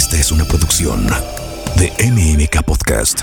Esta 0.00 0.16
es 0.16 0.32
una 0.32 0.46
producción 0.46 1.06
de 1.76 1.92
MMK 2.10 2.62
Podcast. 2.64 3.20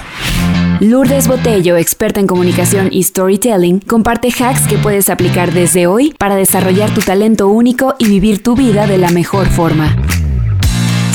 Lourdes 0.79 1.27
Botello, 1.27 1.75
experta 1.75 2.19
en 2.19 2.27
comunicación 2.27 2.89
y 2.92 3.01
storytelling, 3.01 3.80
comparte 3.80 4.27
hacks 4.27 4.67
que 4.67 4.77
puedes 4.77 5.09
aplicar 5.09 5.53
desde 5.53 5.87
hoy 5.87 6.13
para 6.19 6.35
desarrollar 6.35 6.93
tu 6.93 7.01
talento 7.01 7.48
único 7.48 7.95
y 7.98 8.05
vivir 8.05 8.43
tu 8.43 8.55
vida 8.55 8.86
de 8.86 9.00
la 9.00 9.09
mejor 9.09 9.48
forma. 9.48 9.95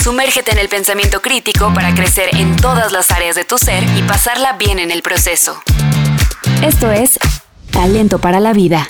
Sumérgete 0.02 0.50
en 0.50 0.58
el 0.58 0.68
pensamiento 0.68 1.22
crítico 1.22 1.72
para 1.72 1.94
crecer 1.94 2.30
en 2.34 2.56
todas 2.56 2.90
las 2.90 3.12
áreas 3.12 3.36
de 3.36 3.44
tu 3.44 3.56
ser 3.56 3.84
y 3.96 4.02
pasarla 4.02 4.54
bien 4.54 4.80
en 4.80 4.90
el 4.90 5.00
proceso. 5.00 5.62
Esto 6.64 6.90
es 6.90 7.20
Talento 7.70 8.18
para 8.18 8.40
la 8.40 8.52
Vida. 8.52 8.88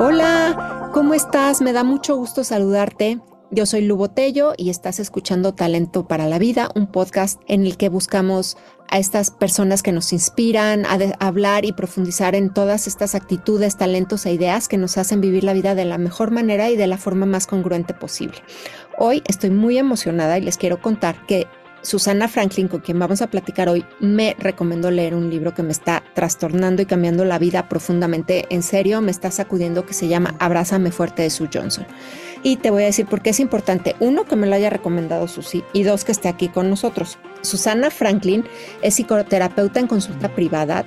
Hola, 0.00 0.88
¿cómo 0.94 1.12
estás? 1.12 1.60
Me 1.60 1.74
da 1.74 1.84
mucho 1.84 2.16
gusto 2.16 2.42
saludarte. 2.42 3.20
Yo 3.50 3.64
soy 3.64 3.80
Lu 3.80 3.96
Botello 3.96 4.52
y 4.58 4.68
estás 4.68 5.00
escuchando 5.00 5.54
Talento 5.54 6.06
para 6.06 6.28
la 6.28 6.38
Vida, 6.38 6.68
un 6.74 6.86
podcast 6.86 7.40
en 7.46 7.64
el 7.64 7.78
que 7.78 7.88
buscamos 7.88 8.58
a 8.90 8.98
estas 8.98 9.30
personas 9.30 9.82
que 9.82 9.90
nos 9.90 10.12
inspiran 10.12 10.84
a, 10.84 10.98
hablar 11.18 11.64
y 11.64 11.72
profundizar 11.72 12.34
en 12.34 12.52
todas 12.52 12.86
estas 12.86 13.14
actitudes, 13.14 13.78
talentos 13.78 14.26
e 14.26 14.34
ideas 14.34 14.68
que 14.68 14.76
nos 14.76 14.98
hacen 14.98 15.22
vivir 15.22 15.44
la 15.44 15.54
vida 15.54 15.74
de 15.74 15.86
la 15.86 15.96
mejor 15.96 16.30
manera 16.30 16.68
y 16.68 16.76
de 16.76 16.86
la 16.86 16.98
forma 16.98 17.24
más 17.24 17.46
congruente 17.46 17.94
posible. 17.94 18.36
Hoy 18.98 19.22
estoy 19.26 19.48
muy 19.48 19.78
emocionada 19.78 20.36
y 20.36 20.42
les 20.42 20.58
quiero 20.58 20.82
contar 20.82 21.24
que 21.24 21.46
Susana 21.80 22.28
Franklin, 22.28 22.68
con 22.68 22.80
quien 22.80 22.98
vamos 22.98 23.22
a 23.22 23.28
platicar 23.28 23.70
hoy, 23.70 23.82
me 23.98 24.36
recomendó 24.38 24.90
leer 24.90 25.14
un 25.14 25.30
libro 25.30 25.54
que 25.54 25.62
me 25.62 25.72
está 25.72 26.02
trastornando 26.14 26.82
y 26.82 26.86
cambiando 26.86 27.24
la 27.24 27.38
vida 27.38 27.68
profundamente. 27.68 28.44
En 28.50 28.62
serio, 28.62 29.00
me 29.00 29.10
está 29.10 29.30
sacudiendo 29.30 29.86
que 29.86 29.94
se 29.94 30.08
llama 30.08 30.34
Abrázame 30.38 30.90
fuerte 30.90 31.22
de 31.22 31.30
Sue 31.30 31.48
Johnson. 31.52 31.86
Y 32.42 32.56
te 32.56 32.70
voy 32.70 32.84
a 32.84 32.86
decir 32.86 33.06
por 33.06 33.22
qué 33.22 33.30
es 33.30 33.40
importante, 33.40 33.96
uno, 34.00 34.24
que 34.24 34.36
me 34.36 34.46
lo 34.46 34.54
haya 34.54 34.70
recomendado 34.70 35.28
Susi 35.28 35.64
y 35.72 35.82
dos, 35.82 36.04
que 36.04 36.12
esté 36.12 36.28
aquí 36.28 36.48
con 36.48 36.70
nosotros. 36.70 37.18
Susana 37.42 37.90
Franklin 37.90 38.44
es 38.82 38.94
psicoterapeuta 38.94 39.80
en 39.80 39.86
consulta 39.86 40.34
privada, 40.34 40.84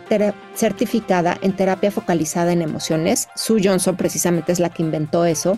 certificada 0.55 1.37
en 1.41 1.55
terapia 1.55 1.91
focalizada 1.91 2.51
en 2.51 2.61
emociones. 2.61 3.29
Sue 3.35 3.61
Johnson 3.63 3.95
precisamente 3.95 4.51
es 4.51 4.59
la 4.59 4.69
que 4.69 4.83
inventó 4.83 5.25
eso 5.25 5.57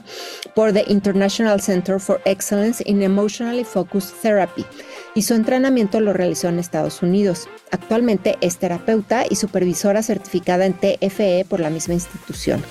por 0.55 0.71
The 0.71 0.85
International 0.87 1.59
Center 1.61 1.99
for 1.99 2.21
Excellence 2.25 2.83
in 2.85 3.01
Emotionally 3.01 3.63
Focused 3.63 4.15
Therapy 4.21 4.65
y 5.15 5.23
su 5.23 5.33
entrenamiento 5.33 5.99
lo 5.99 6.13
realizó 6.13 6.49
en 6.49 6.59
Estados 6.59 7.01
Unidos. 7.01 7.47
Actualmente 7.71 8.37
es 8.41 8.57
terapeuta 8.57 9.25
y 9.29 9.35
supervisora 9.35 10.03
certificada 10.03 10.65
en 10.65 10.73
TFE 10.73 11.45
por 11.49 11.59
la 11.59 11.69
misma 11.69 11.95
institución. 11.95 12.63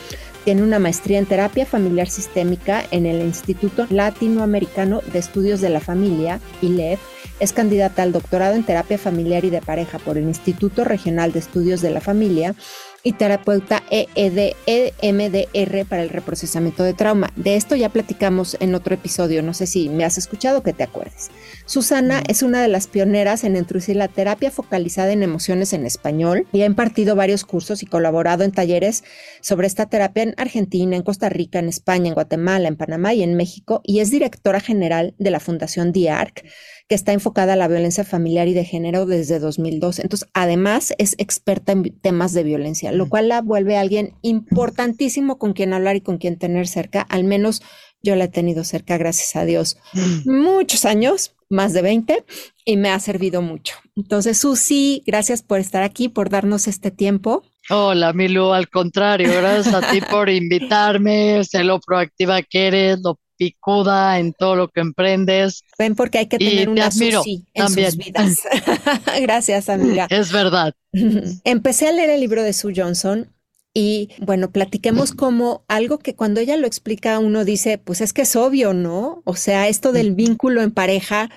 Tiene 0.45 0.63
una 0.63 0.81
maestría 0.81 1.21
en 1.21 1.27
terapia 1.27 1.65
familiar 1.65 2.09
sistémica 2.09 2.83
en 2.91 3.07
el 3.07 3.21
Instituto 3.21 3.87
Latinoamericano 3.91 5.01
de 5.13 5.21
Estudios 5.21 5.61
de 5.61 5.69
la 5.69 5.79
Familia, 5.79 6.41
ILEF. 6.61 6.99
Es 7.39 7.53
candidata 7.53 8.03
al 8.03 8.11
doctorado 8.11 8.55
en 8.55 8.65
terapia 8.65 8.99
familiar 8.99 9.45
y 9.45 9.51
de 9.51 9.63
pareja 9.63 10.01
por 10.01 10.19
el 10.19 10.25
Instituto 10.25 10.83
Regional 10.83 11.33
de 11.33 11.39
Estudios 11.39 11.81
de 11.81 11.91
la 11.91 12.01
Familia 12.01 12.57
y 13.03 13.13
terapeuta 13.13 13.83
EED, 13.91 14.55
EMDR 14.67 15.87
para 15.87 16.03
el 16.03 16.09
reprocesamiento 16.09 16.85
de 16.85 16.95
trauma. 16.95 17.33
De 17.37 17.57
esto 17.57 17.75
ya 17.77 17.89
platicamos 17.89 18.57
en 18.61 18.75
otro 18.75 18.95
episodio, 18.95 19.43
no 19.43 19.55
sé 19.55 19.67
si 19.67 19.89
me 19.89 20.05
has 20.05 20.19
escuchado 20.19 20.63
que 20.63 20.73
te 20.73 20.85
acuerdes. 20.85 21.31
Susana 21.67 22.23
es 22.29 22.43
una 22.43 22.63
de 22.63 22.69
las 22.69 22.87
pioneras 22.87 23.45
en 23.45 23.57
introducir 23.57 23.97
la 23.97 24.09
terapia 24.09 24.51
focalizada 24.51 25.13
en 25.13 25.23
emociones 25.23 25.73
en 25.73 25.87
español 25.87 26.47
y 26.53 26.63
ha 26.63 26.67
impartido 26.67 27.17
varios 27.17 27.45
cursos 27.45 27.83
y 27.83 27.87
colaborado 27.87 28.45
en 28.45 28.53
talleres 28.53 29.05
sobre 29.41 29.67
esta 29.67 29.87
terapia 29.87 30.23
en 30.23 30.35
Argentina, 30.37 30.97
en 30.97 31.03
Costa 31.03 31.29
Rica, 31.29 31.59
en 31.59 31.69
España, 31.69 32.09
en 32.09 32.15
Guatemala, 32.15 32.69
en 32.69 32.77
Panamá 32.77 33.15
y 33.15 33.23
en 33.23 33.37
México 33.37 33.81
y 33.85 34.01
es 34.01 34.11
directora 34.11 34.61
general 34.61 35.15
de 35.19 35.31
la 35.31 35.41
Fundación 35.41 35.93
DIARC 35.93 36.45
que 36.93 36.97
está 36.97 37.15
enfocada 37.15 37.55
a 37.55 37.57
la 37.57 37.69
violencia 37.69 38.05
familiar 38.05 38.49
y 38.49 38.53
de 38.53 38.67
género 38.67 39.07
desde 39.07 39.39
2002. 39.39 40.01
Entonces, 40.01 40.29
además 40.35 40.93
es 40.99 41.15
experta 41.17 41.73
en 41.73 41.85
temas 42.03 42.35
de 42.35 42.43
violencia, 42.43 42.93
lo 42.93 43.09
cual 43.09 43.29
la 43.29 43.41
vuelve 43.41 43.79
a 43.79 43.81
alguien 43.81 44.13
importantísimo 44.21 45.39
con 45.39 45.55
quien 45.55 45.73
hablar 45.73 45.97
y 45.97 46.03
con 46.03 46.19
quien 46.19 46.37
tener 46.37 46.69
cerca. 46.69 47.01
Al 47.01 47.25
menos 47.25 47.63
yo 48.03 48.15
la 48.15 48.25
he 48.25 48.29
tenido 48.29 48.63
cerca, 48.63 48.99
gracias 48.99 49.37
a 49.37 49.47
Dios, 49.47 49.79
muchos 50.27 50.85
años, 50.85 51.35
más 51.49 51.73
de 51.73 51.81
20, 51.81 52.27
y 52.67 52.77
me 52.77 52.91
ha 52.91 53.01
servido 53.01 53.41
mucho. 53.41 53.77
Entonces, 53.97 54.37
Susi, 54.37 55.03
gracias 55.07 55.43
por 55.43 55.61
estar 55.61 55.83
aquí, 55.83 56.11
por 56.11 56.29
darnos 56.29 56.69
este 56.69 56.91
tiempo. 56.91 57.43
Hola, 57.71 58.13
Milu, 58.13 58.53
al 58.53 58.69
contrario, 58.69 59.31
gracias 59.35 59.73
a 59.73 59.91
ti 59.91 60.01
por 60.11 60.29
invitarme, 60.29 61.43
sé 61.45 61.65
lo 61.65 61.81
proactiva 61.81 62.43
que 62.43 62.67
eres, 62.67 63.01
lo 63.03 63.19
picuda 63.37 64.19
en 64.19 64.33
todo 64.33 64.57
lo 64.57 64.69
que 64.69 64.81
emprendes. 64.81 65.63
Ven, 65.79 65.95
porque 65.95 66.19
hay 66.19 66.27
que 66.27 66.39
tener 66.39 66.69
una 66.69 66.91
Susi 66.91 67.45
en 67.55 67.69
sus 67.69 67.97
vidas. 67.97 68.43
gracias, 69.21 69.69
amiga. 69.69 70.07
Es 70.11 70.33
verdad. 70.33 70.75
Empecé 71.45 71.89
a 71.89 71.93
leer 71.93 72.11
el 72.11 72.21
libro 72.21 72.43
de 72.43 72.53
Sue 72.53 72.73
Johnson 72.77 73.33
y 73.75 74.11
bueno, 74.21 74.51
platiquemos 74.51 75.13
como 75.13 75.65
algo 75.67 75.99
que 75.99 76.15
cuando 76.15 76.41
ella 76.41 76.57
lo 76.57 76.67
explica 76.67 77.19
uno 77.19 77.45
dice, 77.45 77.79
pues 77.79 78.01
es 78.01 78.13
que 78.13 78.23
es 78.23 78.37
obvio, 78.37 78.75
¿no? 78.75 79.23
O 79.25 79.35
sea, 79.35 79.69
esto 79.69 79.93
del 79.93 80.15
vínculo 80.15 80.63
en 80.63 80.73
pareja, 80.73 81.31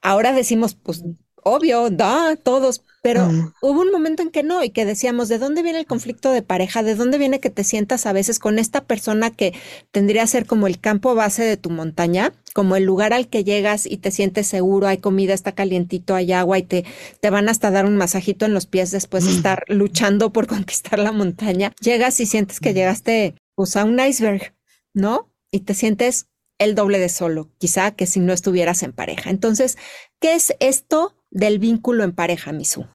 ahora 0.00 0.32
decimos, 0.32 0.74
pues 0.74 1.04
obvio, 1.42 1.90
da, 1.90 2.36
todos, 2.36 2.82
pero 3.02 3.28
hubo 3.60 3.80
un 3.80 3.90
momento 3.90 4.22
en 4.22 4.30
que 4.30 4.44
no 4.44 4.62
y 4.62 4.70
que 4.70 4.84
decíamos, 4.84 5.28
¿de 5.28 5.38
dónde 5.38 5.62
viene 5.62 5.80
el 5.80 5.86
conflicto 5.86 6.30
de 6.30 6.42
pareja? 6.42 6.84
¿De 6.84 6.94
dónde 6.94 7.18
viene 7.18 7.40
que 7.40 7.50
te 7.50 7.64
sientas 7.64 8.06
a 8.06 8.12
veces 8.12 8.38
con 8.38 8.60
esta 8.60 8.84
persona 8.84 9.30
que 9.30 9.54
tendría 9.90 10.22
que 10.22 10.28
ser 10.28 10.46
como 10.46 10.68
el 10.68 10.78
campo 10.78 11.14
base 11.16 11.42
de 11.42 11.56
tu 11.56 11.70
montaña, 11.70 12.32
como 12.54 12.76
el 12.76 12.84
lugar 12.84 13.12
al 13.12 13.28
que 13.28 13.42
llegas 13.42 13.86
y 13.86 13.96
te 13.96 14.12
sientes 14.12 14.46
seguro, 14.46 14.86
hay 14.86 14.98
comida, 14.98 15.34
está 15.34 15.52
calientito, 15.52 16.14
hay 16.14 16.32
agua 16.32 16.58
y 16.58 16.62
te, 16.62 16.84
te 17.20 17.30
van 17.30 17.48
hasta 17.48 17.72
dar 17.72 17.86
un 17.86 17.96
masajito 17.96 18.46
en 18.46 18.54
los 18.54 18.66
pies 18.66 18.92
después 18.92 19.24
de 19.24 19.32
estar 19.32 19.64
luchando 19.66 20.32
por 20.32 20.46
conquistar 20.48 21.00
la 21.00 21.12
montaña? 21.12 21.72
Llegas 21.80 22.20
y 22.20 22.26
sientes 22.26 22.60
que 22.60 22.72
llegaste 22.72 23.34
pues, 23.56 23.76
a 23.76 23.84
un 23.84 23.98
iceberg, 23.98 24.54
¿no? 24.94 25.28
Y 25.50 25.60
te 25.60 25.74
sientes 25.74 26.28
el 26.58 26.76
doble 26.76 27.00
de 27.00 27.08
solo, 27.08 27.50
quizá 27.58 27.90
que 27.90 28.06
si 28.06 28.20
no 28.20 28.32
estuvieras 28.32 28.84
en 28.84 28.92
pareja. 28.92 29.30
Entonces, 29.30 29.76
¿qué 30.20 30.34
es 30.34 30.54
esto 30.60 31.16
del 31.32 31.58
vínculo 31.58 32.04
en 32.04 32.12
pareja, 32.12 32.52
Misu? 32.52 32.86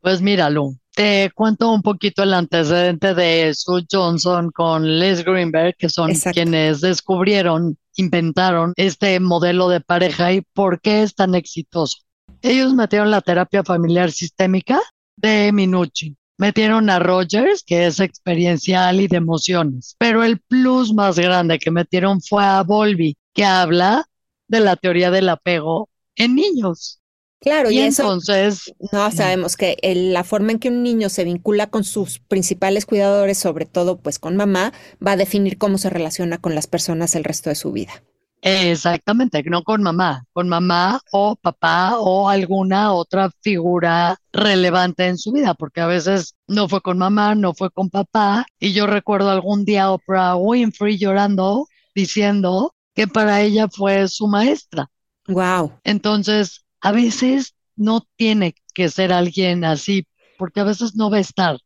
Pues 0.00 0.20
míralo, 0.20 0.74
te 0.94 1.30
cuento 1.34 1.72
un 1.72 1.82
poquito 1.82 2.22
el 2.22 2.34
antecedente 2.34 3.14
de 3.14 3.52
Sue 3.54 3.84
Johnson 3.90 4.50
con 4.50 4.98
Les 4.98 5.24
Greenberg, 5.24 5.76
que 5.76 5.88
son 5.88 6.12
quienes 6.32 6.80
descubrieron, 6.80 7.76
inventaron 7.96 8.72
este 8.76 9.18
modelo 9.20 9.68
de 9.68 9.80
pareja 9.80 10.32
y 10.32 10.40
por 10.40 10.80
qué 10.80 11.02
es 11.02 11.14
tan 11.14 11.34
exitoso. 11.34 11.98
Ellos 12.42 12.74
metieron 12.74 13.10
la 13.10 13.20
terapia 13.20 13.64
familiar 13.64 14.10
sistémica 14.10 14.80
de 15.16 15.50
Minucci. 15.52 16.16
Metieron 16.38 16.90
a 16.90 16.98
Rogers, 16.98 17.62
que 17.62 17.86
es 17.86 17.98
experiencial 17.98 19.00
y 19.00 19.08
de 19.08 19.16
emociones. 19.16 19.96
Pero 19.98 20.22
el 20.22 20.38
plus 20.38 20.92
más 20.92 21.18
grande 21.18 21.58
que 21.58 21.70
metieron 21.70 22.20
fue 22.20 22.44
a 22.44 22.62
Volvi, 22.62 23.16
que 23.32 23.44
habla 23.44 24.06
de 24.46 24.60
la 24.60 24.76
teoría 24.76 25.10
del 25.10 25.30
apego 25.30 25.88
en 26.14 26.34
niños. 26.34 27.00
Claro, 27.40 27.70
y, 27.70 27.78
entonces 27.78 28.74
no 28.92 29.10
sabemos 29.12 29.56
que 29.56 29.76
la 29.94 30.24
forma 30.24 30.52
en 30.52 30.58
que 30.58 30.68
un 30.68 30.82
niño 30.82 31.08
se 31.08 31.24
vincula 31.24 31.68
con 31.68 31.84
sus 31.84 32.18
principales 32.18 32.86
cuidadores, 32.86 33.38
sobre 33.38 33.66
todo 33.66 33.98
pues 33.98 34.18
con 34.18 34.36
mamá, 34.36 34.72
va 35.06 35.12
a 35.12 35.16
definir 35.16 35.58
cómo 35.58 35.78
se 35.78 35.90
relaciona 35.90 36.38
con 36.38 36.54
las 36.54 36.66
personas 36.66 37.14
el 37.14 37.24
resto 37.24 37.50
de 37.50 37.56
su 37.56 37.72
vida. 37.72 38.02
Exactamente, 38.42 39.42
no 39.44 39.64
con 39.64 39.82
mamá, 39.82 40.24
con 40.32 40.48
mamá 40.48 41.00
o 41.10 41.36
papá 41.36 41.98
o 41.98 42.28
alguna 42.28 42.92
otra 42.92 43.30
figura 43.40 44.20
relevante 44.32 45.06
en 45.06 45.18
su 45.18 45.32
vida, 45.32 45.54
porque 45.54 45.80
a 45.80 45.86
veces 45.86 46.36
no 46.46 46.68
fue 46.68 46.80
con 46.80 46.98
mamá, 46.98 47.34
no 47.34 47.54
fue 47.54 47.70
con 47.70 47.90
papá. 47.90 48.46
Y 48.60 48.72
yo 48.72 48.86
recuerdo 48.86 49.30
algún 49.30 49.64
día 49.64 49.90
Oprah 49.90 50.36
Winfrey 50.36 50.96
llorando, 50.96 51.66
diciendo 51.94 52.74
que 52.94 53.08
para 53.08 53.40
ella 53.40 53.68
fue 53.68 54.06
su 54.08 54.28
maestra. 54.28 54.90
Wow. 55.28 55.72
Entonces, 55.82 56.65
a 56.80 56.92
veces 56.92 57.54
no 57.76 58.06
tiene 58.16 58.54
que 58.74 58.88
ser 58.88 59.12
alguien 59.12 59.64
así, 59.64 60.06
porque 60.38 60.60
a 60.60 60.64
veces 60.64 60.94
no 60.94 61.10
va 61.10 61.18
a 61.18 61.20
estar 61.20 61.58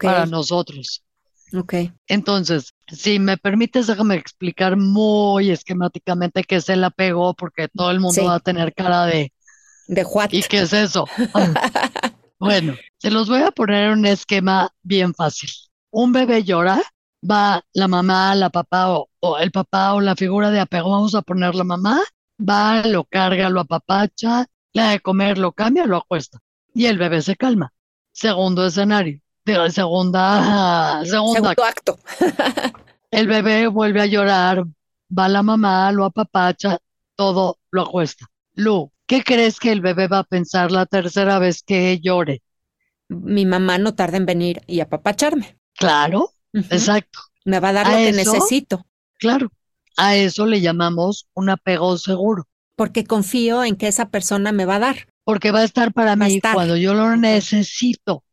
para 0.00 0.26
nosotros. 0.26 1.02
Ok. 1.54 1.74
Entonces, 2.06 2.74
si 2.88 3.18
me 3.18 3.38
permites, 3.38 3.86
déjame 3.86 4.16
explicar 4.16 4.76
muy 4.76 5.50
esquemáticamente 5.50 6.44
qué 6.44 6.56
es 6.56 6.68
el 6.68 6.84
apego, 6.84 7.34
porque 7.34 7.68
todo 7.68 7.90
el 7.90 8.00
mundo 8.00 8.24
va 8.24 8.36
a 8.36 8.40
tener 8.40 8.74
cara 8.74 9.06
de... 9.06 9.32
De 9.86 10.04
what? 10.04 10.28
¿Y 10.32 10.42
qué 10.42 10.60
es 10.60 10.72
eso? 10.74 11.06
bueno, 12.38 12.76
se 12.98 13.10
los 13.10 13.28
voy 13.28 13.40
a 13.40 13.50
poner 13.50 13.90
un 13.90 14.04
esquema 14.04 14.70
bien 14.82 15.14
fácil. 15.14 15.48
Un 15.90 16.12
bebé 16.12 16.44
llora, 16.44 16.82
va 17.28 17.64
la 17.72 17.88
mamá, 17.88 18.34
la 18.34 18.50
papá 18.50 18.90
o, 18.92 19.08
o 19.20 19.38
el 19.38 19.50
papá 19.50 19.94
o 19.94 20.02
la 20.02 20.14
figura 20.14 20.50
de 20.50 20.60
apego, 20.60 20.90
vamos 20.90 21.14
a 21.14 21.22
poner 21.22 21.54
la 21.54 21.64
mamá, 21.64 22.02
va, 22.38 22.82
lo 22.86 23.04
carga, 23.04 23.48
lo 23.48 23.60
apapacha, 23.60 24.46
le 24.72 24.82
da 24.82 24.90
de 24.90 25.00
comer, 25.00 25.38
lo 25.38 25.52
cambia, 25.52 25.86
lo 25.86 25.96
acuesta. 25.96 26.38
Y 26.74 26.86
el 26.86 26.98
bebé 26.98 27.22
se 27.22 27.36
calma. 27.36 27.72
Segundo 28.12 28.66
escenario, 28.66 29.20
de 29.44 29.70
segunda, 29.70 31.02
segundo 31.04 31.48
acto. 31.48 31.98
el 33.10 33.26
bebé 33.26 33.66
vuelve 33.68 34.02
a 34.02 34.06
llorar, 34.06 34.64
va 35.16 35.28
la 35.28 35.42
mamá, 35.42 35.90
lo 35.92 36.04
apapacha, 36.04 36.78
todo 37.16 37.58
lo 37.70 37.82
acuesta. 37.82 38.26
Lu, 38.54 38.92
¿qué 39.06 39.22
crees 39.22 39.58
que 39.58 39.72
el 39.72 39.80
bebé 39.80 40.08
va 40.08 40.20
a 40.20 40.24
pensar 40.24 40.70
la 40.70 40.86
tercera 40.86 41.38
vez 41.38 41.62
que 41.62 41.98
llore? 42.00 42.42
Mi 43.08 43.46
mamá 43.46 43.78
no 43.78 43.94
tarda 43.94 44.16
en 44.16 44.26
venir 44.26 44.62
y 44.66 44.80
apapacharme. 44.80 45.58
Claro, 45.74 46.32
exacto. 46.52 47.20
Me 47.44 47.60
va 47.60 47.70
a 47.70 47.72
dar 47.72 47.86
lo 47.86 47.96
que 47.96 48.12
necesito. 48.12 48.84
Claro, 49.18 49.50
a 49.98 50.14
eso 50.14 50.46
le 50.46 50.60
llamamos 50.60 51.28
un 51.34 51.50
apego 51.50 51.98
seguro. 51.98 52.46
Porque 52.76 53.04
confío 53.04 53.64
en 53.64 53.74
que 53.74 53.88
esa 53.88 54.10
persona 54.10 54.52
me 54.52 54.64
va 54.64 54.76
a 54.76 54.78
dar. 54.78 55.08
Porque 55.24 55.50
va 55.50 55.60
a 55.60 55.64
estar 55.64 55.92
para 55.92 56.14
mí 56.14 56.40
cuando 56.40 56.76
yo 56.76 56.94
lo 56.94 57.16
necesito. 57.16 58.24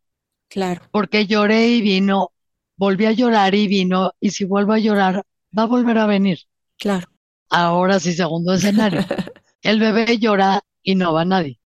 Claro. 0.48 0.84
Porque 0.92 1.26
lloré 1.26 1.68
y 1.70 1.82
vino, 1.82 2.32
volví 2.78 3.08
a 3.08 3.12
llorar 3.12 3.56
y 3.56 3.68
vino, 3.68 4.12
y 4.20 4.30
si 4.30 4.46
vuelvo 4.46 4.74
a 4.74 4.80
llorar, 4.80 5.24
va 5.58 5.64
a 5.64 5.66
volver 5.66 5.98
a 5.98 6.06
venir. 6.06 6.38
Claro. 6.78 7.08
Ahora 7.50 8.00
sí, 8.00 8.14
segundo 8.14 8.54
escenario. 8.54 9.02
El 9.62 9.80
bebé 9.80 10.20
llora 10.20 10.62
y 10.84 10.94
no 10.94 11.14
va 11.14 11.26
nadie. 11.26 11.60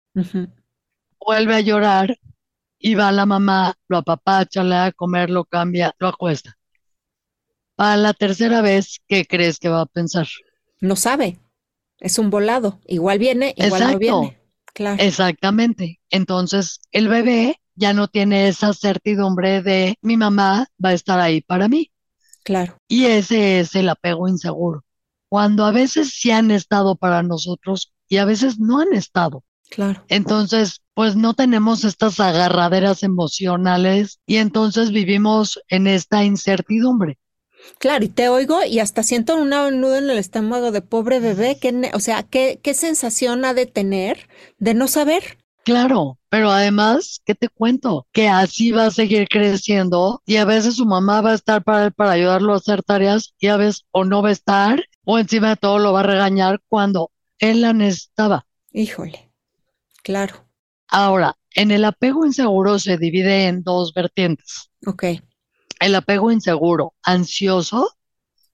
Vuelve 1.20 1.56
a 1.56 1.62
llorar 1.62 2.20
y 2.78 2.94
va 2.94 3.12
la 3.12 3.26
mamá, 3.26 3.74
lo 3.88 3.98
apapacha, 3.98 4.64
le 4.64 4.76
da 4.76 4.86
a 4.86 4.92
comer, 4.92 5.32
lo 5.32 5.44
cambia, 5.46 5.96
lo 5.98 6.08
acuesta. 6.08 6.57
A 7.78 7.96
la 7.96 8.14
tercera 8.14 8.62
vez, 8.62 9.00
¿qué 9.08 9.26
crees 9.26 9.60
que 9.60 9.70
va 9.70 9.82
a 9.82 9.86
pensar? 9.86 10.28
No 10.82 10.96
sabe. 10.96 11.40
Es 12.00 12.20
un 12.20 12.30
volado. 12.30 12.80
Igual 12.88 13.20
viene, 13.20 13.54
igual 13.56 13.94
no 13.94 14.00
viene. 14.00 14.42
Claro. 14.74 15.02
Exactamente. 15.02 16.00
Entonces, 16.10 16.80
el 16.92 17.08
bebé 17.08 17.60
ya 17.76 17.94
no 17.94 18.08
tiene 18.08 18.48
esa 18.48 18.74
certidumbre 18.74 19.62
de 19.62 19.98
mi 20.02 20.18
mamá 20.18 20.68
va 20.84 20.90
a 20.90 20.94
estar 20.94 21.20
ahí 21.20 21.42
para 21.42 21.68
mí. 21.68 21.92
Claro. 22.44 22.78
Y 22.88 23.06
ese 23.06 23.60
es 23.60 23.76
el 23.76 23.90
apego 23.90 24.28
inseguro. 24.28 24.84
Cuando 25.30 25.66
a 25.66 25.72
veces 25.72 26.14
sí 26.16 26.32
han 26.32 26.52
estado 26.52 26.96
para 26.96 27.22
nosotros 27.22 27.94
y 28.08 28.18
a 28.18 28.26
veces 28.26 28.60
no 28.60 28.80
han 28.80 28.94
estado. 28.94 29.44
Claro. 29.70 30.04
Entonces, 30.08 30.82
pues 30.94 31.16
no 31.16 31.34
tenemos 31.34 31.84
estas 31.84 32.20
agarraderas 32.20 33.04
emocionales 33.04 34.20
y 34.26 34.38
entonces 34.38 34.92
vivimos 34.92 35.60
en 35.68 35.88
esta 35.88 36.24
incertidumbre. 36.24 37.18
Claro, 37.80 38.06
y 38.06 38.10
te 38.10 38.30
oigo 38.30 38.64
y 38.64 38.80
hasta 38.80 39.04
siento 39.04 39.36
un 39.36 39.50
nudo 39.50 39.98
en 39.98 40.10
el 40.10 40.18
estómago 40.18 40.72
de 40.72 40.82
pobre 40.82 41.20
bebé, 41.20 41.58
que, 41.60 41.92
o 41.94 42.00
sea, 42.00 42.24
¿qué, 42.24 42.60
qué 42.64 42.74
sensación 42.74 43.46
ha 43.46 43.54
de 43.54 43.66
tener 43.66 44.28
de 44.58 44.74
no 44.74 44.88
saber? 44.88 45.38
Claro, 45.64 46.18
pero 46.30 46.50
además, 46.50 47.22
¿qué 47.26 47.36
te 47.36 47.50
cuento? 47.50 48.08
Que 48.14 48.30
así 48.30 48.72
va 48.72 48.86
a 48.86 48.92
seguir 48.92 49.28
creciendo 49.28 50.22
y 50.26 50.38
a 50.38 50.46
veces 50.46 50.78
su 50.78 50.86
mamá 50.86 51.20
va 51.20 51.32
a 51.32 51.36
estar 51.36 51.62
para 51.62 51.86
él 51.86 51.92
para 51.92 52.12
ayudarlo 52.12 52.54
a 52.54 52.58
hacer 52.58 52.84
tareas 52.84 53.34
y 53.38 53.48
a 53.48 53.58
veces 53.58 53.86
o 53.92 54.06
no 54.06 54.22
va 54.22 54.30
a 54.30 54.32
estar 54.32 54.82
o 55.04 55.20
encima 55.20 55.50
de 55.50 55.56
todo 55.58 55.78
lo 55.80 55.92
va 55.92 56.00
a 56.00 56.04
regañar 56.04 56.62
cuando 56.70 57.12
él 57.40 57.62
la 57.62 57.74
necesitaba. 57.74 58.48
Híjole, 58.72 59.30
claro. 60.04 60.48
Ahora, 60.88 61.36
en 61.54 61.72
el 61.72 61.84
apego 61.84 62.26
inseguro 62.26 62.80
se 62.80 62.98
divide 62.98 63.48
en 63.48 63.64
dos 63.64 63.94
vertientes. 63.94 64.72
Ok. 64.86 65.04
El 65.80 65.96
apego 65.96 66.32
inseguro, 66.32 66.94
ansioso, 67.04 67.92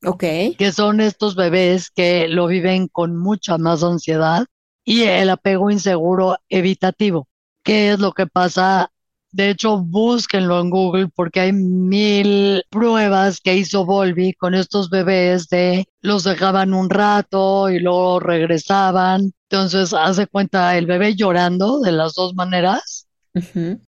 Ok. 0.05 0.23
que 0.57 0.71
son 0.73 0.99
estos 0.99 1.35
bebés 1.35 1.89
que 1.89 2.27
lo 2.27 2.47
viven 2.47 2.87
con 2.87 3.15
mucha 3.17 3.57
más 3.57 3.83
ansiedad, 3.83 4.45
y 4.85 5.03
el 5.03 5.29
apego 5.29 5.71
inseguro 5.71 6.37
evitativo. 6.49 7.27
¿Qué 7.63 7.91
es 7.93 7.99
lo 7.99 8.11
que 8.11 8.27
pasa? 8.27 8.91
De 9.31 9.49
hecho, 9.49 9.79
búsquenlo 9.79 10.59
en 10.59 10.69
Google 10.69 11.07
porque 11.07 11.39
hay 11.39 11.53
mil 11.53 12.63
pruebas 12.69 13.39
que 13.41 13.55
hizo 13.55 13.85
Volvi 13.85 14.33
con 14.33 14.53
estos 14.53 14.89
bebés 14.89 15.47
de 15.47 15.87
los 16.01 16.23
dejaban 16.23 16.73
un 16.73 16.89
rato 16.89 17.69
y 17.69 17.79
luego 17.79 18.19
regresaban. 18.19 19.31
Entonces, 19.49 19.93
hace 19.93 20.27
cuenta 20.27 20.77
el 20.77 20.85
bebé 20.85 21.15
llorando 21.15 21.79
de 21.79 21.93
las 21.93 22.13
dos 22.13 22.35
maneras. 22.35 23.07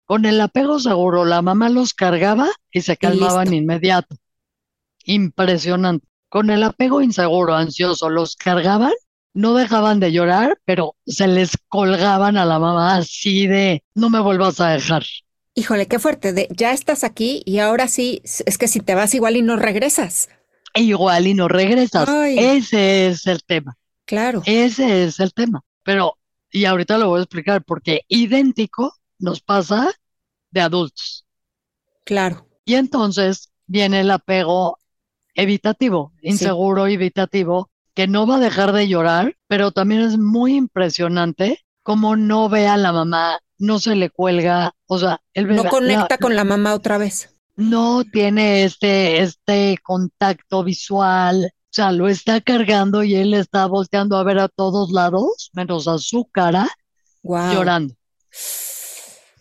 Con 0.06 0.24
el 0.24 0.40
apego 0.40 0.78
seguro, 0.80 1.24
la 1.24 1.42
mamá 1.42 1.68
los 1.68 1.92
cargaba 1.92 2.48
y 2.70 2.80
se 2.80 2.96
calmaban 2.96 3.52
inmediato. 3.52 4.16
Impresionante. 5.04 6.06
Con 6.28 6.50
el 6.50 6.62
apego 6.62 7.02
inseguro, 7.02 7.54
ansioso, 7.54 8.08
los 8.08 8.36
cargaban 8.36 8.92
no 9.36 9.54
dejaban 9.54 10.00
de 10.00 10.12
llorar, 10.12 10.58
pero 10.64 10.96
se 11.06 11.28
les 11.28 11.58
colgaban 11.68 12.38
a 12.38 12.46
la 12.46 12.58
mamá 12.58 12.96
así 12.96 13.46
de, 13.46 13.84
no 13.94 14.08
me 14.08 14.18
vuelvas 14.18 14.60
a 14.60 14.70
dejar. 14.70 15.04
Híjole, 15.54 15.86
qué 15.86 15.98
fuerte, 15.98 16.32
de, 16.32 16.48
ya 16.50 16.72
estás 16.72 17.04
aquí 17.04 17.42
y 17.44 17.58
ahora 17.58 17.86
sí, 17.86 18.22
es 18.24 18.58
que 18.58 18.66
si 18.66 18.80
te 18.80 18.94
vas 18.94 19.14
igual 19.14 19.36
y 19.36 19.42
no 19.42 19.56
regresas. 19.56 20.30
Igual 20.74 21.26
y 21.26 21.34
no 21.34 21.48
regresas. 21.48 22.08
Ese 22.08 23.08
es 23.08 23.26
el 23.26 23.42
tema. 23.44 23.76
Claro. 24.06 24.42
Ese 24.46 25.04
es 25.04 25.20
el 25.20 25.32
tema. 25.34 25.62
Pero, 25.82 26.16
y 26.50 26.64
ahorita 26.64 26.96
lo 26.96 27.10
voy 27.10 27.20
a 27.20 27.22
explicar, 27.22 27.62
porque 27.62 28.02
idéntico 28.08 28.94
nos 29.18 29.40
pasa 29.40 29.92
de 30.50 30.60
adultos. 30.60 31.26
Claro. 32.04 32.48
Y 32.64 32.74
entonces 32.74 33.50
viene 33.66 34.00
el 34.00 34.10
apego 34.10 34.78
evitativo, 35.34 36.12
inseguro 36.22 36.86
evitativo, 36.86 37.70
que 37.94 38.06
no 38.06 38.26
va 38.26 38.36
a 38.36 38.40
dejar 38.40 38.72
de 38.72 38.88
llorar, 38.88 39.36
pero 39.46 39.70
también 39.72 40.02
es 40.02 40.18
muy 40.18 40.54
impresionante 40.54 41.64
cómo 41.82 42.16
no 42.16 42.48
ve 42.48 42.66
a 42.66 42.76
la 42.76 42.92
mamá, 42.92 43.38
no 43.58 43.78
se 43.78 43.94
le 43.94 44.10
cuelga, 44.10 44.74
o 44.86 44.98
sea, 44.98 45.20
él 45.34 45.54
no 45.54 45.64
conecta 45.64 46.18
con 46.18 46.34
la 46.36 46.44
mamá 46.44 46.74
otra 46.74 46.98
vez. 46.98 47.34
No 47.54 48.04
tiene 48.04 48.64
este, 48.64 49.22
este 49.22 49.78
contacto 49.82 50.62
visual, 50.62 51.46
o 51.46 51.68
sea, 51.70 51.92
lo 51.92 52.08
está 52.08 52.40
cargando 52.40 53.02
y 53.02 53.14
él 53.14 53.34
está 53.34 53.66
volteando 53.66 54.16
a 54.16 54.24
ver 54.24 54.40
a 54.40 54.48
todos 54.48 54.90
lados, 54.90 55.50
menos 55.54 55.88
a 55.88 55.98
su 55.98 56.26
cara, 56.26 56.68
llorando. 57.22 57.94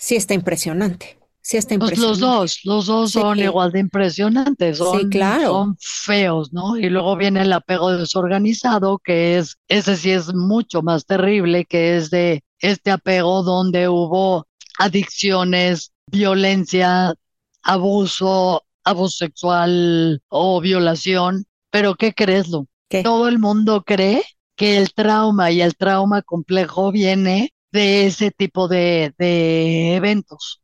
Sí, 0.05 0.15
está 0.17 0.35
impresionante. 0.35 1.17
Sí, 1.41 1.57
está 1.57 1.79
pues 1.79 1.97
los 1.97 2.19
dos, 2.19 2.59
los 2.63 2.85
dos 2.85 3.11
son 3.11 3.39
igual 3.39 3.71
de 3.71 3.79
impresionantes, 3.79 4.77
son, 4.77 5.09
claro. 5.09 5.47
son 5.47 5.77
feos, 5.79 6.53
¿no? 6.53 6.77
Y 6.77 6.91
luego 6.91 7.15
viene 7.15 7.41
el 7.41 7.51
apego 7.51 7.91
desorganizado, 7.91 8.99
que 8.99 9.39
es, 9.39 9.57
ese 9.67 9.97
sí 9.97 10.11
es 10.11 10.31
mucho 10.31 10.83
más 10.83 11.07
terrible, 11.07 11.65
que 11.65 11.97
es 11.97 12.11
de 12.11 12.43
este 12.59 12.91
apego 12.91 13.41
donde 13.41 13.89
hubo 13.89 14.45
adicciones, 14.77 15.91
violencia, 16.11 17.15
abuso, 17.63 18.63
abuso 18.83 19.25
sexual 19.25 20.21
o 20.29 20.61
violación. 20.61 21.45
Pero 21.71 21.95
¿qué 21.95 22.13
crees, 22.13 22.49
Lu? 22.49 22.67
Todo 23.01 23.27
el 23.27 23.39
mundo 23.39 23.81
cree 23.83 24.21
que 24.55 24.77
el 24.77 24.93
trauma 24.93 25.49
y 25.49 25.61
el 25.61 25.75
trauma 25.75 26.21
complejo 26.21 26.91
viene 26.91 27.54
de 27.75 28.07
ese 28.07 28.31
tipo 28.31 28.67
de, 28.67 29.13
de 29.19 29.95
eventos 29.95 30.63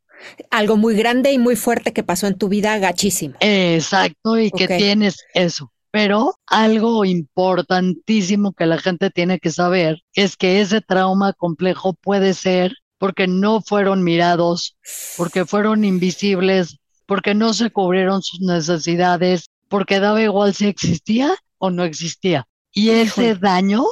algo 0.50 0.78
muy 0.78 0.96
grande 0.96 1.32
y 1.32 1.38
muy 1.38 1.56
fuerte 1.56 1.94
que 1.94 2.04
pasó 2.04 2.28
en 2.28 2.38
tu 2.38 2.50
vida, 2.50 2.78
gachísimo. 2.78 3.36
Exacto, 3.40 4.38
y 4.38 4.52
que 4.52 4.68
tienes 4.68 5.26
eso. 5.34 5.72
Pero 5.92 6.36
algo 6.48 7.04
importantísimo 7.04 8.54
que 8.54 8.66
la 8.66 8.78
gente 8.78 9.10
tiene 9.10 9.40
que 9.40 9.52
saber 9.52 10.02
es 10.14 10.38
que 10.38 10.62
ese 10.62 10.80
trauma 10.80 11.34
complejo 11.34 11.94
puede 11.94 12.34
ser 12.34 12.74
porque 12.98 13.28
no 13.28 13.62
fueron 13.62 14.04
mirados, 14.04 14.78
porque 15.18 15.46
fueron 15.46 15.84
invisibles, 15.84 16.78
porque 17.06 17.34
no 17.34 17.54
se 17.54 17.72
cubrieron 17.72 18.22
sus 18.22 18.40
necesidades, 18.40 19.48
porque 19.68 20.00
daba 20.00 20.22
igual 20.22 20.54
si 20.54 20.68
existía 20.68 21.36
o 21.58 21.72
no 21.72 21.84
existía. 21.84 22.48
Y 22.72 22.92
ese 22.92 23.36
daño 23.36 23.84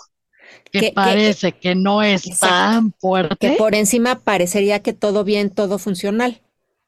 que, 0.71 0.91
parece 0.93 1.53
que, 1.53 1.75
no 1.75 2.01
es 2.01 2.39
tan 2.39 2.93
fuerte. 2.93 3.35
Que 3.37 3.51
por 3.57 3.75
encima 3.75 4.19
parecería 4.19 4.81
que 4.81 4.93
todo 4.93 5.23
bien, 5.23 5.49
todo 5.49 5.79
funcional, 5.79 6.41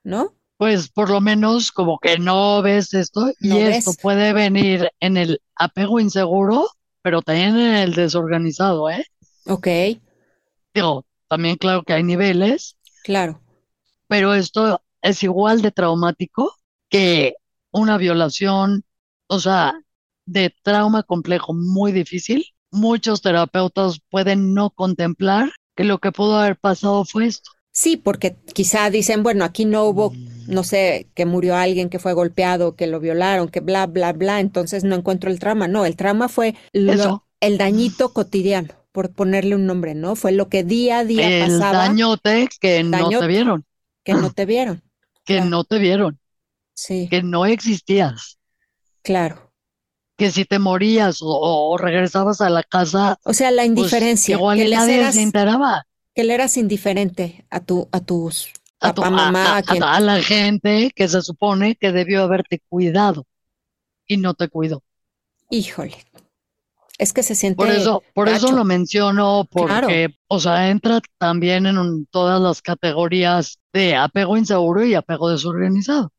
¿no? 0.04 0.34
Pues 0.56 0.88
por 0.88 1.10
lo 1.10 1.20
menos 1.20 1.72
como 1.72 1.98
que 1.98 2.18
no 2.18 2.62
ves 2.62 2.94
esto 2.94 3.32
y 3.40 3.56
esto 3.56 3.92
puede 4.00 4.32
venir 4.32 4.90
en 5.00 5.16
el 5.16 5.42
apego 5.56 5.98
inseguro, 5.98 6.68
pero 7.02 7.22
también 7.22 7.58
en 7.58 7.74
el 7.74 7.94
desorganizado, 7.94 8.88
¿eh? 8.88 9.04
Ok. 9.46 9.66
Digo, 10.72 11.04
también 11.28 11.56
claro 11.56 11.82
que 11.82 11.94
hay 11.94 12.04
niveles. 12.04 12.76
Claro. 13.02 13.40
Pero 14.06 14.34
esto 14.34 14.80
es 15.00 15.22
igual 15.22 15.62
de 15.62 15.72
traumático 15.72 16.54
que 16.88 17.34
una 17.72 17.96
violación, 17.96 18.84
o 19.26 19.40
sea, 19.40 19.74
de 20.26 20.54
trauma 20.62 21.02
complejo 21.02 21.54
muy 21.54 21.90
difícil 21.90 22.46
muchos 22.72 23.22
terapeutas 23.22 24.00
pueden 24.10 24.54
no 24.54 24.70
contemplar 24.70 25.52
que 25.76 25.84
lo 25.84 25.98
que 25.98 26.10
pudo 26.10 26.38
haber 26.38 26.56
pasado 26.56 27.04
fue 27.04 27.26
esto. 27.26 27.50
Sí, 27.70 27.96
porque 27.96 28.36
quizá 28.52 28.90
dicen, 28.90 29.22
bueno, 29.22 29.44
aquí 29.44 29.64
no 29.64 29.84
hubo, 29.84 30.12
no 30.46 30.62
sé, 30.62 31.08
que 31.14 31.24
murió 31.24 31.56
alguien, 31.56 31.88
que 31.88 31.98
fue 31.98 32.12
golpeado, 32.12 32.76
que 32.76 32.86
lo 32.86 33.00
violaron, 33.00 33.48
que 33.48 33.60
bla, 33.60 33.86
bla, 33.86 34.12
bla, 34.12 34.40
entonces 34.40 34.84
no 34.84 34.94
encuentro 34.96 35.30
el 35.30 35.38
trauma. 35.38 35.68
No, 35.68 35.86
el 35.86 35.96
trauma 35.96 36.28
fue 36.28 36.54
el 36.72 37.58
dañito 37.58 38.12
cotidiano, 38.12 38.74
por 38.92 39.12
ponerle 39.12 39.54
un 39.54 39.64
nombre, 39.64 39.94
¿no? 39.94 40.16
Fue 40.16 40.32
lo 40.32 40.48
que 40.50 40.64
día 40.64 40.98
a 40.98 41.04
día 41.04 41.26
el 41.26 41.52
pasaba. 41.52 41.86
El 41.86 41.88
dañote 41.92 42.48
que 42.60 42.82
no 42.82 43.08
te 43.08 43.26
vieron. 43.26 43.64
Que 44.04 44.12
no 44.12 44.30
te 44.30 44.44
vieron. 44.44 44.82
Que 45.24 45.40
no 45.40 45.64
te 45.64 45.78
vieron. 45.78 46.18
Sí. 46.74 47.08
Que 47.08 47.22
no 47.22 47.46
existías. 47.46 48.38
Claro 49.02 49.51
que 50.22 50.30
si 50.30 50.44
te 50.44 50.60
morías 50.60 51.18
o, 51.20 51.76
regresabas 51.76 52.40
a 52.40 52.48
la 52.48 52.62
casa. 52.62 53.18
O 53.24 53.34
sea, 53.34 53.50
la 53.50 53.62
pues, 53.62 53.66
indiferencia. 53.70 54.36
igual 54.36 54.56
que 54.56 54.68
nadie 54.68 55.12
se 55.12 55.20
enteraba. 55.20 55.84
Que 56.14 56.22
le 56.22 56.34
eras 56.34 56.56
indiferente 56.56 57.44
a 57.50 57.58
tu, 57.58 57.88
a 57.90 57.98
tus 57.98 58.52
a 58.78 58.94
papá, 58.94 59.10
mamá, 59.10 59.58
a, 59.58 60.00
la 60.00 60.22
gente 60.22 60.92
que 60.94 61.08
se 61.08 61.22
supone 61.22 61.74
que 61.74 61.90
debió 61.90 62.22
haberte 62.22 62.62
cuidado 62.68 63.26
y 64.06 64.16
no 64.16 64.34
te 64.34 64.46
cuidó. 64.46 64.84
Híjole. 65.50 65.96
Es 66.98 67.12
que 67.12 67.24
se 67.24 67.34
siente. 67.34 67.56
Por 67.56 67.70
eso, 67.70 68.04
por 68.14 68.28
eso 68.28 68.52
lo 68.52 68.62
menciono, 68.62 69.48
porque, 69.50 70.14
o 70.28 70.38
sea, 70.38 70.70
entra 70.70 71.00
también 71.18 71.66
en 71.66 72.06
todas 72.12 72.40
las 72.40 72.62
categorías 72.62 73.58
de 73.72 73.96
apego 73.96 74.36
inseguro 74.36 74.84
y 74.84 74.94
apego 74.94 75.30
desorganizado. 75.30 76.12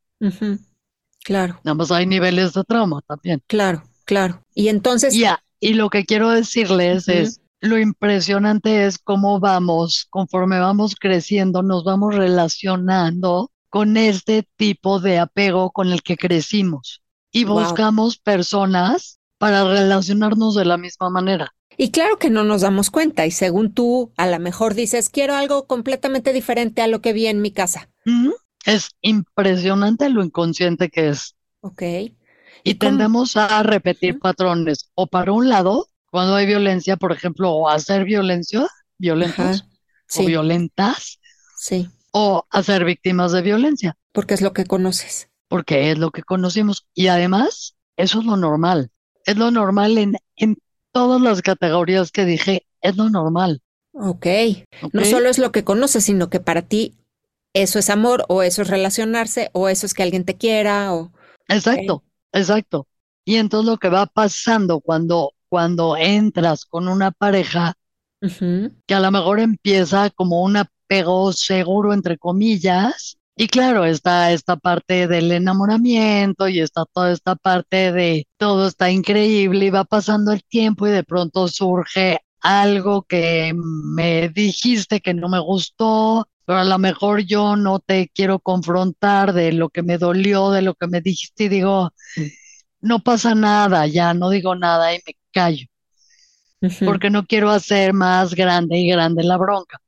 Claro. 1.24 1.62
Nada 1.64 1.76
más 1.76 1.90
hay 1.90 2.06
niveles 2.06 2.52
de 2.52 2.66
trauma 2.66 3.02
también. 3.08 3.42
Claro, 3.48 3.84
claro. 4.06 4.44
Y 4.54 4.68
entonces. 4.68 5.16
Ya, 5.16 5.44
y 5.60 5.74
lo 5.74 5.90
que 5.90 6.06
quiero 6.06 6.30
decirles 6.30 7.08
es, 7.08 7.42
lo 7.62 7.80
impresionante 7.80 8.86
es 8.86 8.98
cómo 8.98 9.40
vamos, 9.40 10.08
conforme 10.10 10.60
vamos 10.60 10.96
creciendo, 10.96 11.64
nos 11.64 11.84
vamos 11.86 12.14
relacionando 12.14 13.52
con 13.70 13.98
este 13.98 14.48
tipo 14.58 15.00
de 15.00 15.20
apego 15.20 15.72
con 15.72 15.92
el 15.92 16.04
que 16.04 16.18
crecimos 16.18 17.02
y 17.32 17.46
buscamos 17.46 18.18
personas 18.18 19.20
para 19.38 19.64
relacionarnos 19.64 20.56
de 20.56 20.66
la 20.66 20.78
misma 20.78 21.10
manera. 21.10 21.54
Y 21.78 21.92
claro 21.92 22.18
que 22.20 22.30
no 22.30 22.44
nos 22.44 22.62
damos 22.62 22.92
cuenta 22.92 23.26
y 23.26 23.32
según 23.32 23.74
tú, 23.74 24.12
a 24.16 24.28
lo 24.28 24.40
mejor 24.40 24.76
dices, 24.76 25.10
quiero 25.10 25.36
algo 25.36 25.66
completamente 25.66 26.34
diferente 26.34 26.82
a 26.82 26.88
lo 26.88 27.02
que 27.02 27.14
vi 27.14 27.28
en 27.28 27.42
mi 27.42 27.52
casa. 27.52 27.90
Es 28.66 28.92
impresionante 29.02 30.10
lo 30.10 30.24
inconsciente 30.24 30.90
que 30.90 31.10
es. 31.10 31.36
Ok. 31.62 31.82
Y, 32.64 32.76
tendemos 32.76 33.36
a 33.36 33.62
repetir 33.64 34.20
patrones 34.20 34.90
o 34.96 35.08
para 35.08 35.34
un 35.34 35.50
lado, 35.50 35.90
cuando 36.10 36.36
hay 36.36 36.46
violencia, 36.46 36.96
por 36.96 37.12
ejemplo, 37.12 37.52
o 37.52 37.70
hacer 37.70 38.06
violencia, 38.06 38.68
violentos 38.98 39.66
o 40.18 40.26
violentas, 40.26 41.20
sí. 41.58 41.90
o 42.12 42.46
hacer 42.50 42.86
víctimas 42.86 43.32
de 43.34 43.42
violencia. 43.42 43.98
Porque 44.14 44.34
es 44.34 44.42
lo 44.42 44.54
que 44.54 44.66
conoces. 44.66 45.30
Porque 45.50 45.92
es 45.92 45.98
lo 45.98 46.12
que 46.12 46.24
conocimos. 46.24 46.88
Y 46.94 47.08
además, 47.08 47.76
eso 47.98 48.20
es 48.20 48.26
lo 48.26 48.38
normal. 48.38 48.92
Es 49.26 49.38
lo 49.38 49.52
normal 49.52 49.98
en, 49.98 50.18
en 50.36 50.58
todas 50.92 51.22
las 51.22 51.42
categorías 51.42 52.12
que 52.12 52.26
dije, 52.26 52.66
es 52.82 52.96
lo 52.96 53.10
normal. 53.10 53.62
ok. 53.94 54.28
No 54.94 55.04
solo 55.04 55.30
es 55.30 55.38
lo 55.38 55.52
que 55.52 55.64
conoces, 55.64 56.06
sino 56.06 56.30
que 56.30 56.40
para 56.40 56.62
ti 56.62 56.96
eso 57.54 57.80
es 57.80 57.90
amor 57.90 58.26
o 58.30 58.44
eso 58.44 58.62
es 58.62 58.68
relacionarse 58.68 59.50
o 59.54 59.70
eso 59.70 59.86
es 59.86 59.94
que 59.94 60.04
alguien 60.04 60.26
te 60.26 60.38
quiera 60.38 60.94
o... 60.94 61.12
Exacto, 61.48 62.04
exacto. 62.34 62.88
Y 63.26 63.38
entonces 63.38 63.70
lo 63.72 63.78
que 63.78 63.90
va 63.90 64.06
pasando 64.08 64.82
cuando, 64.82 65.34
cuando 65.50 65.96
entras 65.98 66.66
con 66.66 66.88
una 66.88 67.12
pareja 67.12 67.76
que 68.88 68.94
a 68.96 69.00
lo 69.00 69.12
mejor 69.12 69.40
empieza 69.40 70.10
como 70.10 70.44
un 70.44 70.58
apego 70.58 71.34
seguro, 71.34 71.94
entre 71.94 72.18
comillas, 72.18 73.18
y 73.36 73.48
claro, 73.48 73.86
está 73.86 74.32
esta 74.32 74.58
parte 74.58 75.08
del 75.08 75.32
enamoramiento 75.32 76.48
y 76.48 76.60
está 76.60 76.86
toda 76.94 77.12
esta 77.12 77.36
parte 77.36 77.92
de 77.92 78.28
todo 78.38 78.68
está 78.68 78.92
increíble 78.92 79.66
y 79.66 79.70
va 79.72 79.86
pasando 79.86 80.32
el 80.32 80.44
tiempo 80.44 80.88
y 80.88 80.92
de 80.92 81.04
pronto 81.04 81.48
surge 81.48 82.20
algo 82.42 83.04
que 83.04 83.54
me 83.56 84.30
dijiste 84.30 85.00
que 85.02 85.14
no 85.16 85.30
me 85.30 85.40
gustó 85.40 86.28
pero 86.46 86.60
a 86.60 86.64
lo 86.64 86.78
mejor 86.78 87.22
yo 87.22 87.56
no 87.56 87.80
te 87.80 88.10
quiero 88.14 88.40
confrontar 88.40 89.34
de 89.34 89.54
lo 89.54 89.70
que 89.70 89.84
me 89.84 89.98
dolió, 89.98 90.52
de 90.52 90.62
lo 90.62 90.76
que 90.76 90.88
me 90.88 91.02
dijiste 91.02 91.46
y 91.46 91.50
digo, 91.50 91.92
no 92.82 93.00
pasa 93.00 93.36
nada, 93.36 93.88
ya 93.88 94.14
no 94.14 94.30
digo 94.30 94.56
nada 94.56 94.94
y 94.94 95.00
me 95.06 95.16
callo, 95.32 95.66
porque 96.86 97.10
no 97.10 97.26
quiero 97.26 97.50
hacer 97.50 97.94
más 97.94 98.36
grande 98.36 98.78
y 98.78 98.90
grande 98.90 99.24
la 99.24 99.38
bronca. 99.38 99.80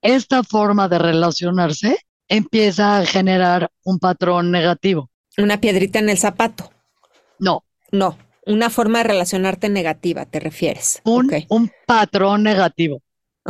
Esta 0.00 0.42
forma 0.42 0.88
de 0.88 0.98
relacionarse 0.98 1.98
empieza 2.28 2.98
a 2.98 3.06
generar 3.06 3.70
un 3.84 3.98
patrón 3.98 4.50
negativo. 4.50 5.10
Una 5.36 5.60
piedrita 5.60 5.98
en 5.98 6.08
el 6.08 6.18
zapato. 6.18 6.70
No. 7.38 7.64
No, 7.90 8.16
una 8.46 8.70
forma 8.70 8.98
de 8.98 9.04
relacionarte 9.04 9.68
negativa, 9.68 10.26
te 10.26 10.40
refieres. 10.40 11.00
Un, 11.04 11.30
un 11.48 11.70
patrón 11.86 12.42
negativo. 12.42 13.00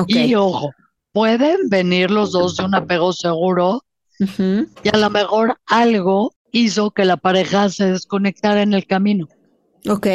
Y 0.06 0.34
ojo, 0.34 0.72
pueden 1.14 1.68
venir 1.68 2.10
los 2.10 2.32
dos 2.32 2.56
de 2.56 2.64
un 2.64 2.74
apego 2.74 3.12
seguro 3.12 3.84
y 4.18 4.88
a 4.92 4.98
lo 4.98 5.10
mejor 5.10 5.56
algo 5.66 6.34
hizo 6.50 6.90
que 6.90 7.04
la 7.04 7.16
pareja 7.16 7.68
se 7.68 7.92
desconectara 7.92 8.62
en 8.62 8.74
el 8.74 8.86
camino. 8.86 9.28
Ok. 9.88 10.08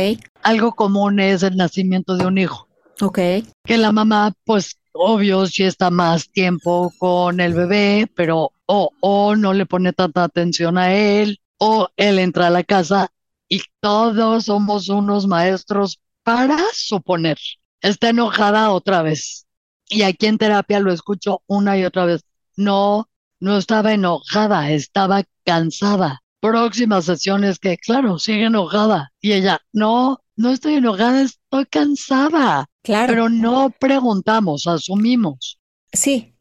Algo 0.44 0.74
común 0.74 1.22
es 1.22 1.42
el 1.42 1.56
nacimiento 1.56 2.18
de 2.18 2.26
un 2.26 2.38
hijo. 2.38 2.68
Ok. 3.02 3.18
Que 3.64 3.78
la 3.78 3.94
mamá, 3.94 4.34
pues, 4.44 4.78
obvio, 4.92 5.46
sí 5.48 5.64
está 5.64 5.90
más 5.90 6.30
tiempo 6.32 6.92
con 6.98 7.40
el 7.40 7.54
bebé, 7.54 8.12
pero 8.14 8.52
o, 8.66 8.92
o 9.00 9.36
no 9.38 9.54
le 9.54 9.66
pone 9.66 9.94
tanta 9.94 10.26
atención 10.26 10.78
a 10.78 10.94
él, 10.94 11.40
o 11.60 11.88
él 11.96 12.20
entra 12.20 12.48
a 12.48 12.52
la 12.52 12.64
casa 12.64 13.10
y 13.48 13.62
todos 13.80 14.46
somos 14.46 14.90
unos 14.90 15.28
maestros 15.28 16.02
para 16.24 16.58
suponer. 16.74 17.38
Está 17.82 18.10
enojada 18.10 18.72
otra 18.72 19.02
vez 19.02 19.46
y 19.90 20.04
aquí 20.04 20.28
en 20.28 20.38
terapia 20.38 20.80
lo 20.80 20.94
escucho 20.94 21.42
una 21.48 21.78
y 21.78 21.84
otra 21.84 22.06
vez. 22.06 22.22
No, 22.56 23.10
no 23.40 23.58
estaba 23.58 23.94
enojada, 23.94 24.72
estaba 24.72 25.24
cansada. 25.44 26.22
Próximas 26.40 27.06
sesiones 27.06 27.60
que, 27.60 27.78
claro, 27.78 28.20
sigue 28.20 28.46
enojada. 28.46 29.12
Y 29.20 29.34
ella, 29.34 29.60
no, 29.74 30.20
no 30.36 30.52
estoy 30.52 30.76
enojada, 30.76 31.22
estoy 31.22 31.66
cansada. 31.66 32.68
Claro. 32.84 33.08
Pero 33.08 33.30
no 33.30 33.72
preguntamos, 33.78 34.68
asumimos. 34.68 35.60
Sí. 35.92 36.34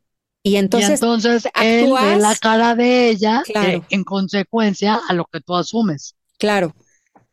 Y 0.42 0.56
entonces, 0.56 1.02
entonces 1.02 1.48
él 1.60 1.92
ve 1.92 2.16
la 2.16 2.36
cara 2.36 2.74
de 2.74 3.10
ella 3.10 3.42
en 3.90 4.04
consecuencia 4.04 5.00
a 5.08 5.14
lo 5.14 5.24
que 5.24 5.40
tú 5.40 5.56
asumes. 5.56 6.14
Claro. 6.38 6.74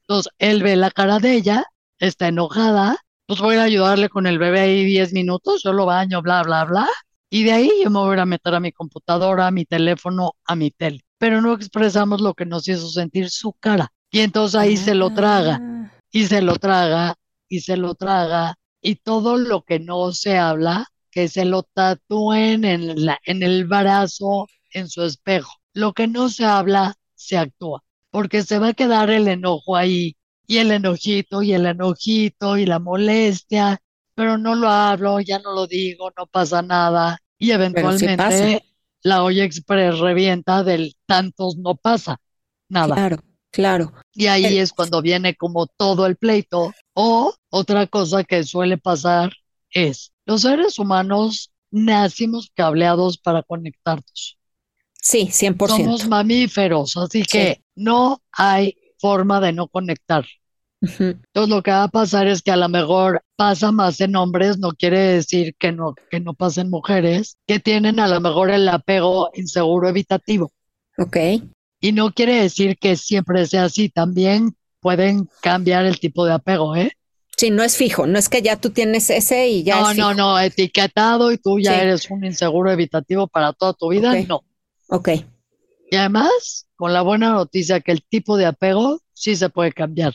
Entonces 0.01 0.31
él 0.39 0.63
ve 0.63 0.75
la 0.75 0.91
cara 0.91 1.19
de 1.19 1.33
ella, 1.33 1.65
está 1.99 2.27
enojada, 2.27 2.97
pues 3.27 3.39
voy 3.39 3.55
a 3.55 3.63
ayudarle 3.63 4.09
con 4.09 4.27
el 4.27 4.37
bebé 4.37 4.61
ahí 4.61 4.85
10 4.85 5.13
minutos, 5.13 5.63
yo 5.63 5.73
lo 5.73 5.85
baño, 5.85 6.21
bla, 6.21 6.43
bla, 6.43 6.65
bla. 6.65 6.87
Y 7.29 7.43
de 7.43 7.51
ahí 7.53 7.71
yo 7.83 7.89
me 7.89 7.99
voy 7.99 8.17
a 8.19 8.25
meter 8.25 8.53
a 8.53 8.59
mi 8.59 8.71
computadora, 8.71 9.47
a 9.47 9.51
mi 9.51 9.65
teléfono, 9.65 10.33
a 10.45 10.55
mi 10.55 10.71
tele. 10.71 11.01
Pero 11.17 11.41
no 11.41 11.53
expresamos 11.53 12.21
lo 12.21 12.33
que 12.33 12.45
nos 12.45 12.67
hizo 12.67 12.87
sentir 12.89 13.29
su 13.29 13.53
cara. 13.53 13.91
Y 14.11 14.19
entonces 14.21 14.59
ahí 14.59 14.77
se 14.77 14.95
lo 14.95 15.09
traga, 15.13 15.91
y 16.11 16.25
se 16.25 16.41
lo 16.41 16.55
traga, 16.55 17.15
y 17.49 17.61
se 17.61 17.77
lo 17.77 17.95
traga. 17.95 18.55
Y 18.81 18.95
todo 18.95 19.37
lo 19.37 19.63
que 19.63 19.79
no 19.79 20.11
se 20.13 20.37
habla, 20.37 20.85
que 21.11 21.27
se 21.27 21.45
lo 21.45 21.63
tatúen 21.63 22.63
en, 22.63 22.95
en 23.25 23.43
el 23.43 23.65
brazo, 23.65 24.47
en 24.71 24.87
su 24.87 25.03
espejo. 25.03 25.51
Lo 25.73 25.93
que 25.93 26.07
no 26.07 26.29
se 26.29 26.45
habla, 26.45 26.95
se 27.15 27.37
actúa. 27.37 27.83
Porque 28.11 28.43
se 28.43 28.59
va 28.59 28.69
a 28.69 28.73
quedar 28.73 29.09
el 29.09 29.27
enojo 29.27 29.75
ahí 29.75 30.15
y 30.47 30.57
el 30.57 30.71
enojito 30.71 31.41
y 31.41 31.53
el 31.53 31.65
enojito 31.65 32.57
y 32.57 32.65
la 32.65 32.79
molestia, 32.79 33.81
pero 34.13 34.37
no 34.37 34.55
lo 34.55 34.69
hablo, 34.69 35.19
ya 35.19 35.39
no 35.39 35.53
lo 35.53 35.67
digo, 35.67 36.11
no 36.17 36.25
pasa 36.27 36.61
nada. 36.61 37.19
Y 37.37 37.51
eventualmente 37.51 38.63
la 39.01 39.23
olla 39.23 39.43
express 39.43 39.99
revienta 39.99 40.63
del 40.63 40.95
tantos 41.05 41.57
no 41.57 41.75
pasa 41.75 42.19
nada. 42.69 42.95
Claro, 42.95 43.17
claro. 43.51 43.93
Y 44.13 44.27
ahí 44.27 44.57
es 44.57 44.71
cuando 44.71 45.01
viene 45.01 45.35
como 45.35 45.67
todo 45.67 46.05
el 46.05 46.15
pleito. 46.15 46.73
O 46.93 47.33
otra 47.49 47.87
cosa 47.87 48.23
que 48.23 48.43
suele 48.43 48.77
pasar 48.77 49.33
es, 49.69 50.13
los 50.25 50.41
seres 50.41 50.79
humanos 50.79 51.51
nacimos 51.71 52.51
cableados 52.55 53.17
para 53.17 53.43
conectarnos. 53.43 54.37
Sí, 54.93 55.27
100%. 55.27 55.67
Somos 55.67 56.07
mamíferos, 56.07 56.97
así 56.97 57.23
que 57.23 57.61
no 57.75 58.23
hay 58.31 58.75
forma 58.97 59.41
de 59.41 59.53
no 59.53 59.67
conectar. 59.67 60.25
Entonces 60.81 61.49
lo 61.49 61.63
que 61.63 61.71
va 61.71 61.83
a 61.83 61.87
pasar 61.87 62.27
es 62.27 62.41
que 62.41 62.51
a 62.51 62.57
lo 62.57 62.69
mejor 62.69 63.23
pasa 63.35 63.71
más 63.71 63.99
en 64.01 64.15
hombres, 64.15 64.57
no 64.57 64.71
quiere 64.71 64.99
decir 64.99 65.55
que 65.57 65.71
no, 65.71 65.95
que 66.09 66.19
no 66.19 66.33
pasen 66.33 66.69
mujeres, 66.69 67.37
que 67.47 67.59
tienen 67.59 67.99
a 67.99 68.07
lo 68.07 68.19
mejor 68.19 68.51
el 68.51 68.67
apego 68.69 69.29
inseguro 69.33 69.89
evitativo. 69.89 70.51
Ok. 70.97 71.17
Y 71.81 71.91
no 71.91 72.11
quiere 72.11 72.41
decir 72.41 72.77
que 72.77 72.95
siempre 72.95 73.45
sea 73.47 73.65
así, 73.65 73.89
también 73.89 74.55
pueden 74.79 75.29
cambiar 75.41 75.85
el 75.85 75.99
tipo 75.99 76.25
de 76.25 76.33
apego, 76.33 76.75
¿eh? 76.75 76.91
Sí, 77.37 77.49
no 77.49 77.63
es 77.63 77.75
fijo, 77.75 78.07
no 78.07 78.17
es 78.17 78.29
que 78.29 78.41
ya 78.41 78.55
tú 78.61 78.69
tienes 78.69 79.09
ese 79.09 79.49
y 79.49 79.63
ya. 79.63 79.81
No, 79.81 79.93
no, 79.93 80.13
no, 80.13 80.39
etiquetado 80.39 81.31
y 81.31 81.37
tú 81.37 81.59
ya 81.59 81.81
eres 81.81 82.09
un 82.09 82.23
inseguro 82.23 82.71
evitativo 82.71 83.27
para 83.27 83.51
toda 83.51 83.73
tu 83.73 83.89
vida, 83.89 84.13
no. 84.27 84.43
Ok. 84.87 85.09
Y 85.95 85.97
además, 85.97 86.67
con 86.75 86.91
la 86.91 87.03
buena 87.03 87.29
noticia 87.29 87.79
que 87.79 87.93
el 87.93 88.03
tipo 88.03 88.35
de 88.35 88.45
apego 88.45 89.01
sí 89.13 89.37
se 89.37 89.47
puede 89.47 89.71
cambiar. 89.71 90.13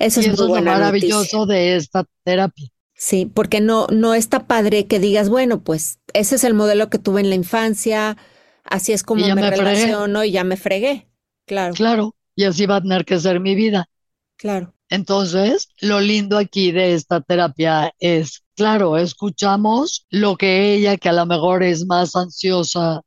Eso 0.00 0.18
es, 0.18 0.36
lo 0.36 0.48
maravilloso 0.60 1.46
de 1.46 1.76
esta 1.76 2.04
terapia. 2.24 2.68
Sí, 2.96 3.24
porque 3.24 3.60
no, 3.60 3.86
no 3.86 4.14
está 4.14 4.48
padre 4.48 4.88
que 4.88 4.98
digas, 4.98 5.28
bueno, 5.28 5.62
pues 5.62 6.00
ese 6.12 6.34
es 6.34 6.42
el 6.42 6.54
modelo 6.54 6.90
que 6.90 6.98
tuve 6.98 7.20
en 7.20 7.28
la 7.28 7.36
infancia, 7.36 8.16
así 8.64 8.92
es 8.92 9.04
como 9.04 9.24
me, 9.32 9.48
relaciono 9.48 10.24
y 10.24 10.32
ya 10.32 10.42
me 10.42 10.56
fregué. 10.56 11.06
Claro. 11.46 11.74
Claro, 11.74 12.16
y 12.34 12.42
así 12.42 12.66
va 12.66 12.76
a 12.76 12.82
tener 12.82 13.04
que 13.04 13.20
ser 13.20 13.38
mi 13.38 13.54
vida. 13.54 13.88
Claro. 14.36 14.74
Entonces, 14.88 15.68
lo 15.80 16.00
lindo 16.00 16.36
aquí 16.36 16.72
de 16.72 16.94
esta 16.94 17.20
terapia 17.20 17.94
es, 18.00 18.42
claro, 18.56 18.98
escuchamos 18.98 20.04
lo 20.10 20.36
que 20.36 20.74
ella, 20.74 20.96
que 20.96 21.10
a 21.10 21.12
lo 21.12 21.26
mejor 21.26 21.62
es 21.62 21.86
más 21.86 22.16
ansiosa, 22.16 23.02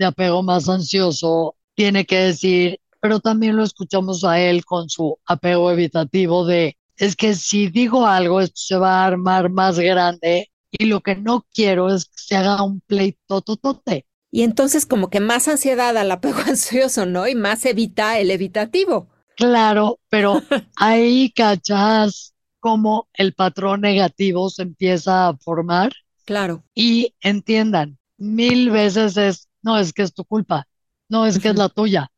de 0.00 0.06
apego 0.06 0.42
más 0.42 0.66
ansioso, 0.68 1.56
tiene 1.74 2.06
que 2.06 2.16
decir, 2.16 2.80
pero 3.00 3.20
también 3.20 3.54
lo 3.56 3.62
escuchamos 3.62 4.24
a 4.24 4.40
él 4.40 4.64
con 4.64 4.88
su 4.88 5.18
apego 5.26 5.70
evitativo 5.70 6.46
de, 6.46 6.78
es 6.96 7.14
que 7.14 7.34
si 7.34 7.68
digo 7.68 8.06
algo, 8.06 8.40
esto 8.40 8.56
se 8.56 8.76
va 8.76 9.02
a 9.02 9.06
armar 9.06 9.50
más 9.50 9.78
grande 9.78 10.50
y 10.70 10.86
lo 10.86 11.00
que 11.02 11.16
no 11.16 11.46
quiero 11.52 11.94
es 11.94 12.06
que 12.06 12.16
se 12.16 12.36
haga 12.36 12.62
un 12.62 12.80
pleito 12.80 13.42
totote. 13.42 14.06
Y 14.32 14.42
entonces 14.42 14.86
como 14.86 15.10
que 15.10 15.20
más 15.20 15.48
ansiedad 15.48 15.94
al 15.94 16.10
apego 16.10 16.38
ansioso, 16.46 17.04
¿no? 17.04 17.28
Y 17.28 17.34
más 17.34 17.66
evita 17.66 18.18
el 18.18 18.30
evitativo. 18.30 19.10
Claro, 19.36 20.00
pero 20.08 20.40
ahí 20.76 21.30
cachas 21.30 22.32
cómo 22.58 23.08
el 23.12 23.34
patrón 23.34 23.82
negativo 23.82 24.48
se 24.48 24.62
empieza 24.62 25.28
a 25.28 25.36
formar. 25.36 25.92
Claro. 26.24 26.64
Y 26.74 27.14
entiendan, 27.20 27.98
mil 28.16 28.70
veces 28.70 29.18
es, 29.18 29.49
no 29.62 29.78
es 29.78 29.92
que 29.92 30.02
es 30.02 30.12
tu 30.12 30.24
culpa, 30.24 30.66
no 31.08 31.26
es 31.26 31.38
que 31.38 31.48
es 31.48 31.56
la 31.56 31.68
tuya. 31.68 32.10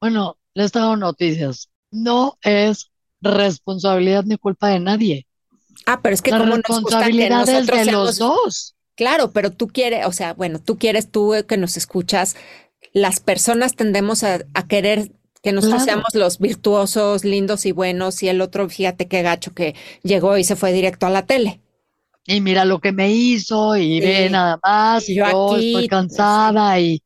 Bueno, 0.00 0.36
les 0.54 0.72
traigo 0.72 0.96
noticias. 0.96 1.70
No 1.90 2.38
es 2.42 2.90
responsabilidad 3.20 4.24
ni 4.24 4.36
culpa 4.36 4.68
de 4.68 4.80
nadie. 4.80 5.26
Ah, 5.86 6.00
pero 6.02 6.14
es 6.14 6.22
que 6.22 6.30
la 6.30 6.38
como 6.38 6.56
responsabilidad 6.56 7.48
es 7.48 7.66
de 7.66 7.84
los 7.86 8.18
dos. 8.18 8.74
Claro, 8.94 9.32
pero 9.32 9.50
tú 9.50 9.68
quieres, 9.68 10.06
o 10.06 10.12
sea, 10.12 10.34
bueno, 10.34 10.60
tú 10.60 10.78
quieres, 10.78 11.10
tú 11.10 11.34
que 11.48 11.56
nos 11.56 11.76
escuchas, 11.76 12.36
las 12.92 13.20
personas 13.20 13.74
tendemos 13.74 14.22
a, 14.22 14.40
querer 14.68 15.12
que 15.42 15.52
nosotros 15.52 15.84
seamos 15.84 16.14
los 16.14 16.38
virtuosos, 16.38 17.24
lindos 17.24 17.66
y 17.66 17.72
buenos, 17.72 18.22
y 18.22 18.28
el 18.28 18.40
otro, 18.40 18.68
fíjate 18.68 19.08
qué 19.08 19.22
gacho 19.22 19.54
que 19.54 19.74
llegó 20.02 20.36
y 20.36 20.44
se 20.44 20.56
fue 20.56 20.72
directo 20.72 21.06
a 21.06 21.10
la 21.10 21.26
tele. 21.26 21.60
Y 22.24 22.40
mira 22.40 22.64
lo 22.64 22.80
que 22.80 22.92
me 22.92 23.12
hizo, 23.12 23.76
y 23.76 24.00
ve 24.00 24.30
nada 24.30 24.58
más, 24.62 25.08
y 25.08 25.16
yo, 25.16 25.26
aquí, 25.54 25.68
estoy 25.68 25.88
cansada, 25.88 26.78
y 26.78 27.02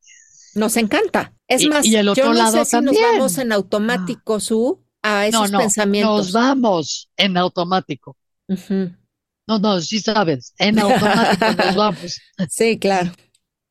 nos 0.53 0.77
encanta. 0.77 1.33
Es 1.47 1.65
más, 1.67 1.85
y 1.85 1.95
el 1.95 2.09
otro 2.09 2.25
yo 2.25 2.29
no 2.29 2.35
lado 2.35 2.65
sé 2.65 2.77
si 2.77 2.83
nos 2.83 2.95
vamos 2.95 3.37
en 3.37 3.51
automático, 3.51 4.39
Su, 4.39 4.83
a 5.01 5.25
esos 5.27 5.51
no, 5.51 5.57
no, 5.57 5.59
pensamientos. 5.59 6.17
Nos 6.17 6.31
vamos 6.33 7.09
en 7.15 7.37
automático. 7.37 8.17
No, 8.47 9.59
no, 9.59 9.81
sí 9.81 9.99
sabes, 10.01 10.53
en 10.57 10.77
automático 10.77 11.45
nos 11.63 11.75
vamos. 11.75 12.19
Sí, 12.49 12.77
claro. 12.77 13.11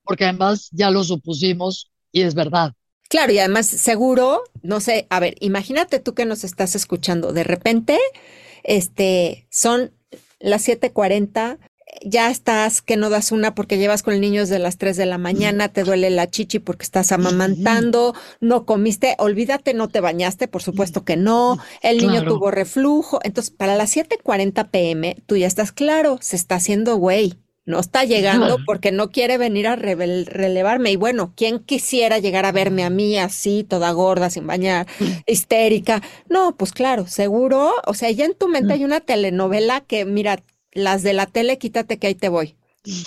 Porque 0.02 0.24
además 0.24 0.68
ya 0.72 0.90
lo 0.90 1.04
supusimos 1.04 1.92
y 2.12 2.22
es 2.22 2.34
verdad. 2.34 2.72
Claro, 3.08 3.32
y 3.32 3.38
además 3.38 3.66
seguro, 3.66 4.42
no 4.62 4.80
sé, 4.80 5.06
a 5.10 5.20
ver, 5.20 5.36
imagínate 5.40 6.00
tú 6.00 6.14
que 6.14 6.24
nos 6.24 6.44
estás 6.44 6.74
escuchando, 6.74 7.32
de 7.32 7.44
repente, 7.44 7.98
este, 8.64 9.46
son 9.50 9.92
las 10.38 10.66
7:40, 10.66 11.58
ya 12.04 12.30
estás 12.30 12.82
que 12.82 12.96
no 12.96 13.10
das 13.10 13.32
una 13.32 13.54
porque 13.54 13.78
llevas 13.78 14.02
con 14.02 14.14
el 14.14 14.20
niño 14.20 14.40
desde 14.42 14.58
las 14.58 14.76
3 14.76 14.96
de 14.96 15.06
la 15.06 15.18
mañana, 15.18 15.68
te 15.68 15.84
duele 15.84 16.10
la 16.10 16.28
chichi 16.28 16.58
porque 16.58 16.84
estás 16.84 17.12
amamantando, 17.12 18.14
no 18.40 18.66
comiste, 18.66 19.14
olvídate, 19.18 19.72
no 19.74 19.88
te 19.88 20.00
bañaste, 20.00 20.48
por 20.48 20.62
supuesto 20.62 21.04
que 21.04 21.16
no, 21.16 21.58
el 21.82 21.98
niño 21.98 22.24
tuvo 22.24 22.50
reflujo. 22.50 23.20
Entonces, 23.22 23.50
para 23.50 23.76
las 23.76 23.96
7:40 23.96 24.70
pm, 24.70 25.16
tú 25.26 25.36
ya 25.36 25.46
estás 25.46 25.72
claro, 25.72 26.18
se 26.20 26.36
está 26.36 26.56
haciendo 26.56 26.96
güey. 26.96 27.34
No 27.66 27.80
está 27.80 28.04
llegando 28.04 28.58
porque 28.64 28.92
no 28.92 29.10
quiere 29.10 29.38
venir 29.38 29.66
a 29.66 29.74
relevarme. 29.74 30.92
Y 30.92 30.96
bueno, 30.96 31.32
¿quién 31.36 31.58
quisiera 31.58 32.20
llegar 32.20 32.46
a 32.46 32.52
verme 32.52 32.84
a 32.84 32.90
mí 32.90 33.18
así, 33.18 33.64
toda 33.64 33.90
gorda, 33.90 34.30
sin 34.30 34.46
bañar, 34.46 34.86
histérica? 35.26 36.00
No, 36.28 36.56
pues 36.56 36.70
claro, 36.70 37.08
seguro. 37.08 37.72
O 37.84 37.94
sea, 37.94 38.10
ya 38.12 38.24
en 38.24 38.34
tu 38.34 38.46
mente 38.46 38.74
hay 38.74 38.84
una 38.84 39.00
telenovela 39.00 39.80
que, 39.80 40.04
mira, 40.04 40.44
las 40.72 41.02
de 41.02 41.12
la 41.12 41.26
tele, 41.26 41.58
quítate 41.58 41.98
que 41.98 42.06
ahí 42.06 42.14
te 42.14 42.28
voy. 42.28 42.56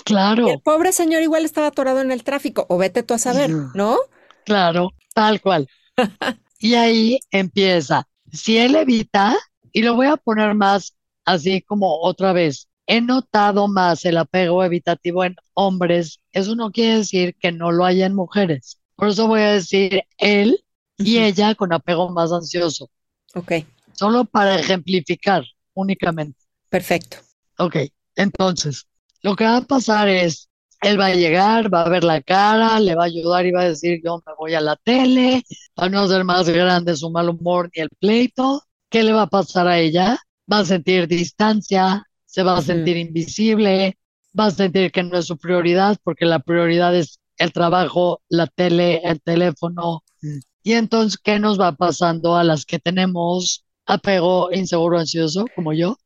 Claro. 0.04 0.48
el 0.48 0.60
pobre 0.60 0.92
señor 0.92 1.22
igual 1.22 1.46
estaba 1.46 1.68
atorado 1.68 2.02
en 2.02 2.12
el 2.12 2.22
tráfico, 2.22 2.66
o 2.68 2.76
vete 2.76 3.02
tú 3.02 3.14
a 3.14 3.18
saber, 3.18 3.50
¿no? 3.74 3.96
Claro, 4.44 4.90
tal 5.14 5.40
cual. 5.40 5.68
y 6.58 6.74
ahí 6.74 7.18
empieza. 7.30 8.06
Si 8.30 8.58
él 8.58 8.74
evita, 8.74 9.38
y 9.72 9.82
lo 9.82 9.94
voy 9.94 10.08
a 10.08 10.16
poner 10.16 10.54
más 10.54 10.94
así 11.24 11.62
como 11.62 12.00
otra 12.00 12.32
vez, 12.32 12.68
he 12.86 13.00
notado 13.00 13.68
más 13.68 14.04
el 14.04 14.16
apego 14.18 14.64
evitativo 14.64 15.24
en 15.24 15.36
hombres. 15.54 16.20
Eso 16.32 16.54
no 16.56 16.70
quiere 16.72 16.98
decir 16.98 17.34
que 17.38 17.52
no 17.52 17.70
lo 17.70 17.84
haya 17.84 18.06
en 18.06 18.14
mujeres. 18.14 18.80
Por 18.96 19.08
eso 19.08 19.26
voy 19.26 19.40
a 19.40 19.52
decir 19.52 20.02
él 20.18 20.62
y 20.98 21.18
ella 21.18 21.54
con 21.54 21.72
apego 21.72 22.10
más 22.10 22.32
ansioso. 22.32 22.90
Ok. 23.34 23.52
Solo 23.92 24.24
para 24.24 24.58
ejemplificar 24.58 25.44
únicamente. 25.74 26.38
Perfecto. 26.68 27.18
Ok, 27.58 27.76
entonces, 28.16 28.86
lo 29.22 29.36
que 29.36 29.44
va 29.44 29.58
a 29.58 29.62
pasar 29.62 30.08
es, 30.08 30.48
él 30.80 30.98
va 30.98 31.06
a 31.06 31.14
llegar, 31.14 31.72
va 31.72 31.82
a 31.82 31.88
ver 31.90 32.04
la 32.04 32.22
cara, 32.22 32.80
le 32.80 32.94
va 32.94 33.02
a 33.02 33.06
ayudar 33.06 33.44
y 33.44 33.52
va 33.52 33.62
a 33.62 33.68
decir, 33.68 34.00
yo 34.02 34.22
me 34.26 34.32
voy 34.38 34.54
a 34.54 34.60
la 34.60 34.76
tele, 34.76 35.42
para 35.74 35.90
no 35.90 36.00
hacer 36.00 36.24
más 36.24 36.48
grande 36.48 36.96
su 36.96 37.10
mal 37.10 37.28
humor 37.28 37.70
ni 37.74 37.82
el 37.82 37.90
pleito. 37.98 38.62
¿Qué 38.88 39.02
le 39.02 39.12
va 39.12 39.22
a 39.22 39.26
pasar 39.26 39.68
a 39.68 39.78
ella? 39.78 40.18
Va 40.50 40.60
a 40.60 40.64
sentir 40.64 41.06
distancia, 41.06 42.06
se 42.30 42.44
va 42.44 42.56
a 42.56 42.62
sentir 42.62 42.96
invisible, 42.96 43.98
va 44.38 44.46
a 44.46 44.50
sentir 44.52 44.92
que 44.92 45.02
no 45.02 45.18
es 45.18 45.26
su 45.26 45.36
prioridad, 45.36 45.98
porque 46.04 46.26
la 46.26 46.38
prioridad 46.38 46.94
es 46.94 47.18
el 47.38 47.52
trabajo, 47.52 48.22
la 48.28 48.46
tele, 48.46 49.00
el 49.02 49.20
teléfono. 49.20 50.04
Mm. 50.22 50.38
Y 50.62 50.72
entonces, 50.74 51.18
¿qué 51.18 51.40
nos 51.40 51.60
va 51.60 51.72
pasando 51.72 52.36
a 52.36 52.44
las 52.44 52.64
que 52.64 52.78
tenemos 52.78 53.64
apego 53.84 54.52
inseguro 54.52 55.00
ansioso, 55.00 55.46
como 55.56 55.72
yo? 55.72 55.96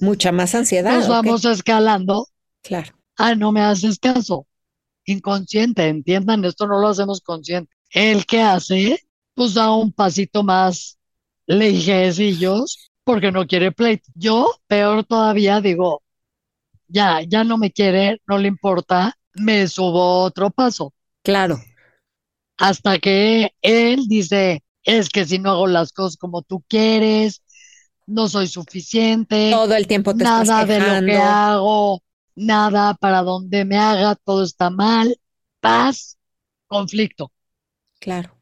Mucha 0.00 0.32
más 0.32 0.54
ansiedad. 0.54 0.96
Nos 0.96 1.08
vamos 1.08 1.44
escalando. 1.44 2.28
Claro. 2.62 2.94
Ah, 3.18 3.34
no 3.34 3.52
me 3.52 3.60
haces 3.60 3.98
caso. 3.98 4.46
Inconsciente, 5.04 5.86
entiendan, 5.86 6.46
esto 6.46 6.66
no 6.66 6.80
lo 6.80 6.88
hacemos 6.88 7.20
consciente. 7.20 7.70
El 7.90 8.24
que 8.24 8.40
hace, 8.40 9.00
pues 9.34 9.52
da 9.52 9.70
un 9.74 9.92
pasito 9.92 10.42
más 10.42 10.98
lejecillos 11.46 12.90
porque 13.04 13.30
no 13.30 13.46
quiere 13.46 13.70
pleito. 13.70 14.10
Yo, 14.14 14.50
peor 14.66 15.04
todavía, 15.04 15.60
digo, 15.60 16.02
ya, 16.88 17.20
ya 17.22 17.44
no 17.44 17.58
me 17.58 17.70
quiere, 17.70 18.20
no 18.26 18.38
le 18.38 18.48
importa, 18.48 19.16
me 19.34 19.68
subo 19.68 20.22
otro 20.22 20.50
paso. 20.50 20.92
Claro. 21.22 21.58
Hasta 22.56 22.98
que 22.98 23.52
él 23.62 24.06
dice, 24.08 24.62
es 24.82 25.08
que 25.08 25.24
si 25.24 25.38
no 25.38 25.52
hago 25.52 25.66
las 25.66 25.92
cosas 25.92 26.16
como 26.16 26.42
tú 26.42 26.64
quieres, 26.68 27.42
no 28.06 28.28
soy 28.28 28.48
suficiente. 28.48 29.50
Todo 29.50 29.74
el 29.74 29.86
tiempo 29.86 30.14
te 30.14 30.24
Nada 30.24 30.64
de 30.64 30.78
lo 30.78 31.06
que 31.06 31.16
hago, 31.16 32.02
nada 32.34 32.94
para 32.94 33.22
donde 33.22 33.64
me 33.64 33.76
haga, 33.76 34.14
todo 34.14 34.44
está 34.44 34.70
mal. 34.70 35.18
Paz, 35.60 36.18
conflicto. 36.66 37.32
Claro. 37.98 38.38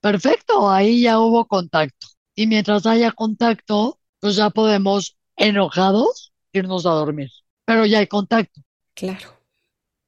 Perfecto, 0.00 0.70
ahí 0.70 1.02
ya 1.02 1.20
hubo 1.20 1.44
contacto. 1.46 2.06
Y 2.40 2.46
mientras 2.46 2.86
haya 2.86 3.12
contacto, 3.12 4.00
pues 4.18 4.36
ya 4.36 4.48
podemos, 4.48 5.18
enojados, 5.36 6.32
irnos 6.54 6.86
a 6.86 6.92
dormir. 6.92 7.28
Pero 7.66 7.84
ya 7.84 7.98
hay 7.98 8.06
contacto. 8.06 8.62
Claro. 8.94 9.38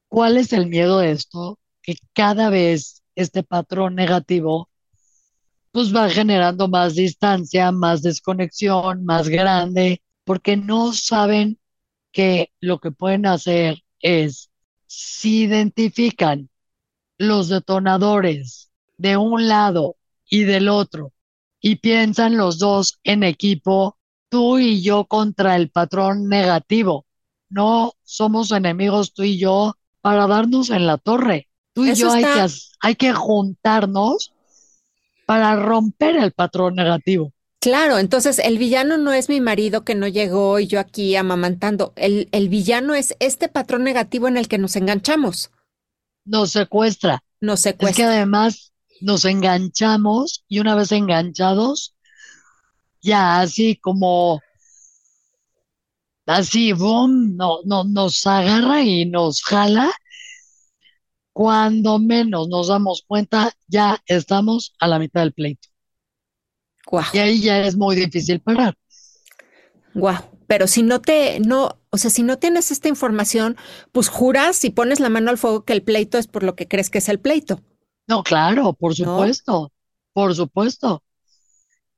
¿Cuál 0.08 0.38
es 0.38 0.54
el 0.54 0.66
miedo 0.66 1.00
de 1.00 1.10
esto? 1.10 1.58
Que 1.82 1.94
cada 2.14 2.48
vez 2.48 3.02
este 3.16 3.42
patrón 3.42 3.96
negativo 3.96 4.70
pues 5.72 5.94
va 5.94 6.08
generando 6.08 6.68
más 6.68 6.94
distancia, 6.94 7.70
más 7.70 8.00
desconexión, 8.00 9.04
más 9.04 9.28
grande, 9.28 10.00
porque 10.24 10.56
no 10.56 10.94
saben 10.94 11.58
que 12.12 12.50
lo 12.60 12.80
que 12.80 12.92
pueden 12.92 13.26
hacer 13.26 13.82
es, 14.00 14.50
si 14.86 15.42
identifican 15.42 16.48
los 17.18 17.50
detonadores 17.50 18.70
de 18.96 19.18
un 19.18 19.48
lado 19.48 19.96
y 20.24 20.44
del 20.44 20.70
otro 20.70 21.12
y 21.62 21.76
piensan 21.76 22.36
los 22.36 22.58
dos 22.58 22.98
en 23.04 23.22
equipo, 23.22 23.96
tú 24.28 24.58
y 24.58 24.82
yo 24.82 25.04
contra 25.04 25.56
el 25.56 25.70
patrón 25.70 26.28
negativo. 26.28 27.06
No 27.48 27.94
somos 28.02 28.50
enemigos 28.50 29.14
tú 29.14 29.22
y 29.22 29.38
yo 29.38 29.76
para 30.00 30.26
darnos 30.26 30.70
en 30.70 30.86
la 30.86 30.98
torre. 30.98 31.48
Tú 31.72 31.86
y 31.86 31.94
yo 31.94 32.10
hay, 32.10 32.24
que, 32.24 32.46
hay 32.80 32.94
que 32.96 33.12
juntarnos 33.12 34.34
para 35.24 35.54
romper 35.56 36.16
el 36.16 36.32
patrón 36.32 36.74
negativo. 36.74 37.32
Claro, 37.60 37.98
entonces 37.98 38.40
el 38.40 38.58
villano 38.58 38.98
no 38.98 39.12
es 39.12 39.28
mi 39.28 39.40
marido 39.40 39.84
que 39.84 39.94
no 39.94 40.08
llegó 40.08 40.58
y 40.58 40.66
yo 40.66 40.80
aquí 40.80 41.14
amamantando. 41.14 41.92
El, 41.94 42.28
el 42.32 42.48
villano 42.48 42.94
es 42.94 43.14
este 43.20 43.48
patrón 43.48 43.84
negativo 43.84 44.26
en 44.26 44.36
el 44.36 44.48
que 44.48 44.58
nos 44.58 44.74
enganchamos. 44.74 45.52
Nos 46.24 46.50
secuestra. 46.50 47.22
Nos 47.40 47.60
secuestra. 47.60 47.90
Es 47.90 47.96
que 47.96 48.04
además 48.16 48.71
nos 49.02 49.24
enganchamos 49.24 50.44
y 50.48 50.60
una 50.60 50.74
vez 50.74 50.92
enganchados, 50.92 51.94
ya 53.00 53.40
así 53.40 53.76
como, 53.76 54.40
así, 56.26 56.72
boom, 56.72 57.36
no, 57.36 57.58
no, 57.64 57.84
nos 57.84 58.26
agarra 58.26 58.82
y 58.82 59.06
nos 59.06 59.42
jala 59.42 59.92
cuando 61.32 61.98
menos 61.98 62.48
nos 62.48 62.68
damos 62.68 63.04
cuenta, 63.06 63.52
ya 63.66 64.02
estamos 64.06 64.74
a 64.78 64.86
la 64.86 64.98
mitad 64.98 65.22
del 65.22 65.32
pleito. 65.32 65.68
Y 67.12 67.18
ahí 67.18 67.40
ya 67.40 67.64
es 67.64 67.76
muy 67.76 67.96
difícil 67.96 68.40
parar. 68.40 68.76
Wow. 69.94 70.16
Pero 70.46 70.66
si 70.66 70.82
no 70.82 71.00
te, 71.00 71.40
no, 71.40 71.78
o 71.90 71.96
sea, 71.96 72.10
si 72.10 72.22
no 72.22 72.38
tienes 72.38 72.70
esta 72.70 72.88
información, 72.88 73.56
pues 73.92 74.08
juras 74.08 74.64
y 74.64 74.70
pones 74.70 75.00
la 75.00 75.08
mano 75.08 75.30
al 75.30 75.38
fuego 75.38 75.64
que 75.64 75.72
el 75.72 75.82
pleito 75.82 76.18
es 76.18 76.26
por 76.26 76.42
lo 76.42 76.54
que 76.54 76.68
crees 76.68 76.90
que 76.90 76.98
es 76.98 77.08
el 77.08 77.20
pleito. 77.20 77.62
No, 78.12 78.22
claro, 78.22 78.74
por 78.74 78.94
supuesto, 78.94 79.72
por 80.12 80.34
supuesto. 80.34 81.02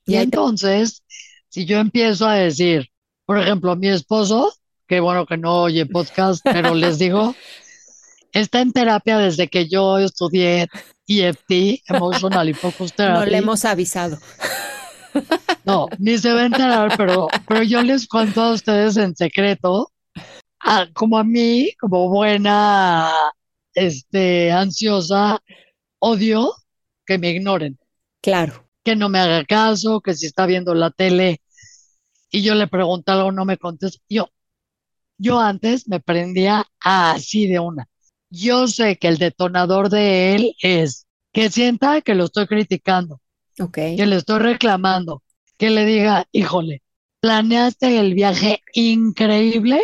Y, 0.06 0.14
entonces, 0.14 1.02
si 1.48 1.64
yo 1.64 1.80
empiezo 1.80 2.28
a 2.28 2.34
decir, 2.34 2.88
por 3.26 3.40
ejemplo, 3.40 3.74
mi 3.74 3.88
esposo, 3.88 4.54
que 4.86 5.00
bueno 5.00 5.26
que 5.26 5.36
no 5.36 5.62
oye 5.62 5.86
podcast, 5.86 6.40
pero 6.44 6.72
les 6.76 7.00
digo, 7.00 7.34
está 8.32 8.60
en 8.60 8.72
terapia 8.72 9.18
desde 9.18 9.48
que 9.48 9.66
yo 9.66 9.98
estudié 9.98 10.68
EFT, 11.08 11.82
Emotional 11.88 12.48
y 12.48 12.54
Focus 12.54 12.92
Therapy. 12.92 13.18
No 13.18 13.26
le 13.26 13.38
hemos 13.38 13.64
avisado. 13.64 14.16
No, 15.64 15.88
ni 15.98 16.16
se 16.18 16.32
va 16.32 16.42
a 16.42 16.46
enterar, 16.46 16.96
pero, 16.96 17.26
pero 17.48 17.64
yo 17.64 17.82
les 17.82 18.06
cuento 18.06 18.40
a 18.40 18.52
ustedes 18.52 18.96
en 18.96 19.16
secreto, 19.16 19.90
como 20.92 21.18
a 21.18 21.24
mí, 21.24 21.72
como 21.80 22.08
buena, 22.08 23.10
este, 23.74 24.52
ansiosa, 24.52 25.40
odio 26.04 26.52
que 27.06 27.18
me 27.18 27.30
ignoren. 27.30 27.78
Claro. 28.20 28.68
Que 28.82 28.94
no 28.96 29.08
me 29.08 29.18
haga 29.18 29.44
caso, 29.44 30.00
que 30.00 30.14
si 30.14 30.26
está 30.26 30.46
viendo 30.46 30.74
la 30.74 30.90
tele 30.90 31.40
y 32.30 32.42
yo 32.42 32.54
le 32.54 32.66
pregunto 32.66 33.12
algo, 33.12 33.32
no 33.32 33.44
me 33.44 33.56
contesta. 33.56 34.02
Yo, 34.08 34.28
yo 35.18 35.38
antes 35.38 35.88
me 35.88 36.00
prendía 36.00 36.66
así 36.80 37.46
de 37.46 37.60
una. 37.60 37.88
Yo 38.28 38.66
sé 38.66 38.96
que 38.96 39.08
el 39.08 39.18
detonador 39.18 39.88
de 39.88 40.34
él 40.34 40.56
es 40.60 41.06
que 41.32 41.50
sienta 41.50 42.00
que 42.00 42.14
lo 42.14 42.24
estoy 42.24 42.46
criticando, 42.48 43.20
okay. 43.58 43.96
que 43.96 44.06
le 44.06 44.16
estoy 44.16 44.40
reclamando, 44.40 45.22
que 45.56 45.70
le 45.70 45.84
diga, 45.84 46.26
híjole, 46.32 46.82
planeaste 47.20 48.00
el 48.00 48.14
viaje 48.14 48.62
increíble, 48.72 49.80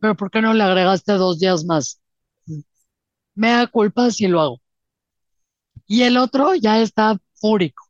pero 0.00 0.16
¿por 0.16 0.30
qué 0.30 0.40
no 0.40 0.54
le 0.54 0.64
agregaste 0.64 1.12
dos 1.12 1.38
días 1.38 1.64
más? 1.64 2.00
Me 3.34 3.50
da 3.50 3.66
culpa 3.66 4.10
si 4.10 4.28
lo 4.28 4.40
hago. 4.40 4.61
Y 5.92 6.04
el 6.04 6.16
otro 6.16 6.54
ya 6.54 6.80
está 6.80 7.20
fúrico, 7.34 7.86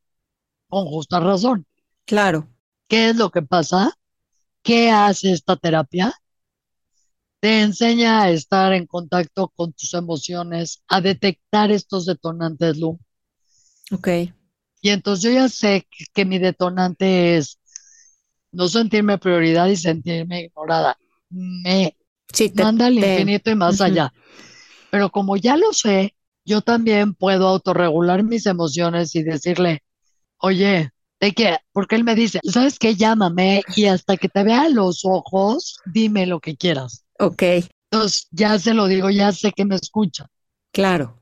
con 0.67 0.87
justa 0.87 1.21
razón. 1.21 1.69
Claro. 2.05 2.49
¿Qué 2.88 3.11
es 3.11 3.17
lo 3.17 3.31
que 3.31 3.43
pasa? 3.43 3.97
¿Qué 4.61 4.91
hace 4.91 5.31
esta 5.31 5.55
terapia? 5.55 6.12
Te 7.38 7.61
enseña 7.61 8.23
a 8.23 8.31
estar 8.31 8.73
en 8.73 8.88
contacto 8.88 9.53
con 9.55 9.73
tus 9.73 9.95
emociones, 9.95 10.83
a 10.88 11.01
detectar 11.01 11.71
estos 11.71 12.05
detonantes, 12.05 12.77
Lu. 12.77 12.99
Ok. 13.93 14.09
Y 14.81 14.88
entonces 14.88 15.23
yo 15.23 15.31
ya 15.31 15.49
sé 15.49 15.87
que, 16.12 16.25
mi 16.25 16.41
detonante 16.41 17.37
es 17.37 17.61
no 18.51 18.67
sentirme 18.67 19.19
prioridad 19.19 19.69
y 19.69 19.77
sentirme 19.77 20.47
ignorada. 20.47 20.99
Me 21.31 21.97
manda 22.55 22.87
al 22.87 22.95
infinito 22.95 23.49
y 23.53 23.55
más 23.55 23.81
allá. 23.81 24.12
Pero 24.91 25.09
como 25.12 25.37
ya 25.37 25.57
lo 25.57 25.73
sé, 25.73 26.17
yo 26.45 26.61
también 26.61 27.15
puedo 27.15 27.49
autorregular 27.49 28.23
mis 28.23 28.47
emociones 28.47 29.15
y 29.15 29.23
decirle, 29.23 29.83
oye, 30.39 30.91
¿de 31.21 31.33
qué? 31.33 31.59
Porque 31.73 31.97
él 31.97 32.05
me 32.05 32.15
dice, 32.15 32.41
¿sabes 32.45 32.79
qué? 32.79 32.95
Llámame 32.95 33.63
y 33.77 33.87
hasta 33.87 34.17
que 34.17 34.29
te 34.29 34.43
vea 34.43 34.69
los 34.69 35.05
ojos, 35.05 35.79
dime 35.85 36.27
lo 36.27 36.41
que 36.41 36.57
quieras. 36.57 37.05
Ok. 37.19 37.43
Entonces, 37.91 38.27
ya 38.31 38.59
se 38.59 38.75
lo 38.75 38.87
digo, 38.87 39.11
ya 39.11 39.33
sé 39.33 39.53
que 39.53 39.65
me 39.65 39.77
escucha. 39.77 40.27
Claro. 40.73 41.21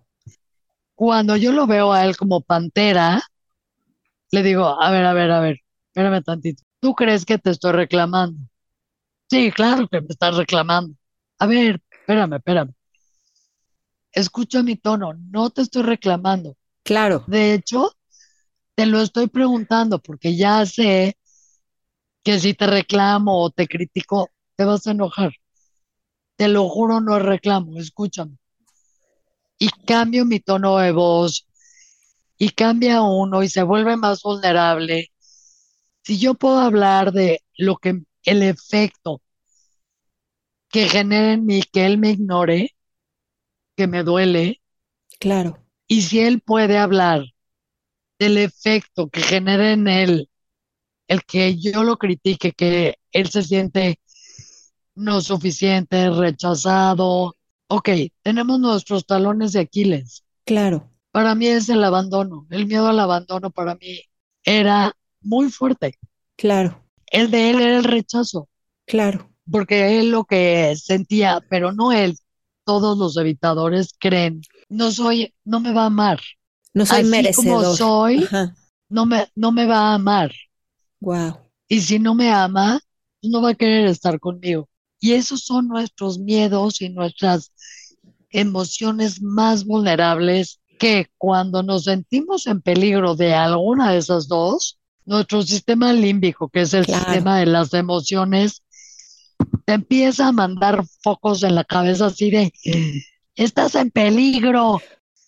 Cuando 0.95 1.37
yo 1.37 1.53
lo 1.53 1.67
veo 1.67 1.93
a 1.93 2.05
él 2.05 2.17
como 2.17 2.41
pantera, 2.41 3.23
le 4.31 4.43
digo, 4.43 4.81
a 4.81 4.91
ver, 4.91 5.05
a 5.05 5.13
ver, 5.13 5.31
a 5.31 5.41
ver, 5.41 5.61
espérame 5.89 6.23
tantito. 6.23 6.63
¿Tú 6.81 6.95
crees 6.95 7.25
que 7.25 7.39
te 7.39 7.51
estoy 7.51 7.73
reclamando? 7.73 8.39
Sí, 9.29 9.51
claro 9.51 9.89
que 9.89 10.01
me 10.01 10.09
estás 10.09 10.37
reclamando. 10.37 10.95
A 11.39 11.47
ver, 11.47 11.81
espérame, 11.91 12.37
espérame. 12.37 12.73
Escucha 14.13 14.63
mi 14.63 14.77
tono, 14.77 15.15
no 15.15 15.51
te 15.51 15.63
estoy 15.63 15.83
reclamando. 15.83 16.57
Claro. 16.83 17.25
De 17.27 17.55
hecho, 17.55 17.93
te 18.75 18.87
lo 18.87 19.01
estoy 19.01 19.29
preguntando 19.29 19.99
porque 20.01 20.37
ya 20.37 20.65
sé 20.67 21.17
que 22.23 22.39
si 22.39 22.55
te 22.55 22.67
reclamo 22.67 23.43
o 23.43 23.51
te 23.51 23.67
critico, 23.67 24.29
te 24.57 24.65
vas 24.65 24.87
a 24.87 24.93
enojar. 24.93 25.33
Te 26.37 26.49
lo 26.49 26.69
juro, 26.69 27.01
no 27.01 27.19
reclamo, 27.19 27.79
escúchame. 27.79 28.37
Y 29.59 29.69
cambio 29.87 30.25
mi 30.25 30.41
tono 30.41 30.79
de 30.79 30.93
voz, 30.93 31.47
y 32.41 32.49
cambia 32.49 33.03
uno 33.03 33.43
y 33.43 33.51
se 33.51 33.63
vuelve 33.63 33.99
más 33.99 34.23
vulnerable, 34.23 35.13
si 36.03 36.19
yo 36.19 36.33
puedo 36.33 36.59
hablar 36.59 37.13
de 37.13 37.43
lo 37.59 37.77
que 37.77 38.01
el 38.25 38.43
efecto 38.43 39.21
que 40.71 40.89
genera 40.89 41.35
en 41.35 41.45
mí 41.45 41.63
que 41.71 41.85
él 41.85 41.99
me 41.99 42.13
ignore, 42.13 42.75
que 43.81 43.87
me 43.87 44.03
duele. 44.03 44.61
Claro. 45.19 45.65
Y 45.87 46.03
si 46.03 46.21
él 46.21 46.41
puede 46.41 46.79
hablar 46.79 47.25
del 48.19 48.39
efecto 48.39 49.09
que 49.09 49.23
genera 49.23 49.73
en 49.73 49.89
él 49.89 50.29
el 51.09 51.25
que 51.25 51.59
yo 51.59 51.83
lo 51.83 51.97
critique, 51.97 52.53
que 52.53 52.97
él 53.13 53.29
se 53.29 53.43
siente 53.43 53.99
no 54.95 55.21
suficiente, 55.21 56.11
rechazado. 56.11 57.37
Ok, 57.69 57.89
tenemos 58.23 58.61
nuestros 58.61 59.07
talones 59.07 59.53
de 59.53 59.61
Aquiles. 59.61 60.25
Claro 60.45 60.91
para 61.11 61.35
mí 61.35 61.47
es 61.47 61.69
el 61.69 61.83
abandono. 61.85 62.47
El 62.51 62.67
miedo 62.67 62.89
al 62.89 63.01
abandono 63.01 63.51
para 63.51 63.75
mí 63.75 64.01
era 64.45 64.93
muy 65.21 65.51
fuerte. 65.51 65.95
Claro. 66.37 66.85
El 67.07 67.31
de 67.31 67.51
él 67.51 67.61
era 67.61 67.79
el 67.79 67.85
rechazo. 67.85 68.49
Claro. 68.87 69.31
Porque 69.51 69.99
él 69.99 70.11
lo 70.11 70.25
que 70.25 70.77
sentía, 70.77 71.41
pero 71.49 71.73
no 71.73 71.93
él, 71.93 72.17
todos 72.71 72.97
los 72.97 73.17
evitadores 73.17 73.97
creen, 73.99 74.43
no 74.69 74.93
soy, 74.93 75.35
no 75.45 75.59
me 75.59 75.73
va 75.73 75.83
a 75.83 75.87
amar. 75.87 76.21
No 76.73 76.87
soy 76.87 77.01
Así 77.01 77.09
merecedor. 77.09 77.65
Como 77.65 77.75
soy, 77.75 78.29
no 78.89 79.07
me, 79.07 79.27
no 79.35 79.51
me 79.51 79.67
va 79.67 79.91
a 79.91 79.95
amar. 79.95 80.31
Wow. 81.01 81.37
Y 81.67 81.81
si 81.81 81.99
no 81.99 82.15
me 82.15 82.31
ama, 82.31 82.79
no 83.23 83.43
va 83.43 83.51
a 83.51 83.55
querer 83.57 83.87
estar 83.87 84.21
conmigo. 84.21 84.69
Y 85.01 85.15
esos 85.15 85.41
son 85.41 85.67
nuestros 85.67 86.21
miedos 86.21 86.81
y 86.81 86.91
nuestras 86.91 87.53
emociones 88.31 89.21
más 89.21 89.65
vulnerables 89.65 90.61
que 90.79 91.09
cuando 91.19 91.65
nos 91.65 91.83
sentimos 91.85 92.47
en 92.47 92.63
peligro 92.63 93.17
de 93.17 93.35
alguna 93.35 93.91
de 93.91 93.99
esas 93.99 94.29
dos, 94.29 94.79
nuestro 95.05 95.43
sistema 95.43 95.93
límbico, 95.93 96.49
que 96.49 96.61
es 96.61 96.73
el 96.73 96.87
sistema 96.87 97.41
de 97.41 97.47
las 97.47 97.75
emociones, 97.75 98.63
te 99.65 99.75
empieza 99.75 100.29
a 100.29 100.33
mandar 100.33 100.85
focos 101.03 101.43
en 101.43 101.55
la 101.55 101.65
cabeza 101.65 102.07
así 102.07 102.31
de, 102.31 102.53
estás 103.35 103.75
en 103.75 103.91
peligro, 103.91 104.81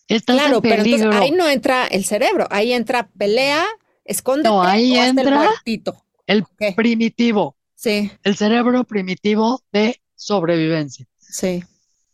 estás 0.08 0.52
en 0.52 0.60
peligro. 0.60 1.10
Pero 1.10 1.22
ahí 1.22 1.30
no 1.30 1.48
entra 1.48 1.86
el 1.86 2.04
cerebro, 2.04 2.46
ahí 2.50 2.72
entra 2.72 3.08
pelea, 3.08 3.64
escóndete. 4.04 4.48
No, 4.48 4.62
ahí 4.62 4.96
entra 4.96 5.50
el, 5.64 5.82
el 6.26 6.74
primitivo. 6.74 7.56
Sí. 7.74 8.10
El 8.22 8.36
cerebro 8.36 8.84
primitivo 8.84 9.60
de 9.72 10.00
sobrevivencia. 10.14 11.06
Sí. 11.18 11.64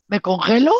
¿Me 0.06 0.20
congelo, 0.20 0.72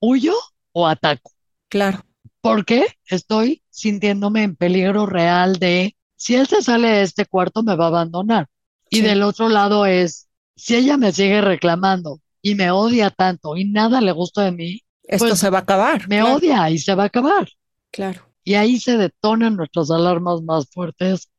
huyo 0.00 0.34
o 0.72 0.86
ataco? 0.86 1.32
Claro. 1.68 2.04
Porque 2.40 2.86
estoy 3.06 3.62
sintiéndome 3.70 4.42
en 4.42 4.56
peligro 4.56 5.04
real 5.04 5.58
de, 5.58 5.96
si 6.16 6.34
él 6.34 6.46
se 6.46 6.62
sale 6.62 6.88
de 6.88 7.02
este 7.02 7.26
cuarto, 7.26 7.62
me 7.62 7.76
va 7.76 7.84
a 7.84 7.88
abandonar. 7.88 8.48
Y 8.88 9.00
del 9.02 9.22
otro 9.22 9.48
lado 9.48 9.84
es, 9.84 10.25
si 10.56 10.74
ella 10.74 10.96
me 10.96 11.12
sigue 11.12 11.40
reclamando 11.40 12.20
y 12.42 12.54
me 12.54 12.70
odia 12.70 13.10
tanto 13.10 13.56
y 13.56 13.66
nada 13.66 14.00
le 14.00 14.12
gusta 14.12 14.42
de 14.42 14.52
mí, 14.52 14.82
esto 15.02 15.28
pues, 15.28 15.38
se 15.38 15.50
va 15.50 15.58
a 15.58 15.62
acabar. 15.62 16.08
Me 16.08 16.22
odia 16.22 16.68
y 16.70 16.78
se 16.78 16.94
va 16.94 17.04
a 17.04 17.06
acabar. 17.06 17.48
Claro. 17.92 18.28
Y 18.42 18.54
ahí 18.54 18.78
se 18.78 18.96
detonan 18.96 19.56
nuestras 19.56 19.90
alarmas 19.90 20.42
más 20.42 20.68
fuertes 20.70 21.30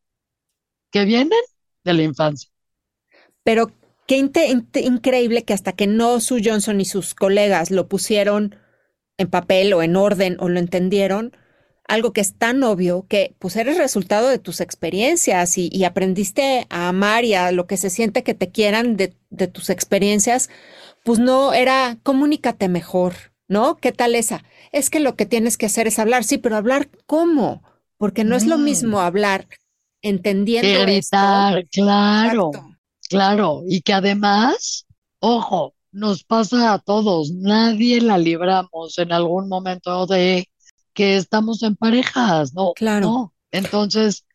que 0.91 1.05
vienen 1.05 1.39
de 1.83 1.93
la 1.93 2.03
infancia. 2.03 2.49
Pero 3.43 3.71
qué 4.07 4.17
increíble 4.17 5.43
que 5.43 5.53
hasta 5.53 5.73
que 5.73 5.87
no 5.87 6.19
su 6.19 6.39
Johnson 6.43 6.79
y 6.81 6.85
sus 6.85 7.13
colegas 7.15 7.71
lo 7.71 7.87
pusieron 7.87 8.55
en 9.17 9.29
papel 9.29 9.73
o 9.73 9.81
en 9.81 9.95
orden 9.95 10.37
o 10.39 10.49
lo 10.49 10.59
entendieron, 10.59 11.35
algo 11.87 12.11
que 12.11 12.21
es 12.21 12.33
tan 12.33 12.63
obvio 12.63 13.05
que 13.07 13.33
pues 13.39 13.55
eres 13.55 13.77
resultado 13.77 14.27
de 14.27 14.39
tus 14.39 14.59
experiencias 14.59 15.57
y, 15.57 15.83
aprendiste 15.85 16.67
a 16.69 16.89
amar 16.89 17.23
y 17.23 17.33
a 17.33 17.51
lo 17.51 17.65
que 17.65 17.77
se 17.77 17.89
siente 17.89 18.23
que 18.23 18.33
te 18.33 18.49
quieran 18.49 18.97
de, 18.97 19.15
tus 19.47 19.69
experiencias, 19.69 20.49
pues 21.03 21.19
no 21.19 21.53
era 21.53 21.97
comunícate 22.03 22.67
mejor, 22.67 23.13
¿no? 23.47 23.77
¿Qué 23.77 23.93
tal 23.93 24.15
esa? 24.15 24.43
Es 24.71 24.89
que 24.89 24.99
lo 24.99 25.15
que 25.15 25.25
tienes 25.25 25.57
que 25.57 25.67
hacer 25.67 25.87
es 25.87 25.97
hablar, 25.97 26.25
sí, 26.25 26.37
pero 26.37 26.57
hablar 26.57 26.89
cómo, 27.05 27.63
porque 27.97 28.25
no 28.25 28.35
es 28.35 28.45
lo 28.45 28.57
mm. 28.57 28.63
mismo 28.63 28.99
hablar 28.99 29.47
entendiendo. 30.01 30.81
Gritar, 30.81 31.65
claro, 31.71 32.51
claro, 33.09 33.63
y 33.65 33.81
que 33.81 33.93
además, 33.93 34.85
ojo, 35.19 35.73
nos 35.93 36.25
pasa 36.25 36.73
a 36.73 36.79
todos, 36.79 37.31
nadie 37.31 38.01
la 38.01 38.17
libramos 38.17 38.97
en 38.97 39.13
algún 39.13 39.47
momento 39.47 40.05
de 40.05 40.47
que 40.97 41.15
estamos 41.15 41.61
en 41.61 41.75
parejas, 41.75 42.55
¿no? 42.55 42.73
Claro. 42.75 43.31
Entonces, 43.51 44.25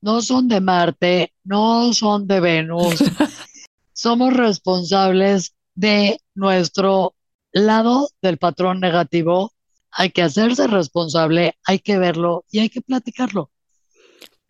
no 0.00 0.22
son 0.22 0.48
de 0.48 0.62
Marte, 0.62 1.34
no 1.44 1.92
son 1.92 2.26
de 2.26 2.40
Venus. 2.40 2.94
Somos 3.92 4.32
responsables 4.32 5.54
de 5.74 6.18
nuestro 6.34 7.14
lado 7.52 8.08
del 8.22 8.38
patrón 8.38 8.80
negativo. 8.80 9.52
Hay 9.90 10.10
que 10.10 10.22
hacerse 10.22 10.66
responsable, 10.66 11.58
hay 11.66 11.78
que 11.78 11.98
verlo 11.98 12.46
y 12.50 12.60
hay 12.60 12.70
que 12.70 12.80
platicarlo. 12.80 13.50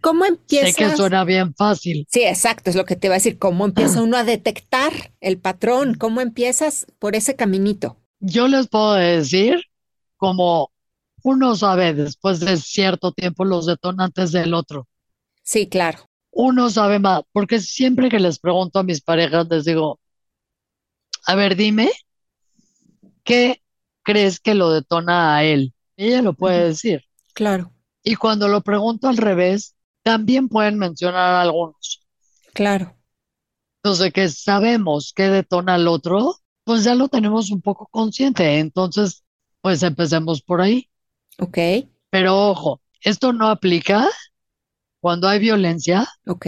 ¿Cómo 0.00 0.26
empieza? 0.26 0.68
Sé 0.68 0.74
que 0.74 0.96
suena 0.96 1.24
bien 1.24 1.56
fácil. 1.56 2.06
Sí, 2.08 2.22
exacto, 2.22 2.70
es 2.70 2.76
lo 2.76 2.84
que 2.84 2.94
te 2.94 3.08
iba 3.08 3.14
a 3.14 3.18
decir. 3.18 3.36
¿Cómo 3.36 3.64
empieza 3.64 4.00
uno 4.00 4.16
a 4.16 4.22
detectar 4.22 4.92
el 5.20 5.38
patrón? 5.38 5.94
¿Cómo 5.94 6.20
empiezas 6.20 6.86
por 7.00 7.16
ese 7.16 7.34
caminito? 7.34 7.96
Yo 8.20 8.46
les 8.46 8.68
puedo 8.68 8.94
decir, 8.94 9.64
como 10.16 10.70
uno 11.28 11.54
sabe 11.56 11.94
después 11.94 12.40
de 12.40 12.56
cierto 12.56 13.12
tiempo 13.12 13.44
los 13.44 13.66
detonantes 13.66 14.32
del 14.32 14.54
otro. 14.54 14.88
Sí, 15.42 15.68
claro. 15.68 16.08
Uno 16.30 16.70
sabe 16.70 16.98
más, 16.98 17.22
porque 17.32 17.60
siempre 17.60 18.08
que 18.08 18.18
les 18.18 18.38
pregunto 18.38 18.78
a 18.78 18.82
mis 18.82 19.00
parejas, 19.00 19.46
les 19.50 19.64
digo, 19.64 20.00
a 21.26 21.34
ver, 21.34 21.56
dime, 21.56 21.90
¿qué 23.24 23.62
crees 24.02 24.40
que 24.40 24.54
lo 24.54 24.70
detona 24.70 25.36
a 25.36 25.44
él? 25.44 25.74
ella 25.96 26.22
lo 26.22 26.32
puede 26.32 26.68
decir. 26.68 27.04
Claro. 27.34 27.72
Y 28.02 28.14
cuando 28.14 28.48
lo 28.48 28.62
pregunto 28.62 29.08
al 29.08 29.16
revés, 29.16 29.74
también 30.02 30.48
pueden 30.48 30.78
mencionar 30.78 31.34
algunos. 31.34 32.06
Claro. 32.54 32.96
Entonces, 33.82 34.12
que 34.12 34.28
sabemos 34.28 35.12
qué 35.14 35.24
detona 35.24 35.74
al 35.74 35.88
otro, 35.88 36.36
pues 36.64 36.84
ya 36.84 36.94
lo 36.94 37.08
tenemos 37.08 37.50
un 37.50 37.60
poco 37.60 37.88
consciente. 37.90 38.58
Entonces, 38.60 39.24
pues 39.60 39.82
empecemos 39.82 40.40
por 40.40 40.60
ahí. 40.60 40.87
Ok. 41.38 41.58
Pero 42.10 42.48
ojo, 42.48 42.80
esto 43.00 43.32
no 43.32 43.48
aplica 43.48 44.08
cuando 45.00 45.28
hay 45.28 45.38
violencia. 45.38 46.06
Ok. 46.26 46.46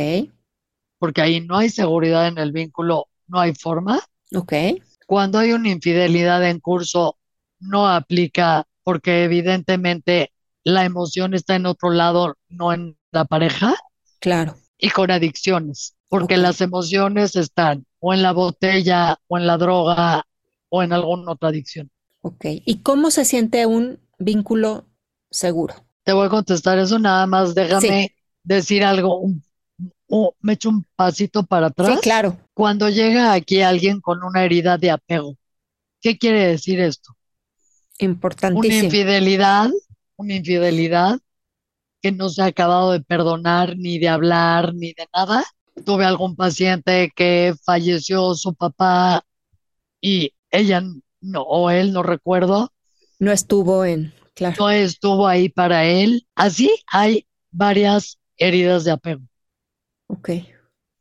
Porque 0.98 1.22
ahí 1.22 1.40
no 1.40 1.56
hay 1.56 1.70
seguridad 1.70 2.28
en 2.28 2.38
el 2.38 2.52
vínculo, 2.52 3.06
no 3.26 3.40
hay 3.40 3.54
forma. 3.54 4.00
Ok. 4.34 4.52
Cuando 5.06 5.38
hay 5.38 5.52
una 5.52 5.70
infidelidad 5.70 6.46
en 6.48 6.60
curso, 6.60 7.16
no 7.58 7.88
aplica 7.88 8.66
porque 8.82 9.24
evidentemente 9.24 10.32
la 10.64 10.84
emoción 10.84 11.34
está 11.34 11.56
en 11.56 11.66
otro 11.66 11.90
lado, 11.90 12.36
no 12.48 12.72
en 12.72 12.98
la 13.12 13.24
pareja. 13.24 13.74
Claro. 14.18 14.56
Y 14.78 14.90
con 14.90 15.10
adicciones, 15.10 15.94
porque 16.08 16.36
las 16.36 16.60
emociones 16.60 17.36
están 17.36 17.86
o 17.98 18.14
en 18.14 18.22
la 18.22 18.32
botella, 18.32 19.18
o 19.28 19.38
en 19.38 19.46
la 19.46 19.58
droga, 19.58 20.26
o 20.70 20.82
en 20.82 20.92
alguna 20.92 21.32
otra 21.32 21.50
adicción. 21.50 21.90
Ok. 22.22 22.44
¿Y 22.64 22.78
cómo 22.78 23.10
se 23.10 23.24
siente 23.24 23.66
un 23.66 24.00
vínculo 24.20 24.86
seguro? 25.30 25.74
Te 26.04 26.12
voy 26.12 26.26
a 26.26 26.30
contestar 26.30 26.78
eso, 26.78 26.98
nada 26.98 27.26
más 27.26 27.54
déjame 27.54 28.14
decir 28.44 28.84
algo, 28.84 29.24
me 30.40 30.52
echo 30.52 30.68
un 30.68 30.86
pasito 30.94 31.42
para 31.44 31.66
atrás. 31.66 31.94
Sí, 31.94 32.00
claro. 32.00 32.38
Cuando 32.54 32.88
llega 32.88 33.32
aquí 33.32 33.62
alguien 33.62 34.00
con 34.00 34.22
una 34.22 34.44
herida 34.44 34.78
de 34.78 34.90
apego, 34.90 35.36
¿qué 36.00 36.16
quiere 36.16 36.46
decir 36.46 36.80
esto? 36.80 37.14
Importantísimo. 37.98 38.76
Una 38.76 38.84
infidelidad, 38.84 39.70
una 40.16 40.34
infidelidad 40.34 41.18
que 42.00 42.12
no 42.12 42.30
se 42.30 42.42
ha 42.42 42.46
acabado 42.46 42.92
de 42.92 43.00
perdonar, 43.00 43.76
ni 43.76 43.98
de 43.98 44.08
hablar, 44.08 44.74
ni 44.74 44.94
de 44.94 45.06
nada. 45.14 45.44
Tuve 45.84 46.04
algún 46.04 46.34
paciente 46.34 47.12
que 47.14 47.54
falleció 47.62 48.34
su 48.34 48.54
papá 48.54 49.22
y 50.00 50.32
ella 50.50 50.82
no, 51.20 51.42
o 51.42 51.70
él, 51.70 51.92
no 51.92 52.02
recuerdo. 52.02 52.72
No 53.20 53.30
estuvo 53.30 53.84
en, 53.84 54.12
claro. 54.34 54.56
No 54.58 54.70
estuvo 54.70 55.28
ahí 55.28 55.48
para 55.48 55.84
él. 55.84 56.26
Así 56.34 56.70
hay 56.86 57.26
varias 57.50 58.18
heridas 58.36 58.82
de 58.84 58.90
apego. 58.90 59.22
Ok. 60.08 60.30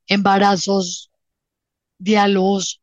Embarazos, 0.05 1.09
di 1.97 2.15
a 2.15 2.27
luz, 2.27 2.81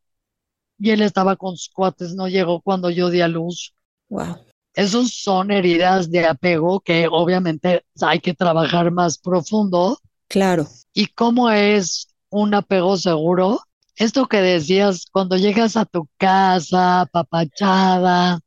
y 0.78 0.90
él 0.90 1.02
estaba 1.02 1.36
con 1.36 1.56
sus 1.56 1.68
cuates, 1.68 2.14
no 2.14 2.28
llegó 2.28 2.60
cuando 2.60 2.90
yo 2.90 3.10
di 3.10 3.20
a 3.20 3.28
luz. 3.28 3.74
Wow. 4.08 4.38
Esos 4.74 5.12
son 5.14 5.50
heridas 5.50 6.10
de 6.10 6.26
apego 6.26 6.80
que 6.80 7.06
obviamente 7.10 7.84
hay 8.00 8.20
que 8.20 8.34
trabajar 8.34 8.90
más 8.90 9.18
profundo. 9.18 9.98
Claro. 10.28 10.66
¿Y 10.92 11.06
cómo 11.08 11.50
es 11.50 12.08
un 12.30 12.54
apego 12.54 12.96
seguro? 12.96 13.60
Esto 13.96 14.26
que 14.26 14.42
decías, 14.42 15.06
cuando 15.10 15.36
llegas 15.36 15.76
a 15.76 15.86
tu 15.86 16.08
casa, 16.18 17.08
papachada, 17.10 18.40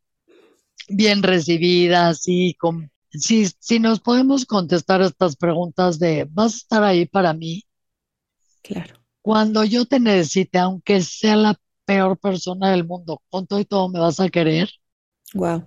bien 0.89 1.23
recibida, 1.23 2.09
así, 2.09 2.55
con, 2.59 2.91
si, 3.11 3.47
si 3.59 3.79
nos 3.79 3.99
podemos 3.99 4.45
contestar 4.45 5.01
estas 5.01 5.35
preguntas 5.35 5.99
de, 5.99 6.27
¿vas 6.29 6.53
a 6.53 6.57
estar 6.57 6.83
ahí 6.83 7.05
para 7.05 7.33
mí? 7.33 7.63
Claro. 8.61 8.95
Cuando 9.21 9.63
yo 9.63 9.85
te 9.85 9.99
necesite, 9.99 10.59
aunque 10.59 11.01
sea 11.01 11.35
la 11.35 11.59
peor 11.85 12.17
persona 12.17 12.71
del 12.71 12.85
mundo, 12.85 13.21
con 13.29 13.47
todo 13.47 13.59
y 13.59 13.65
todo 13.65 13.89
me 13.89 13.99
vas 13.99 14.19
a 14.19 14.29
querer. 14.29 14.69
Wow 15.33 15.65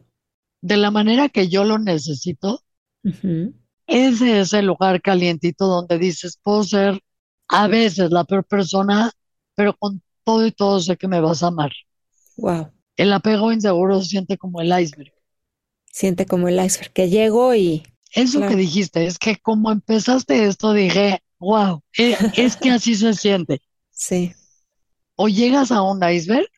de 0.62 0.76
la 0.76 0.90
manera 0.90 1.28
que 1.28 1.48
yo 1.48 1.64
lo 1.64 1.78
necesito, 1.78 2.62
ese 3.86 4.40
es 4.40 4.52
el 4.52 4.66
lugar 4.66 5.02
calientito 5.02 5.66
donde 5.66 5.98
dices, 5.98 6.38
puedo 6.40 6.64
ser 6.64 7.00
a 7.48 7.66
veces 7.66 8.10
la 8.10 8.24
peor 8.24 8.44
persona, 8.44 9.10
pero 9.54 9.76
con 9.76 10.00
todo 10.24 10.46
y 10.46 10.52
todo 10.52 10.80
sé 10.80 10.96
que 10.96 11.08
me 11.08 11.20
vas 11.20 11.42
a 11.42 11.48
amar. 11.48 11.72
Wow. 12.36 12.70
El 12.96 13.12
apego 13.12 13.52
inseguro 13.52 14.00
se 14.00 14.08
siente 14.08 14.36
como 14.38 14.60
el 14.60 14.68
iceberg. 14.78 15.12
Siente 15.90 16.26
como 16.26 16.48
el 16.48 16.62
iceberg, 16.64 16.92
que 16.92 17.08
llego 17.08 17.54
y... 17.54 17.82
Eso 18.14 18.40
que 18.40 18.56
dijiste, 18.56 19.06
es 19.06 19.18
que 19.18 19.36
como 19.36 19.72
empezaste 19.72 20.44
esto, 20.44 20.74
dije, 20.74 21.22
wow, 21.38 21.82
e, 21.96 22.14
es, 22.36 22.56
que 22.56 22.70
así 22.70 22.94
se 22.94 23.14
siente. 23.14 23.62
Sí. 23.90 24.34
O 25.14 25.28
llegas 25.28 25.72
a 25.72 25.80
un 25.80 26.02
iceberg, 26.06 26.48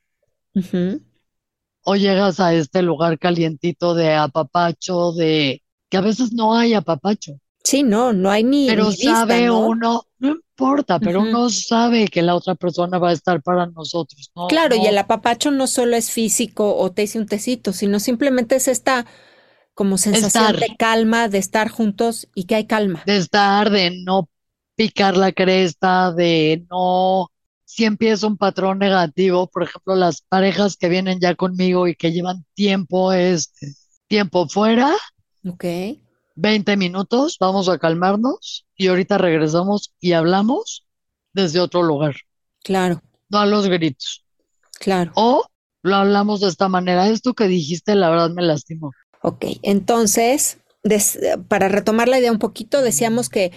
o 1.85 1.95
llegas 1.95 2.41
a 2.41 2.55
este 2.55 2.83
lugar 2.83 3.21
calientito 3.21 3.95
de 3.95 4.15
apapacho, 4.15 5.13
de 5.13 5.63
que 5.89 5.97
a 5.97 6.01
veces 6.01 6.33
no 6.33 6.57
hay 6.57 6.75
apapacho. 6.75 7.39
Sí, 7.65 7.83
no, 7.83 8.13
no 8.13 8.31
hay 8.31 8.45
ni. 8.45 8.67
Pero 8.67 8.93
sabe 8.93 9.51
uno, 9.51 10.05
no 10.19 10.29
importa, 10.29 11.01
pero 11.01 11.23
uno 11.23 11.49
sabe 11.49 12.09
que 12.09 12.21
la 12.21 12.35
otra 12.35 12.55
persona 12.55 12.99
va 12.99 13.09
a 13.09 13.13
estar 13.15 13.43
para 13.43 13.67
nosotros. 13.67 14.31
¿no? 14.37 14.49
Claro, 14.49 14.77
y 14.77 14.87
el 14.87 14.99
apapacho 14.99 15.51
no 15.51 15.67
solo 15.67 15.97
es 15.97 16.11
físico 16.11 16.77
o 16.77 16.93
te 16.93 17.05
hice 17.05 17.19
un 17.19 17.27
tecito, 17.27 17.73
sino 17.73 18.01
simplemente 18.01 18.57
es 18.57 18.69
esta 18.69 19.07
como 19.73 19.97
sensación 19.97 20.57
de 20.61 20.77
calma, 20.79 21.29
de 21.29 21.39
estar 21.39 21.71
juntos 21.71 22.29
y 22.35 22.45
que 22.45 22.55
hay 22.55 22.67
calma. 22.67 23.03
De 23.07 23.17
estar, 23.17 23.71
de 23.71 24.03
no 24.05 24.29
picar 24.77 25.17
la 25.17 25.33
cresta, 25.33 26.13
de 26.13 26.67
no 26.71 27.31
si 27.65 27.85
empieza 27.85 28.29
un 28.29 28.37
patrón 28.37 28.79
negativo, 28.79 29.49
por 29.49 29.65
ejemplo, 29.65 29.97
las 29.97 30.21
parejas 30.21 30.77
que 30.77 30.89
vienen 30.89 31.19
ya 31.19 31.35
conmigo 31.35 31.89
y 31.89 31.97
que 31.97 32.13
llevan 32.13 32.45
tiempo, 32.55 33.13
es 33.13 33.53
tiempo 34.07 34.49
fuera. 34.49 34.95
Ok. 35.45 35.65
20 36.35 36.77
minutos, 36.77 37.37
vamos 37.39 37.69
a 37.69 37.79
calmarnos 37.79 38.67
y 38.77 38.89
ahorita 38.89 39.19
regresamos 39.19 39.93
y 40.01 40.13
hablamos 40.13 40.87
desde 41.33 41.61
otro 41.61 41.83
lugar. 41.83 42.15
Claro. 42.63 43.03
No 43.29 43.39
a 43.39 43.47
los 43.47 43.69
gritos. 43.69 44.25
Claro. 44.79 45.13
O 45.15 45.45
lo 45.83 45.97
hablamos 45.97 46.41
de 46.41 46.49
esta 46.49 46.69
manera. 46.69 47.09
Esto 47.09 47.35
que 47.35 47.47
dijiste, 47.47 47.95
la 47.95 48.11
verdad 48.11 48.31
me 48.31 48.43
lastimó. 48.43 48.93
Ok, 49.23 49.47
entonces, 49.63 50.59
para 51.49 51.69
retomar 51.69 52.09
la 52.09 52.19
idea 52.19 52.33
un 52.33 52.39
poquito, 52.39 52.83
decíamos 52.83 53.29
que 53.29 53.53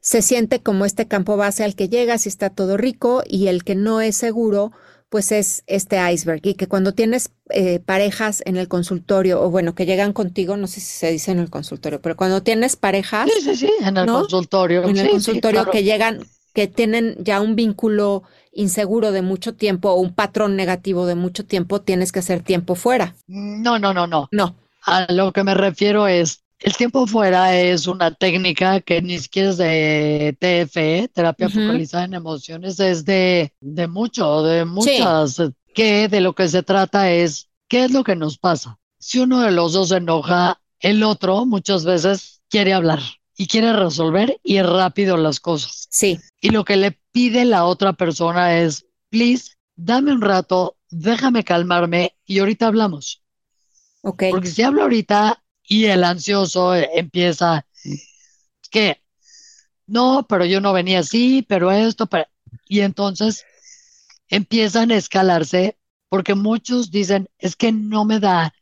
se 0.00 0.20
siente 0.20 0.60
como 0.60 0.84
este 0.84 1.06
campo 1.06 1.36
base 1.36 1.62
al 1.62 1.76
que 1.76 1.88
llegas 1.88 2.26
y 2.26 2.28
está 2.28 2.50
todo 2.50 2.76
rico 2.76 3.22
y 3.26 3.46
el 3.46 3.62
que 3.62 3.76
no 3.76 4.00
es 4.00 4.16
seguro, 4.16 4.72
pues 5.12 5.30
es 5.30 5.62
este 5.66 5.98
iceberg 6.10 6.40
y 6.42 6.54
que 6.54 6.68
cuando 6.68 6.94
tienes 6.94 7.32
eh, 7.50 7.80
parejas 7.80 8.42
en 8.46 8.56
el 8.56 8.66
consultorio 8.66 9.42
o 9.42 9.50
bueno, 9.50 9.74
que 9.74 9.84
llegan 9.84 10.14
contigo, 10.14 10.56
no 10.56 10.66
sé 10.66 10.80
si 10.80 10.86
se 10.86 11.10
dice 11.10 11.32
en 11.32 11.38
el 11.38 11.50
consultorio, 11.50 12.00
pero 12.00 12.16
cuando 12.16 12.42
tienes 12.42 12.76
parejas... 12.76 13.28
Sí, 13.30 13.42
sí, 13.42 13.56
sí, 13.56 13.70
en 13.82 13.98
el 13.98 14.06
consultorio. 14.06 14.84
En 14.84 14.96
el 14.96 15.10
consultorio 15.10 15.70
que 15.70 15.84
llegan, 15.84 16.24
que 16.54 16.66
tienen 16.66 17.14
ya 17.18 17.42
un 17.42 17.56
vínculo 17.56 18.22
inseguro 18.52 19.12
de 19.12 19.20
mucho 19.20 19.54
tiempo 19.54 19.90
o 19.90 20.00
un 20.00 20.14
patrón 20.14 20.56
negativo 20.56 21.04
de 21.04 21.14
mucho 21.14 21.44
tiempo, 21.44 21.82
tienes 21.82 22.10
que 22.10 22.20
hacer 22.20 22.42
tiempo 22.42 22.74
fuera. 22.74 23.14
No, 23.26 23.78
no, 23.78 23.92
no, 23.92 24.06
no. 24.06 24.30
No. 24.32 24.56
A 24.86 25.12
lo 25.12 25.34
que 25.34 25.44
me 25.44 25.52
refiero 25.52 26.08
es, 26.08 26.41
el 26.62 26.76
tiempo 26.76 27.06
fuera 27.06 27.56
es 27.56 27.86
una 27.86 28.14
técnica 28.14 28.80
que 28.80 29.02
ni 29.02 29.18
siquiera 29.18 29.50
es 29.50 29.56
de 29.56 30.36
TFE, 30.38 31.08
terapia 31.12 31.48
focalizada 31.48 32.04
en 32.04 32.14
emociones, 32.14 32.78
es 32.80 33.04
de, 33.04 33.52
de 33.60 33.86
mucho, 33.88 34.42
de 34.42 34.64
muchas, 34.64 35.40
que 35.74 36.08
de 36.08 36.20
lo 36.20 36.34
que 36.34 36.48
se 36.48 36.62
trata 36.62 37.10
es, 37.10 37.48
¿qué 37.68 37.84
es 37.84 37.90
lo 37.90 38.04
que 38.04 38.16
nos 38.16 38.38
pasa? 38.38 38.78
Si 38.98 39.18
uno 39.18 39.40
de 39.40 39.50
los 39.50 39.72
dos 39.72 39.88
se 39.88 39.96
enoja, 39.96 40.60
el 40.80 41.02
otro 41.02 41.46
muchas 41.46 41.84
veces 41.84 42.42
quiere 42.48 42.72
hablar 42.72 43.00
y 43.36 43.46
quiere 43.46 43.72
resolver 43.72 44.38
y 44.42 44.60
rápido 44.62 45.16
las 45.16 45.40
cosas. 45.40 45.88
Sí. 45.90 46.20
Y 46.40 46.50
lo 46.50 46.64
que 46.64 46.76
le 46.76 46.98
pide 47.12 47.44
la 47.44 47.64
otra 47.64 47.92
persona 47.94 48.58
es, 48.58 48.86
please, 49.10 49.52
dame 49.74 50.12
un 50.12 50.20
rato, 50.20 50.76
déjame 50.90 51.44
calmarme 51.44 52.16
y 52.24 52.38
ahorita 52.38 52.66
hablamos. 52.66 53.22
Ok. 54.02 54.24
Porque 54.30 54.48
si 54.48 54.62
hablo 54.62 54.82
ahorita, 54.82 55.41
y 55.72 55.86
el 55.86 56.04
ansioso 56.04 56.74
empieza, 56.74 57.66
que 58.70 59.00
no, 59.86 60.26
pero 60.28 60.44
yo 60.44 60.60
no 60.60 60.74
venía 60.74 60.98
así, 60.98 61.46
pero 61.48 61.72
esto, 61.72 62.06
pero... 62.06 62.26
y 62.68 62.80
entonces 62.80 63.46
empiezan 64.28 64.90
a 64.90 64.96
escalarse 64.96 65.78
porque 66.10 66.34
muchos 66.34 66.90
dicen, 66.90 67.30
es 67.38 67.56
que 67.56 67.72
no 67.72 68.04
me 68.04 68.20
da 68.20 68.52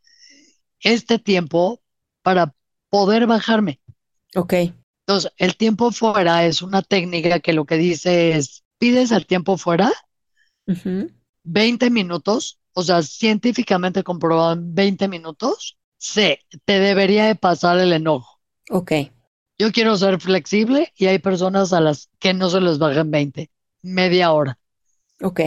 este 0.78 1.18
tiempo 1.18 1.82
para 2.22 2.54
poder 2.90 3.26
bajarme. 3.26 3.80
Ok. 4.36 4.54
Entonces, 5.04 5.32
el 5.36 5.56
tiempo 5.56 5.90
fuera 5.90 6.46
es 6.46 6.62
una 6.62 6.80
técnica 6.80 7.40
que 7.40 7.52
lo 7.52 7.64
que 7.64 7.76
dice 7.76 8.36
es, 8.36 8.62
pides 8.78 9.10
el 9.10 9.26
tiempo 9.26 9.56
fuera, 9.56 9.90
20 11.42 11.90
minutos, 11.90 12.60
o 12.72 12.84
sea, 12.84 13.02
científicamente 13.02 14.04
comprobado 14.04 14.52
en 14.52 14.72
20 14.72 15.08
minutos, 15.08 15.76
se 16.00 16.40
te 16.64 16.80
debería 16.80 17.26
de 17.26 17.34
pasar 17.34 17.78
el 17.78 17.92
enojo. 17.92 18.40
Ok. 18.70 18.92
Yo 19.58 19.70
quiero 19.70 19.96
ser 19.98 20.18
flexible 20.18 20.92
y 20.96 21.06
hay 21.06 21.18
personas 21.18 21.74
a 21.74 21.80
las 21.80 22.08
que 22.18 22.32
no 22.32 22.48
se 22.48 22.62
les 22.62 22.78
bajan 22.78 23.10
20, 23.10 23.50
media 23.82 24.32
hora. 24.32 24.58
Ok. 25.20 25.40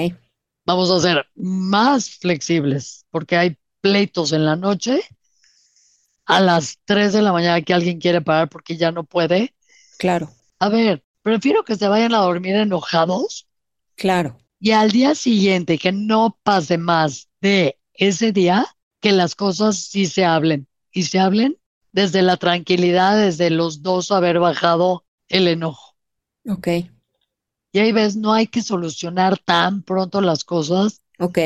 Vamos 0.65 0.91
a 0.91 0.99
ser 0.99 1.25
más 1.33 2.11
flexibles 2.11 3.07
porque 3.09 3.35
hay 3.35 3.57
pleitos 3.81 4.31
en 4.31 4.45
la 4.45 4.55
noche 4.55 5.01
a 6.25 6.39
las 6.39 6.77
3 6.85 7.13
de 7.13 7.23
la 7.23 7.33
mañana 7.33 7.61
que 7.63 7.73
alguien 7.73 7.99
quiere 7.99 8.21
parar 8.21 8.47
porque 8.47 8.77
ya 8.77 8.91
no 8.91 9.03
puede. 9.03 9.55
Claro. 9.97 10.29
A 10.59 10.69
ver, 10.69 11.03
prefiero 11.23 11.63
que 11.63 11.75
se 11.75 11.87
vayan 11.87 12.13
a 12.13 12.19
dormir 12.19 12.55
enojados. 12.55 13.47
Claro. 13.95 14.37
Y 14.59 14.71
al 14.71 14.91
día 14.91 15.15
siguiente 15.15 15.79
que 15.79 15.91
no 15.91 16.37
pase 16.43 16.77
más 16.77 17.27
de 17.41 17.79
ese 17.93 18.31
día, 18.31 18.67
que 19.03 19.11
las 19.11 19.35
cosas 19.35 19.75
sí 19.75 20.05
se 20.05 20.23
hablen. 20.23 20.65
Y 20.89 21.03
se 21.03 21.19
hablen 21.19 21.57
desde 21.91 22.21
la 22.21 22.37
tranquilidad, 22.37 23.17
desde 23.17 23.49
los 23.49 23.83
dos 23.83 24.11
haber 24.11 24.39
bajado 24.39 25.05
el 25.27 25.49
enojo. 25.49 25.97
Ok. 26.47 26.67
Y 27.73 27.79
ahí 27.79 27.91
ves, 27.91 28.15
no 28.15 28.31
hay 28.31 28.47
que 28.47 28.61
solucionar 28.61 29.37
tan 29.39 29.83
pronto 29.83 30.21
las 30.21 30.45
cosas. 30.45 31.01
Ok. 31.19 31.37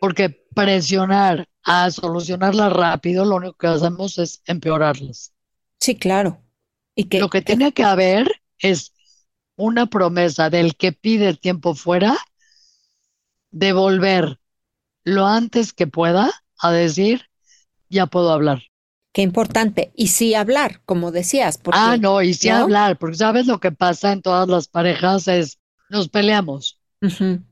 Porque 0.00 0.30
presionar 0.54 1.46
a 1.64 1.90
solucionarlas 1.90 2.72
rápido, 2.72 3.26
lo 3.26 3.36
único 3.36 3.54
que 3.54 3.66
hacemos 3.66 4.18
es 4.18 4.40
empeorarlas. 4.46 5.34
Sí, 5.78 5.96
claro. 5.96 6.40
Y 6.94 7.04
que, 7.04 7.20
lo 7.20 7.28
que 7.28 7.42
tiene 7.42 7.72
que 7.72 7.84
haber 7.84 8.26
es 8.58 8.94
una 9.54 9.84
promesa 9.84 10.48
del 10.48 10.76
que 10.76 10.92
pide 10.92 11.28
el 11.28 11.40
tiempo 11.40 11.74
fuera 11.74 12.16
de 13.50 13.74
volver 13.74 14.40
lo 15.08 15.26
antes 15.26 15.72
que 15.72 15.86
pueda 15.86 16.30
a 16.58 16.70
decir, 16.70 17.26
ya 17.88 18.06
puedo 18.06 18.30
hablar. 18.30 18.62
Qué 19.12 19.22
importante. 19.22 19.90
Y 19.96 20.08
sí 20.08 20.34
hablar, 20.34 20.82
como 20.84 21.10
decías. 21.10 21.58
Porque, 21.58 21.80
ah, 21.80 21.96
no, 21.96 22.22
y 22.22 22.34
sí 22.34 22.48
hablar, 22.48 22.98
porque 22.98 23.16
sabes 23.16 23.46
lo 23.46 23.58
que 23.58 23.72
pasa 23.72 24.12
en 24.12 24.22
todas 24.22 24.48
las 24.48 24.68
parejas 24.68 25.26
es, 25.28 25.58
nos 25.88 26.08
peleamos. 26.08 26.78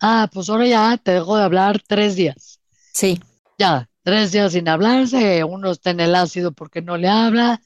Ah, 0.01 0.29
pues 0.33 0.49
ahora 0.49 0.67
ya 0.67 0.97
te 0.97 1.13
dejo 1.13 1.37
de 1.37 1.45
hablar 1.45 1.81
tres 1.87 2.17
días. 2.17 2.61
Sí. 2.93 3.21
Ya, 3.59 3.89
tres 4.03 4.33
días 4.33 4.53
sin 4.53 4.69
hablarse, 4.69 5.45
uno 5.45 5.71
está 5.71 5.91
en 5.91 6.01
el 6.01 6.15
ácido 6.15 6.53
porque 6.53 6.83
no 6.83 6.97
le 6.97 7.09
habla, 7.09 7.61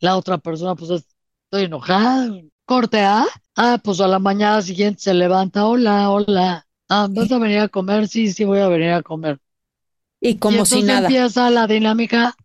la 0.00 0.16
otra 0.16 0.38
persona 0.38 0.74
pues 0.74 0.90
estoy 0.90 1.64
enojada, 1.64 2.28
corte 2.64 3.00
A, 3.00 3.26
ah, 3.56 3.80
pues 3.82 4.00
a 4.00 4.06
la 4.06 4.18
mañana 4.18 4.60
siguiente 4.62 5.00
se 5.00 5.14
levanta, 5.14 5.66
hola, 5.66 6.10
hola, 6.10 6.66
ah, 6.90 7.08
¿vas 7.10 7.32
a 7.32 7.38
venir 7.38 7.60
a 7.60 7.68
comer? 7.68 8.08
Sí, 8.08 8.32
sí, 8.32 8.44
voy 8.44 8.58
a 8.58 8.68
venir 8.68 8.90
a 8.90 9.02
comer. 9.02 9.40
Y 10.20 10.36
como 10.36 10.66
si 10.66 10.82
nada. 10.82 11.08
empieza 11.08 11.48
la 11.48 11.66
dinámica 11.66 12.36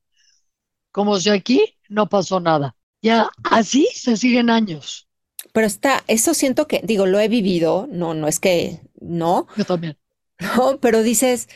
como 0.92 1.20
si 1.20 1.30
aquí 1.30 1.78
no 1.90 2.08
pasó 2.08 2.40
nada. 2.40 2.78
Ya 3.02 3.30
así 3.44 3.90
se 3.94 4.16
siguen 4.16 4.50
años. 4.50 5.10
Pero 5.52 5.68
está, 5.68 6.04
eso 6.08 6.34
siento 6.34 6.68
que, 6.68 6.82
digo, 6.84 7.06
lo 7.06 7.20
he 7.20 7.28
vivido, 7.28 7.88
no, 7.92 8.14
no 8.14 8.28
es 8.28 8.40
que 8.40 8.80
no. 9.02 9.48
Yo 9.58 9.66
también. 9.66 9.98
No, 10.40 10.80
pero 10.82 11.04
dices, 11.04 11.48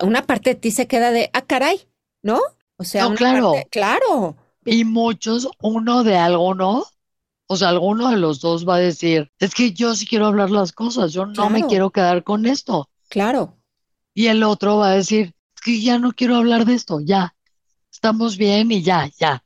una 0.00 0.26
parte 0.26 0.50
de 0.50 0.56
ti 0.56 0.70
se 0.70 0.88
queda 0.88 1.10
de, 1.10 1.30
ah, 1.32 1.42
caray, 1.42 1.88
¿no? 2.22 2.40
O 2.76 2.84
sea, 2.84 3.08
no, 3.08 3.14
claro. 3.14 3.54
claro. 3.70 4.36
Y 4.64 4.84
muchos, 4.84 5.48
uno 5.60 6.02
de 6.02 6.16
alguno, 6.16 6.86
o 7.52 7.56
sea, 7.56 7.70
alguno 7.70 8.10
de 8.10 8.16
los 8.16 8.40
dos 8.40 8.66
va 8.66 8.76
a 8.76 8.78
decir, 8.78 9.32
es 9.40 9.56
que 9.56 9.72
yo 9.72 9.96
sí 9.96 10.06
quiero 10.06 10.26
hablar 10.26 10.52
las 10.52 10.70
cosas, 10.70 11.12
yo 11.12 11.26
no 11.26 11.50
me 11.50 11.66
quiero 11.66 11.90
quedar 11.90 12.22
con 12.22 12.46
esto. 12.46 12.88
Claro. 13.08 13.56
Y 14.14 14.28
el 14.28 14.44
otro 14.44 14.76
va 14.76 14.90
a 14.90 14.94
decir, 14.94 15.34
es 15.56 15.60
que 15.60 15.80
ya 15.80 15.98
no 15.98 16.12
quiero 16.12 16.36
hablar 16.36 16.64
de 16.64 16.74
esto, 16.74 17.00
ya, 17.00 17.34
estamos 17.92 18.36
bien 18.36 18.70
y 18.70 18.82
ya, 18.82 19.10
ya. 19.18 19.42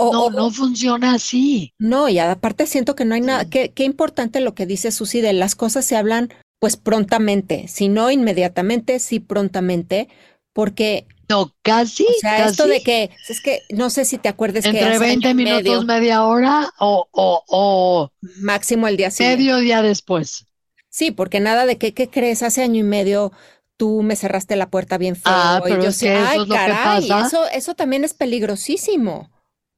no, 0.00 0.30
no 0.30 0.50
funciona 0.50 1.14
así. 1.14 1.72
No, 1.78 2.08
y 2.08 2.18
aparte 2.18 2.66
siento 2.66 2.96
que 2.96 3.04
no 3.04 3.14
hay 3.14 3.20
nada, 3.20 3.48
qué, 3.48 3.70
qué 3.70 3.84
importante 3.84 4.40
lo 4.40 4.56
que 4.56 4.66
dice 4.66 4.90
Susi 4.90 5.20
de 5.20 5.32
las 5.32 5.54
cosas 5.54 5.84
se 5.84 5.96
hablan 5.96 6.34
pues 6.58 6.76
prontamente, 6.76 7.68
si 7.68 7.86
no 7.86 8.10
inmediatamente, 8.10 8.98
sí 8.98 9.20
prontamente, 9.20 10.08
porque 10.52 11.06
no, 11.28 11.54
casi. 11.62 12.04
O 12.04 12.20
sea, 12.20 12.46
esto 12.46 12.66
de 12.66 12.82
que, 12.82 13.10
es 13.28 13.40
que 13.40 13.62
no 13.70 13.90
sé 13.90 14.04
si 14.04 14.18
te 14.18 14.28
acuerdas 14.28 14.64
Entre 14.64 14.80
que. 14.80 14.86
Entre 14.86 14.98
20 14.98 15.34
minutos, 15.34 15.84
media 15.84 16.24
hora 16.24 16.70
o, 16.78 17.06
o, 17.12 17.42
o. 17.48 18.10
Máximo 18.40 18.88
el 18.88 18.96
día 18.96 19.10
siguiente. 19.10 19.42
Medio 19.42 19.58
día 19.58 19.82
después. 19.82 20.46
Sí, 20.88 21.10
porque 21.10 21.40
nada 21.40 21.66
de 21.66 21.76
que, 21.76 21.92
¿qué 21.92 22.08
crees? 22.08 22.42
Hace 22.42 22.62
año 22.62 22.80
y 22.80 22.84
medio 22.84 23.32
tú 23.76 24.02
me 24.02 24.16
cerraste 24.16 24.56
la 24.56 24.70
puerta 24.70 24.98
bien 24.98 25.16
feo. 25.16 25.32
Ah, 25.34 25.60
pero 25.62 25.82
yo 25.82 25.92
sé, 25.92 26.14
ay, 26.14 26.42
es 26.42 26.48
caray, 26.48 27.10
Eso, 27.26 27.46
eso 27.48 27.74
también 27.74 28.04
es 28.04 28.14
peligrosísimo. 28.14 29.30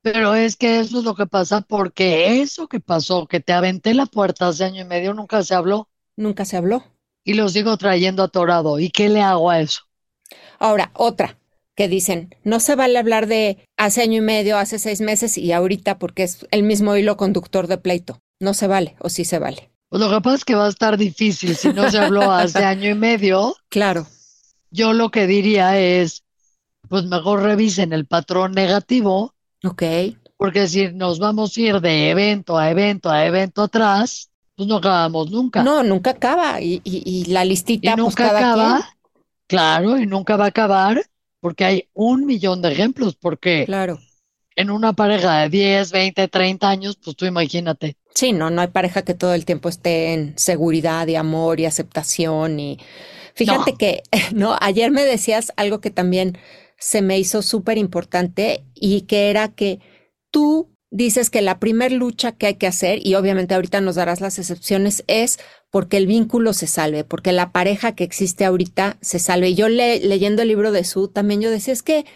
Pero 0.02 0.34
es 0.34 0.56
que 0.56 0.80
eso 0.80 0.98
es 0.98 1.04
lo 1.04 1.14
que 1.14 1.26
pasa 1.26 1.62
porque 1.62 2.40
eso 2.40 2.68
que 2.68 2.80
pasó, 2.80 3.26
que 3.26 3.40
te 3.40 3.52
aventé 3.52 3.94
la 3.94 4.06
puerta 4.06 4.48
hace 4.48 4.64
año 4.64 4.82
y 4.82 4.84
medio, 4.84 5.14
nunca 5.14 5.42
se 5.42 5.54
habló 5.54 5.88
nunca 6.16 6.44
se 6.44 6.56
habló. 6.56 6.82
Y 7.24 7.34
lo 7.34 7.48
sigo 7.48 7.76
trayendo 7.76 8.22
atorado. 8.22 8.78
¿Y 8.78 8.90
qué 8.90 9.08
le 9.08 9.20
hago 9.20 9.50
a 9.50 9.60
eso? 9.60 9.80
Ahora, 10.58 10.90
otra 10.94 11.38
que 11.76 11.88
dicen, 11.88 12.34
no 12.42 12.58
se 12.58 12.74
vale 12.74 12.98
hablar 12.98 13.26
de 13.26 13.58
hace 13.76 14.02
año 14.02 14.18
y 14.18 14.22
medio, 14.22 14.56
hace 14.58 14.78
seis 14.78 15.00
meses 15.00 15.36
y 15.36 15.52
ahorita 15.52 15.98
porque 15.98 16.22
es 16.22 16.46
el 16.50 16.62
mismo 16.62 16.96
hilo 16.96 17.16
conductor 17.16 17.66
de 17.66 17.78
pleito. 17.78 18.18
No 18.40 18.54
se 18.54 18.66
vale 18.66 18.96
o 18.98 19.08
sí 19.08 19.24
se 19.24 19.38
vale. 19.38 19.70
Pues 19.88 20.00
lo 20.02 20.10
que 20.10 20.20
pasa 20.20 20.36
es 20.36 20.44
que 20.44 20.54
va 20.54 20.66
a 20.66 20.70
estar 20.70 20.96
difícil 20.96 21.54
si 21.54 21.72
no 21.72 21.90
se 21.90 21.98
habló 21.98 22.32
hace 22.32 22.58
año 22.64 22.90
y 22.90 22.94
medio. 22.94 23.54
Claro. 23.68 24.06
Yo 24.70 24.94
lo 24.94 25.10
que 25.10 25.26
diría 25.26 25.78
es, 25.78 26.24
pues 26.88 27.04
mejor 27.04 27.42
revisen 27.42 27.92
el 27.92 28.06
patrón 28.06 28.52
negativo. 28.52 29.34
Ok. 29.62 29.82
Porque 30.36 30.68
si 30.68 30.92
nos 30.92 31.18
vamos 31.18 31.56
a 31.56 31.60
ir 31.60 31.80
de 31.80 32.10
evento 32.10 32.58
a 32.58 32.70
evento 32.70 33.10
a 33.10 33.24
evento 33.26 33.62
atrás, 33.62 34.30
pues 34.54 34.68
no 34.68 34.76
acabamos 34.76 35.30
nunca. 35.30 35.62
No, 35.62 35.82
nunca 35.82 36.10
acaba. 36.10 36.60
Y, 36.60 36.80
y, 36.84 37.26
la 37.26 37.44
listita, 37.44 37.90
y 37.90 37.92
pues, 37.92 37.98
nunca 37.98 38.30
acaba. 38.30 38.95
Claro, 39.46 39.98
y 39.98 40.06
nunca 40.06 40.36
va 40.36 40.46
a 40.46 40.48
acabar 40.48 41.02
porque 41.40 41.64
hay 41.64 41.88
un 41.92 42.26
millón 42.26 42.62
de 42.62 42.72
ejemplos. 42.72 43.16
Porque 43.16 43.64
claro. 43.66 43.98
en 44.56 44.70
una 44.70 44.92
pareja 44.92 45.42
de 45.42 45.48
10, 45.48 45.92
20, 45.92 46.28
30 46.28 46.68
años, 46.68 46.98
pues 47.02 47.16
tú 47.16 47.26
imagínate. 47.26 47.96
Sí, 48.14 48.32
no, 48.32 48.50
no 48.50 48.62
hay 48.62 48.68
pareja 48.68 49.02
que 49.02 49.14
todo 49.14 49.34
el 49.34 49.44
tiempo 49.44 49.68
esté 49.68 50.14
en 50.14 50.36
seguridad 50.38 51.06
y 51.06 51.16
amor 51.16 51.60
y 51.60 51.66
aceptación. 51.66 52.58
Y 52.58 52.78
fíjate 53.34 53.74
que, 53.74 54.02
no, 54.34 54.56
ayer 54.60 54.90
me 54.90 55.04
decías 55.04 55.52
algo 55.56 55.80
que 55.80 55.90
también 55.90 56.38
se 56.78 57.02
me 57.02 57.18
hizo 57.18 57.42
súper 57.42 57.78
importante 57.78 58.64
y 58.74 59.02
que 59.02 59.30
era 59.30 59.48
que 59.48 59.80
tú 60.30 60.70
dices 60.90 61.30
que 61.30 61.42
la 61.42 61.58
primer 61.58 61.92
lucha 61.92 62.32
que 62.32 62.46
hay 62.46 62.54
que 62.54 62.66
hacer, 62.66 63.06
y 63.06 63.14
obviamente 63.14 63.54
ahorita 63.54 63.80
nos 63.80 63.96
darás 63.96 64.20
las 64.20 64.38
excepciones, 64.38 65.04
es 65.06 65.38
porque 65.70 65.96
el 65.96 66.06
vínculo 66.06 66.52
se 66.52 66.66
salve, 66.66 67.04
porque 67.04 67.32
la 67.32 67.52
pareja 67.52 67.94
que 67.94 68.04
existe 68.04 68.44
ahorita 68.44 68.98
se 69.00 69.18
salve. 69.18 69.50
Y 69.50 69.54
yo 69.54 69.68
leyendo 69.68 70.42
el 70.42 70.48
libro 70.48 70.72
de 70.72 70.84
Su, 70.84 71.08
también 71.08 71.40
yo 71.40 71.50
decía, 71.50 71.72
es 71.72 71.82
que, 71.82 72.06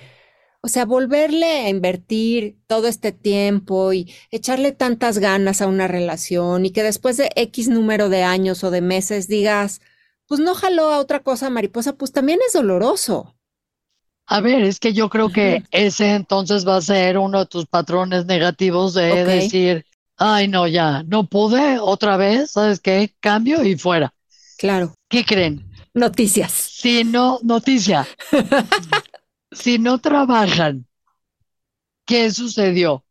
o 0.63 0.69
sea, 0.69 0.85
volverle 0.85 1.47
a 1.47 1.69
invertir 1.69 2.59
todo 2.67 2.87
este 2.89 3.13
tiempo 3.13 3.93
y 3.93 4.13
echarle 4.31 4.73
tantas 4.73 5.19
ganas 5.19 5.63
a 5.63 5.67
una 5.67 5.89
relación 5.89 6.67
y 6.67 6.71
que 6.71 6.83
después 6.83 7.17
de 7.17 7.31
X 7.37 7.69
número 7.69 8.09
de 8.09 8.23
años 8.23 8.65
o 8.65 8.71
de 8.71 8.81
meses 8.83 9.29
digas, 9.29 9.81
pues 10.27 10.41
no 10.41 10.55
jaló 10.55 10.91
a 10.91 10.99
otra 11.01 11.21
cosa 11.21 11.51
mariposa, 11.51 11.95
pues 11.95 12.13
también 12.13 12.39
es 12.47 12.53
doloroso. 12.53 13.37
A 14.27 14.41
ver, 14.41 14.63
es 14.63 14.79
que 14.79 14.93
yo 14.93 15.09
creo 15.09 15.31
que 15.33 15.65
ese 15.73 16.15
entonces 16.15 16.67
va 16.67 16.77
a 16.77 16.81
ser 16.81 17.19
uno 17.19 17.41
de 17.41 17.47
tus 17.47 17.67
patrones 17.67 18.27
negativos 18.27 18.95
de 18.95 19.25
decir, 19.25 19.85
ay, 20.21 20.49
no, 20.49 20.69
ya, 20.69 21.03
no 21.05 21.27
pude 21.27 21.79
otra 21.79 22.17
vez, 22.19 22.53
¿sabes 22.53 22.79
qué? 22.79 23.15
Cambio 23.21 23.65
y 23.65 23.77
fuera. 23.77 24.15
Claro. 24.59 24.95
¿Qué 25.09 25.25
creen? 25.25 25.67
Noticias. 25.95 26.53
Si 26.53 27.03
no, 27.05 27.41
noticia. 27.43 28.07
si 29.51 29.79
no 29.79 29.99
trabajan, 29.99 30.87
¿qué 32.05 32.31
sucedió 32.31 33.05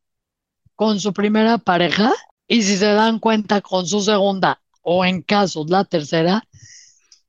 con 0.76 0.99
su 0.99 1.12
primera 1.12 1.57
pareja? 1.57 2.14
Y 2.47 2.62
si 2.62 2.78
se 2.78 2.86
dan 2.86 3.20
cuenta 3.20 3.62
con 3.62 3.88
su 3.88 4.01
segunda 4.01 4.62
o 4.82 5.03
en 5.03 5.24
casos 5.24 5.68
la 5.70 5.86
tercera, 5.86 6.47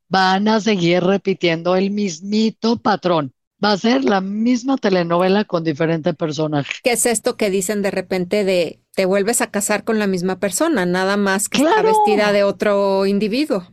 van 0.09 0.47
a 0.49 0.61
seguir 0.61 1.03
repitiendo 1.03 1.75
el 1.75 1.91
mismito 1.91 2.77
patrón 2.77 3.33
va 3.63 3.73
a 3.73 3.79
ser 3.79 4.05
la 4.05 4.21
misma 4.21 4.77
telenovela 4.77 5.45
con 5.45 5.65
diferente 5.65 6.15
personaje. 6.15 6.73
¿Qué 6.83 6.93
es 6.93 7.07
esto 7.07 7.37
que 7.37 7.51
dicen 7.51 7.83
de 7.83 7.91
repente 7.91 8.45
de 8.45 8.81
te 9.01 9.07
vuelves 9.07 9.41
a 9.41 9.51
casar 9.51 9.85
con 9.85 9.99
la 9.99 10.07
misma 10.07 10.39
persona, 10.39 10.85
nada 10.85 11.17
más 11.17 11.49
que 11.49 11.63
está 11.63 11.81
vestida 11.81 12.33
de 12.33 12.45
otro 12.45 13.07
individuo. 13.07 13.67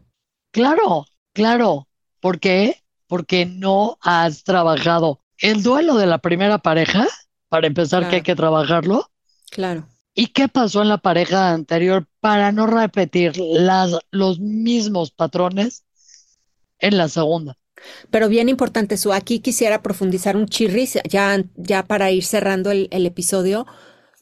Claro, 0.51 1.05
claro. 1.33 1.89
¿Por 2.21 2.39
qué? 2.39 2.81
Porque 3.07 3.45
no 3.45 3.97
has 3.99 4.45
trabajado 4.45 5.19
el 5.39 5.63
duelo 5.63 5.97
de 5.97 6.05
la 6.05 6.19
primera 6.19 6.59
pareja, 6.59 7.05
para 7.49 7.67
empezar, 7.67 8.07
que 8.07 8.15
hay 8.15 8.21
que 8.21 8.37
trabajarlo. 8.37 9.11
Claro. 9.51 9.85
¿Y 10.13 10.27
qué 10.27 10.47
pasó 10.47 10.81
en 10.81 10.87
la 10.87 10.99
pareja 10.99 11.51
anterior 11.51 12.07
para 12.21 12.53
no 12.53 12.65
repetir 12.65 13.35
las, 13.35 13.99
los 14.11 14.39
mismos 14.39 15.11
patrones 15.11 15.83
en 16.79 16.97
la 16.97 17.09
segunda? 17.09 17.57
Pero 18.09 18.29
bien 18.29 18.47
importante, 18.47 18.95
su 18.95 19.11
aquí 19.11 19.39
quisiera 19.39 19.81
profundizar 19.83 20.37
un 20.37 20.45
chirris 20.45 20.99
ya, 21.03 21.43
ya 21.57 21.83
para 21.83 22.11
ir 22.11 22.23
cerrando 22.23 22.71
el, 22.71 22.87
el, 22.91 23.05
episodio, 23.05 23.67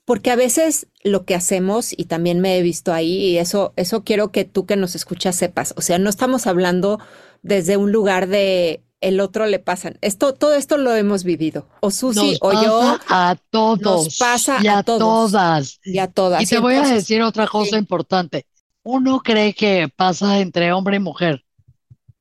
porque 0.05 0.31
a 0.31 0.35
veces 0.35 0.87
lo 1.03 1.25
que 1.25 1.35
hacemos, 1.35 1.91
y 1.91 2.05
también 2.05 2.39
me 2.39 2.57
he 2.57 2.61
visto 2.61 2.93
ahí, 2.93 3.11
y 3.11 3.37
eso, 3.37 3.73
eso 3.75 4.03
quiero 4.03 4.31
que 4.31 4.45
tú 4.45 4.65
que 4.65 4.75
nos 4.75 4.95
escuchas 4.95 5.35
sepas, 5.35 5.73
o 5.77 5.81
sea, 5.81 5.97
no 5.97 6.09
estamos 6.09 6.47
hablando 6.47 6.99
desde 7.41 7.77
un 7.77 7.91
lugar 7.91 8.27
de 8.27 8.81
el 9.01 9.19
otro 9.19 9.45
le 9.45 9.59
pasan. 9.59 9.99
Esto, 10.01 10.33
todo 10.33 10.55
esto 10.55 10.77
lo 10.77 10.95
hemos 10.95 11.23
vivido. 11.23 11.67
O 11.81 11.91
Susi 11.91 12.37
o 12.41 12.51
yo. 12.53 12.97
A 13.07 13.35
todos. 13.51 14.05
Nos 14.05 14.17
pasa 14.17 14.57
y 14.63 14.67
a, 14.67 14.81
todas. 14.81 15.79
Y 15.83 15.99
a 15.99 16.07
todas. 16.07 16.41
Y 16.41 16.47
te 16.47 16.57
voy 16.57 16.73
a 16.75 16.87
decir 16.87 17.21
otra 17.21 17.45
cosa 17.45 17.77
importante. 17.77 18.47
Uno 18.83 19.19
cree 19.19 19.53
que 19.53 19.89
pasa 19.95 20.39
entre 20.39 20.73
hombre 20.73 20.95
y 20.95 20.99
mujer. 20.99 21.45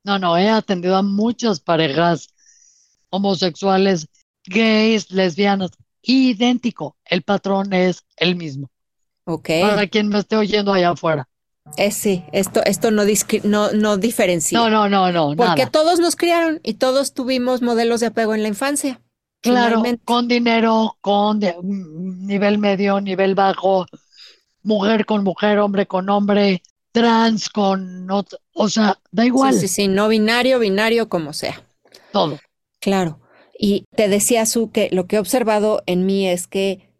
No, 0.03 0.19
no, 0.19 0.37
he 0.37 0.51
atendido 0.51 0.97
a 0.97 1.03
muchas 1.03 1.61
parejas 1.61 2.29
homosexuales, 3.09 4.09
gays, 4.45 5.11
lesbianas, 5.11 5.71
idéntico. 6.05 6.97
El 7.05 7.23
patrón 7.23 7.73
es 7.73 8.05
el 8.17 8.37
mismo. 8.37 8.71
Ok. 9.25 9.49
Para 9.63 9.87
quien 9.87 10.09
me 10.09 10.19
esté 10.19 10.37
oyendo 10.37 10.73
allá 10.73 10.91
afuera. 10.91 11.29
Es 11.77 11.95
sí, 11.95 12.25
esto, 12.33 12.63
esto 12.65 12.91
no, 12.91 13.05
no, 13.45 13.73
no 13.73 13.97
diferencia. 13.97 14.59
No, 14.59 14.69
no, 14.69 14.89
no, 14.89 15.11
no. 15.11 15.35
Porque 15.35 15.67
todos 15.67 15.99
nos 15.99 16.15
criaron 16.15 16.61
y 16.63 16.75
todos 16.75 17.15
tuvimos 17.15 17.63
modelos 17.63 18.01
de 18.01 18.07
apego 18.07 18.35
en 18.35 18.43
la 18.43 18.49
infancia. 18.49 19.01
Claro, 19.41 19.83
con 20.05 20.29
dinero, 20.29 20.97
con 21.01 21.41
nivel 21.61 22.59
medio, 22.59 23.01
nivel 23.01 23.35
bajo, 23.35 23.87
mujer 24.63 25.05
con 25.05 25.23
mujer, 25.23 25.59
hombre 25.59 25.87
con 25.87 26.09
hombre, 26.09 26.63
trans 26.93 27.51
con, 27.51 28.09
o 28.11 28.69
sea, 28.69 28.99
da 29.11 29.27
igual. 29.27 29.53
Sí, 29.55 29.61
sí, 29.61 29.69
sí, 29.69 29.89
no 29.89 30.09
binario, 30.09 30.59
binario, 30.59 31.09
como 31.09 31.33
sea. 31.33 31.63
Todo. 32.13 32.39
Claro. 32.81 33.21
Y 33.65 33.87
te 33.97 34.11
decía, 34.11 34.45
Su, 34.45 34.71
que 34.71 34.91
lo 34.93 35.07
que 35.07 35.17
he 35.17 35.19
observado 35.19 35.83
en 35.87 36.05
mí 36.05 36.29
es 36.29 36.47
que 36.47 36.91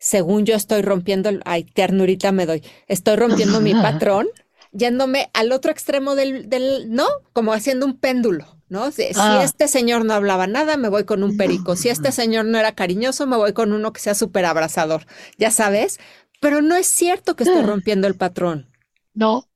según 0.00 0.46
yo 0.46 0.56
estoy 0.56 0.82
rompiendo, 0.82 1.30
ay, 1.44 1.62
ternurita 1.62 2.32
me 2.32 2.44
doy, 2.44 2.64
estoy 2.88 3.14
rompiendo 3.14 3.60
mi 3.60 3.72
patrón, 3.82 4.26
yéndome 4.72 5.30
al 5.32 5.52
otro 5.52 5.70
extremo 5.70 6.16
del, 6.16 6.48
del, 6.48 6.92
¿no? 6.92 7.06
Como 7.32 7.52
haciendo 7.52 7.86
un 7.86 7.96
péndulo, 7.96 8.46
¿no? 8.68 8.90
Si, 8.90 9.04
ah. 9.14 9.42
este 9.44 9.68
señor 9.68 10.04
no 10.04 10.12
hablaba 10.12 10.48
nada, 10.48 10.76
me 10.76 10.88
voy 10.88 11.04
con 11.04 11.22
un 11.22 11.36
perico. 11.36 11.76
Si 11.76 11.88
este 11.88 12.10
señor 12.20 12.46
no 12.46 12.58
era 12.58 12.72
cariñoso, 12.72 13.28
me 13.28 13.36
voy 13.36 13.52
con 13.52 13.72
uno 13.72 13.92
que 13.92 14.00
sea 14.00 14.16
súper 14.16 14.44
abrazador, 14.44 15.06
ya 15.38 15.52
sabes. 15.52 16.00
Pero 16.40 16.62
no 16.62 16.74
es 16.74 16.88
cierto 16.88 17.36
que 17.36 17.44
estoy 17.44 17.62
rompiendo 17.64 18.08
el 18.08 18.16
patrón. 18.16 18.68
No, 19.14 19.48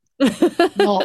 no, 0.76 1.00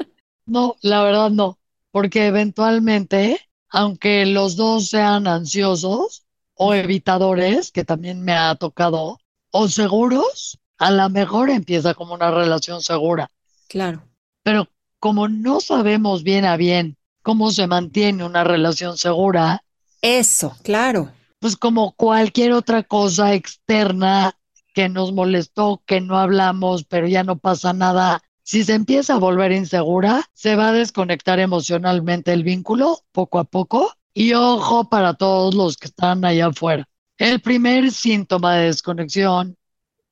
no, 0.45 0.75
la 0.81 1.01
verdad 1.01 1.31
no, 1.31 1.57
porque 1.89 2.27
eventualmente, 2.27 3.46
aunque 3.69 4.25
los 4.25 4.55
dos 4.55 4.89
sean 4.89 5.27
ansiosos 5.27 6.23
o 6.53 6.73
evitadores, 6.73 7.71
que 7.71 7.83
también 7.83 8.21
me 8.21 8.33
ha 8.33 8.55
tocado, 8.55 9.19
o 9.51 9.67
seguros, 9.67 10.59
a 10.77 10.91
lo 10.91 11.09
mejor 11.09 11.49
empieza 11.49 11.93
como 11.93 12.13
una 12.13 12.31
relación 12.31 12.81
segura. 12.81 13.29
Claro. 13.67 14.03
Pero 14.43 14.67
como 14.99 15.27
no 15.27 15.59
sabemos 15.59 16.23
bien 16.23 16.45
a 16.45 16.57
bien 16.57 16.97
cómo 17.21 17.51
se 17.51 17.67
mantiene 17.67 18.23
una 18.23 18.43
relación 18.43 18.97
segura. 18.97 19.63
Eso, 20.01 20.55
claro. 20.63 21.11
Pues 21.39 21.57
como 21.57 21.91
cualquier 21.91 22.53
otra 22.53 22.83
cosa 22.83 23.33
externa 23.33 24.33
que 24.73 24.89
nos 24.89 25.11
molestó, 25.11 25.81
que 25.85 26.01
no 26.01 26.17
hablamos, 26.17 26.83
pero 26.85 27.07
ya 27.07 27.23
no 27.23 27.37
pasa 27.37 27.73
nada. 27.73 28.21
Si 28.47 28.63
se 28.63 28.75
empieza 28.75 29.15
a 29.15 29.19
volver 29.19 29.51
insegura, 29.51 30.23
se 30.33 30.55
va 30.55 30.69
a 30.69 30.71
desconectar 30.71 31.37
emocionalmente 31.37 32.31
el 32.31 32.43
vínculo 32.43 33.03
poco 33.11 33.39
a 33.39 33.43
poco. 33.43 33.91
Y 34.13 34.35
ojo 34.35 34.87
para 34.87 35.15
todos 35.15 35.53
los 35.53 35.75
que 35.75 35.87
están 35.87 36.23
allá 36.23 36.45
afuera. 36.47 36.87
El 37.17 37.41
primer 37.41 37.91
síntoma 37.91 38.55
de 38.55 38.67
desconexión 38.67 39.57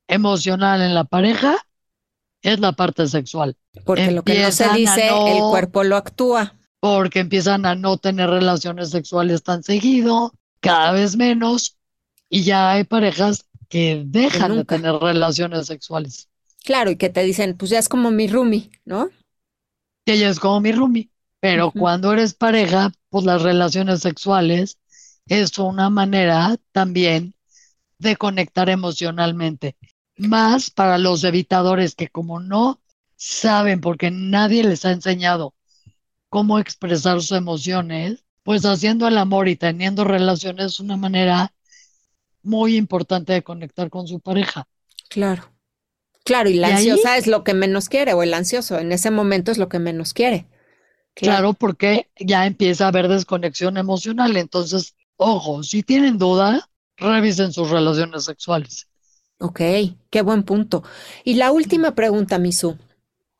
emocional 0.06 0.82
en 0.82 0.92
la 0.92 1.04
pareja 1.04 1.56
es 2.42 2.60
la 2.60 2.72
parte 2.72 3.06
sexual. 3.06 3.56
Porque 3.86 4.10
lo 4.10 4.22
que 4.22 4.42
no 4.42 4.52
se 4.52 4.68
dice, 4.74 5.08
el 5.08 5.40
cuerpo 5.40 5.82
lo 5.82 5.96
actúa. 5.96 6.56
Porque 6.78 7.20
empiezan 7.20 7.64
a 7.64 7.74
no 7.74 7.96
tener 7.96 8.28
relaciones 8.28 8.90
sexuales 8.90 9.42
tan 9.44 9.62
seguido, 9.62 10.34
cada 10.60 10.92
vez 10.92 11.16
menos, 11.16 11.78
y 12.28 12.42
ya 12.42 12.72
hay 12.72 12.84
parejas 12.84 13.46
que 13.70 14.02
dejan 14.04 14.56
de 14.58 14.64
tener 14.66 14.92
relaciones 14.96 15.68
sexuales. 15.68 16.28
Claro, 16.66 16.90
y 16.90 16.96
que 16.96 17.10
te 17.10 17.22
dicen, 17.22 17.56
pues 17.56 17.70
ya 17.70 17.78
es 17.78 17.88
como 17.88 18.10
mi 18.10 18.26
roomie, 18.26 18.72
¿no? 18.84 19.08
Que 20.04 20.14
ella 20.14 20.28
es 20.28 20.40
como 20.40 20.60
mi 20.60 20.72
roomie. 20.72 21.10
Pero 21.38 21.70
cuando 21.70 22.12
eres 22.12 22.34
pareja, 22.34 22.90
pues 23.08 23.24
las 23.24 23.42
relaciones 23.42 24.00
sexuales 24.00 24.78
es 25.28 25.56
una 25.60 25.90
manera 25.90 26.56
también 26.72 27.36
de 27.98 28.16
conectar 28.16 28.68
emocionalmente. 28.68 29.76
Más 30.16 30.70
para 30.70 30.98
los 30.98 31.22
evitadores 31.22 31.94
que 31.94 32.08
como 32.08 32.40
no 32.40 32.80
saben 33.14 33.80
porque 33.80 34.10
nadie 34.10 34.64
les 34.64 34.84
ha 34.84 34.90
enseñado 34.90 35.54
cómo 36.30 36.58
expresar 36.58 37.20
sus 37.20 37.30
emociones, 37.30 38.24
pues 38.42 38.64
haciendo 38.64 39.06
el 39.06 39.18
amor 39.18 39.46
y 39.46 39.54
teniendo 39.54 40.02
relaciones 40.02 40.66
es 40.72 40.80
una 40.80 40.96
manera 40.96 41.54
muy 42.42 42.76
importante 42.76 43.34
de 43.34 43.44
conectar 43.44 43.88
con 43.88 44.08
su 44.08 44.18
pareja. 44.18 44.66
Claro. 45.08 45.55
Claro, 46.26 46.50
y 46.50 46.54
la 46.54 46.76
ansiosa 46.76 47.16
es 47.16 47.26
lo 47.26 47.44
que 47.44 47.54
menos 47.54 47.88
quiere, 47.88 48.12
o 48.12 48.22
el 48.22 48.34
ansioso 48.34 48.78
en 48.78 48.92
ese 48.92 49.10
momento 49.10 49.50
es 49.50 49.56
lo 49.56 49.70
que 49.70 49.78
menos 49.78 50.12
quiere. 50.12 50.46
Claro, 51.14 51.54
porque 51.54 52.10
ya 52.20 52.44
empieza 52.44 52.84
a 52.84 52.88
haber 52.88 53.08
desconexión 53.08 53.78
emocional. 53.78 54.36
Entonces, 54.36 54.96
Ojo, 55.16 55.62
si 55.62 55.82
tienen 55.82 56.18
duda, 56.18 56.68
revisen 56.96 57.52
sus 57.52 57.70
relaciones 57.70 58.24
sexuales. 58.24 58.86
Ok, 59.38 59.60
qué 60.10 60.22
buen 60.22 60.42
punto. 60.42 60.82
Y 61.24 61.34
la 61.34 61.52
última 61.52 61.94
pregunta, 61.94 62.38
Misu. 62.38 62.76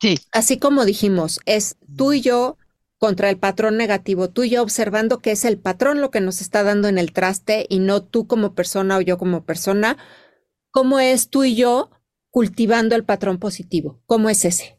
Sí. 0.01 0.17
Así 0.31 0.57
como 0.57 0.85
dijimos, 0.85 1.39
es 1.45 1.75
tú 1.95 2.13
y 2.13 2.21
yo 2.21 2.57
contra 2.97 3.29
el 3.29 3.37
patrón 3.37 3.77
negativo, 3.77 4.29
tú 4.29 4.43
y 4.43 4.49
yo 4.49 4.63
observando 4.63 5.19
que 5.19 5.31
es 5.31 5.45
el 5.45 5.59
patrón 5.59 6.01
lo 6.01 6.09
que 6.09 6.21
nos 6.21 6.41
está 6.41 6.63
dando 6.63 6.87
en 6.87 6.97
el 6.97 7.13
traste 7.13 7.67
y 7.69 7.79
no 7.79 8.01
tú 8.03 8.25
como 8.25 8.55
persona 8.55 8.97
o 8.97 9.01
yo 9.01 9.17
como 9.17 9.43
persona. 9.43 9.97
¿Cómo 10.71 10.99
es 10.99 11.29
tú 11.29 11.43
y 11.43 11.55
yo 11.55 11.91
cultivando 12.31 12.95
el 12.95 13.03
patrón 13.03 13.39
positivo? 13.39 14.01
¿Cómo 14.05 14.29
es 14.29 14.45
ese? 14.45 14.77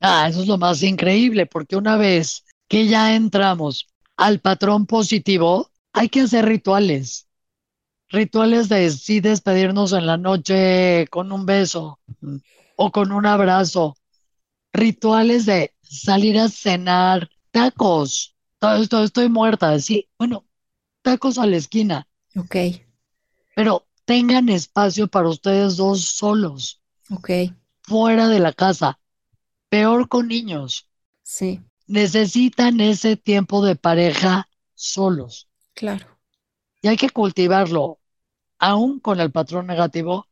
Ah, 0.00 0.28
eso 0.28 0.42
es 0.42 0.48
lo 0.48 0.58
más 0.58 0.82
increíble, 0.82 1.46
porque 1.46 1.76
una 1.76 1.96
vez 1.96 2.44
que 2.68 2.86
ya 2.86 3.14
entramos 3.14 3.88
al 4.16 4.40
patrón 4.40 4.86
positivo, 4.86 5.70
hay 5.92 6.08
que 6.08 6.22
hacer 6.22 6.44
rituales. 6.46 7.28
Rituales 8.08 8.68
de 8.68 8.90
sí 8.90 9.20
despedirnos 9.20 9.92
en 9.92 10.06
la 10.06 10.16
noche 10.16 11.06
con 11.10 11.32
un 11.32 11.44
beso 11.44 11.98
o 12.76 12.92
con 12.92 13.12
un 13.12 13.26
abrazo. 13.26 13.96
Rituales 14.72 15.46
de 15.46 15.74
salir 15.82 16.38
a 16.38 16.48
cenar, 16.48 17.28
tacos. 17.50 18.36
Estoy, 18.60 19.04
estoy 19.04 19.28
muerta, 19.28 19.78
sí. 19.80 20.08
Bueno, 20.18 20.46
tacos 21.02 21.38
a 21.38 21.46
la 21.46 21.56
esquina. 21.56 22.06
Ok. 22.36 22.56
Pero 23.54 23.85
tengan 24.06 24.48
espacio 24.48 25.08
para 25.08 25.28
ustedes 25.28 25.76
dos 25.76 26.02
solos. 26.04 26.80
Ok. 27.10 27.30
Fuera 27.82 28.28
de 28.28 28.40
la 28.40 28.52
casa. 28.52 28.98
Peor 29.68 30.08
con 30.08 30.28
niños. 30.28 30.88
Sí. 31.22 31.60
Necesitan 31.86 32.80
ese 32.80 33.16
tiempo 33.16 33.64
de 33.64 33.76
pareja 33.76 34.48
solos. 34.74 35.48
Claro. 35.74 36.06
Y 36.80 36.88
hay 36.88 36.96
que 36.96 37.10
cultivarlo. 37.10 37.98
Aún 38.58 39.00
con 39.00 39.20
el 39.20 39.30
patrón 39.30 39.66
negativo, 39.66 40.26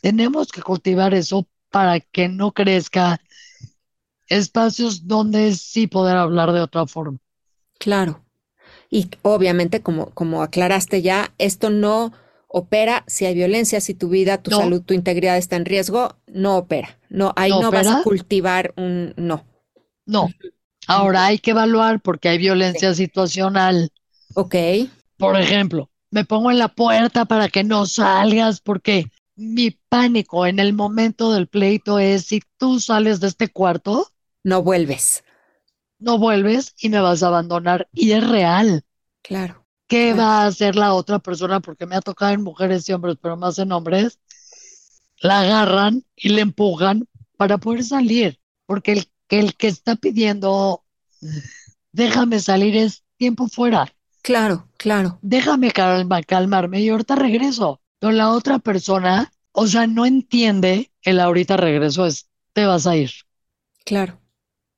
tenemos 0.00 0.52
que 0.52 0.62
cultivar 0.62 1.12
eso 1.12 1.48
para 1.70 1.98
que 1.98 2.28
no 2.28 2.52
crezca 2.52 3.20
espacios 4.28 5.08
donde 5.08 5.52
sí 5.54 5.88
poder 5.88 6.16
hablar 6.16 6.52
de 6.52 6.60
otra 6.60 6.86
forma. 6.86 7.18
Claro. 7.78 8.24
Y 8.90 9.10
obviamente, 9.22 9.82
como, 9.82 10.10
como 10.10 10.42
aclaraste 10.42 11.02
ya, 11.02 11.34
esto 11.38 11.70
no 11.70 12.12
opera 12.52 13.04
si 13.06 13.24
hay 13.24 13.34
violencia, 13.34 13.80
si 13.80 13.94
tu 13.94 14.08
vida, 14.08 14.42
tu 14.42 14.50
salud, 14.50 14.82
tu 14.82 14.94
integridad 14.94 15.36
está 15.38 15.56
en 15.56 15.64
riesgo, 15.64 16.16
no 16.26 16.56
opera. 16.56 16.98
No, 17.08 17.32
ahí 17.36 17.50
no, 17.50 17.70
vas 17.70 17.86
a 17.86 18.02
cultivar 18.02 18.72
un 18.76 19.14
no. 19.16 19.44
No. 20.06 20.28
Ahora 20.86 21.26
hay 21.26 21.38
que 21.38 21.52
evaluar 21.52 22.00
porque 22.00 22.28
hay 22.28 22.38
violencia 22.38 22.92
situacional 22.94 23.90
Ok. 24.34 24.54
Por 25.16 25.38
ejemplo, 25.38 25.90
me 26.10 26.24
pongo 26.24 26.50
en 26.50 26.58
la 26.58 26.68
puerta 26.68 27.24
para 27.24 27.48
que 27.48 27.64
no 27.64 27.86
salgas 27.86 28.60
porque 28.60 29.06
mi 29.36 29.70
pánico 29.88 30.46
en 30.46 30.58
el 30.58 30.72
momento 30.72 31.32
del 31.32 31.48
pleito 31.48 31.98
es 31.98 32.26
si 32.26 32.42
tú 32.58 32.80
sales 32.80 33.20
de 33.20 33.28
este 33.28 33.48
cuarto, 33.48 34.08
no 34.42 34.62
vuelves. 34.62 35.24
No 35.98 36.18
vuelves 36.18 36.74
y 36.78 36.88
me 36.88 37.00
vas 37.00 37.22
a 37.22 37.28
abandonar. 37.28 37.88
Y 37.92 38.12
es 38.12 38.28
real. 38.28 38.84
Claro. 39.22 39.61
¿Qué 39.92 40.14
va 40.14 40.40
a 40.40 40.46
hacer 40.46 40.74
la 40.74 40.94
otra 40.94 41.18
persona? 41.18 41.60
Porque 41.60 41.84
me 41.84 41.96
ha 41.96 42.00
tocado 42.00 42.32
en 42.32 42.42
mujeres 42.42 42.88
y 42.88 42.94
hombres, 42.94 43.18
pero 43.20 43.36
más 43.36 43.58
en 43.58 43.72
hombres. 43.72 44.18
La 45.18 45.40
agarran 45.40 46.02
y 46.16 46.30
le 46.30 46.40
empujan 46.40 47.06
para 47.36 47.58
poder 47.58 47.84
salir. 47.84 48.40
Porque 48.64 48.92
el, 48.92 49.06
el 49.28 49.54
que 49.54 49.68
está 49.68 49.96
pidiendo, 49.96 50.82
déjame 51.92 52.40
salir, 52.40 52.74
es 52.74 53.04
tiempo 53.18 53.48
fuera. 53.48 53.94
Claro, 54.22 54.66
claro. 54.78 55.18
Déjame 55.20 55.70
calmarme 55.70 56.80
y 56.80 56.88
ahorita 56.88 57.14
regreso. 57.14 57.82
Pero 57.98 58.12
la 58.12 58.30
otra 58.30 58.60
persona, 58.60 59.30
o 59.52 59.66
sea, 59.66 59.86
no 59.86 60.06
entiende 60.06 60.90
el 61.02 61.20
ahorita 61.20 61.58
regreso, 61.58 62.06
es 62.06 62.30
te 62.54 62.64
vas 62.64 62.86
a 62.86 62.96
ir. 62.96 63.10
Claro. 63.84 64.18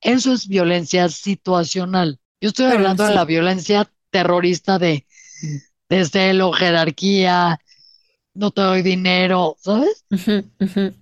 Eso 0.01 0.33
es 0.33 0.49
violencia 0.49 1.07
situacional. 1.07 2.19
Yo 2.41 2.49
estoy 2.49 2.65
hablando 2.65 3.05
de 3.05 3.15
la 3.15 3.23
violencia 3.23 3.89
terrorista 4.15 4.79
de, 4.79 5.04
de 5.89 6.05
celo, 6.05 6.51
jerarquía, 6.51 7.59
no 8.33 8.51
te 8.51 8.61
doy 8.61 8.81
dinero, 8.81 9.55
¿sabes? 9.59 10.05
Totalmente. 10.09 10.93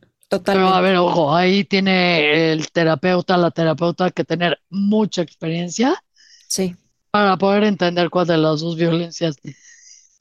Pero 0.46 0.68
a 0.70 0.82
ver, 0.82 0.96
ojo, 0.98 1.36
ahí 1.36 1.64
tiene 1.64 2.52
el 2.52 2.72
terapeuta, 2.72 3.38
la 3.38 3.52
terapeuta 3.52 4.12
que 4.12 4.24
tener 4.24 4.60
mucha 4.70 5.22
experiencia. 5.22 6.02
Sí. 6.48 6.76
Para 7.12 7.38
poder 7.38 7.64
entender 7.64 8.10
cuál 8.10 8.28
de 8.28 8.38
las 8.38 8.62
dos 8.62 8.76
violencias. 8.76 9.36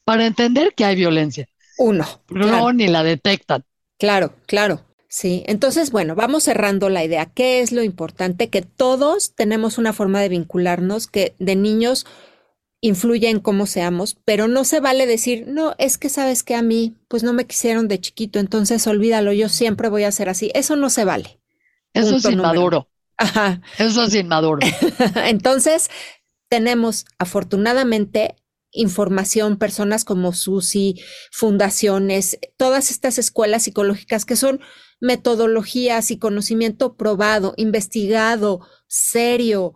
Para 0.04 0.26
entender 0.26 0.74
que 0.74 0.84
hay 0.84 0.96
violencia. 0.96 1.48
Uno. 1.78 2.06
no, 2.28 2.72
ni 2.72 2.88
la 2.88 3.02
detectan. 3.02 3.64
Claro, 3.98 4.34
claro. 4.46 4.84
Sí, 5.08 5.42
entonces, 5.46 5.90
bueno, 5.90 6.14
vamos 6.14 6.44
cerrando 6.44 6.88
la 6.88 7.04
idea. 7.04 7.26
¿Qué 7.26 7.60
es 7.60 7.70
lo 7.70 7.82
importante? 7.82 8.48
Que 8.48 8.62
todos 8.62 9.34
tenemos 9.34 9.76
una 9.76 9.92
forma 9.92 10.20
de 10.20 10.30
vincularnos 10.30 11.06
que 11.06 11.34
de 11.38 11.54
niños 11.54 12.06
influye 12.82 13.30
en 13.30 13.38
cómo 13.38 13.66
seamos, 13.66 14.18
pero 14.24 14.48
no 14.48 14.64
se 14.64 14.80
vale 14.80 15.06
decir, 15.06 15.44
no, 15.46 15.74
es 15.78 15.96
que 15.98 16.08
sabes 16.08 16.42
que 16.42 16.56
a 16.56 16.62
mí, 16.62 16.96
pues 17.08 17.22
no 17.22 17.32
me 17.32 17.46
quisieron 17.46 17.86
de 17.88 18.00
chiquito, 18.00 18.40
entonces 18.40 18.86
olvídalo, 18.86 19.32
yo 19.32 19.48
siempre 19.48 19.88
voy 19.88 20.02
a 20.02 20.12
ser 20.12 20.28
así. 20.28 20.50
Eso 20.54 20.74
no 20.76 20.90
se 20.90 21.04
vale. 21.04 21.40
Eso 21.94 22.16
es 22.16 22.24
inmaduro. 22.24 22.88
Ajá. 23.16 23.62
Eso 23.78 24.02
es 24.02 24.14
inmaduro. 24.14 24.58
entonces, 25.24 25.90
tenemos 26.48 27.06
afortunadamente 27.18 28.34
información, 28.72 29.58
personas 29.58 30.04
como 30.04 30.32
Susi, 30.32 31.00
fundaciones, 31.30 32.38
todas 32.56 32.90
estas 32.90 33.18
escuelas 33.18 33.62
psicológicas 33.62 34.24
que 34.24 34.34
son 34.34 34.60
metodologías 35.00 36.10
y 36.10 36.18
conocimiento 36.18 36.96
probado, 36.96 37.54
investigado, 37.56 38.66
serio, 38.88 39.74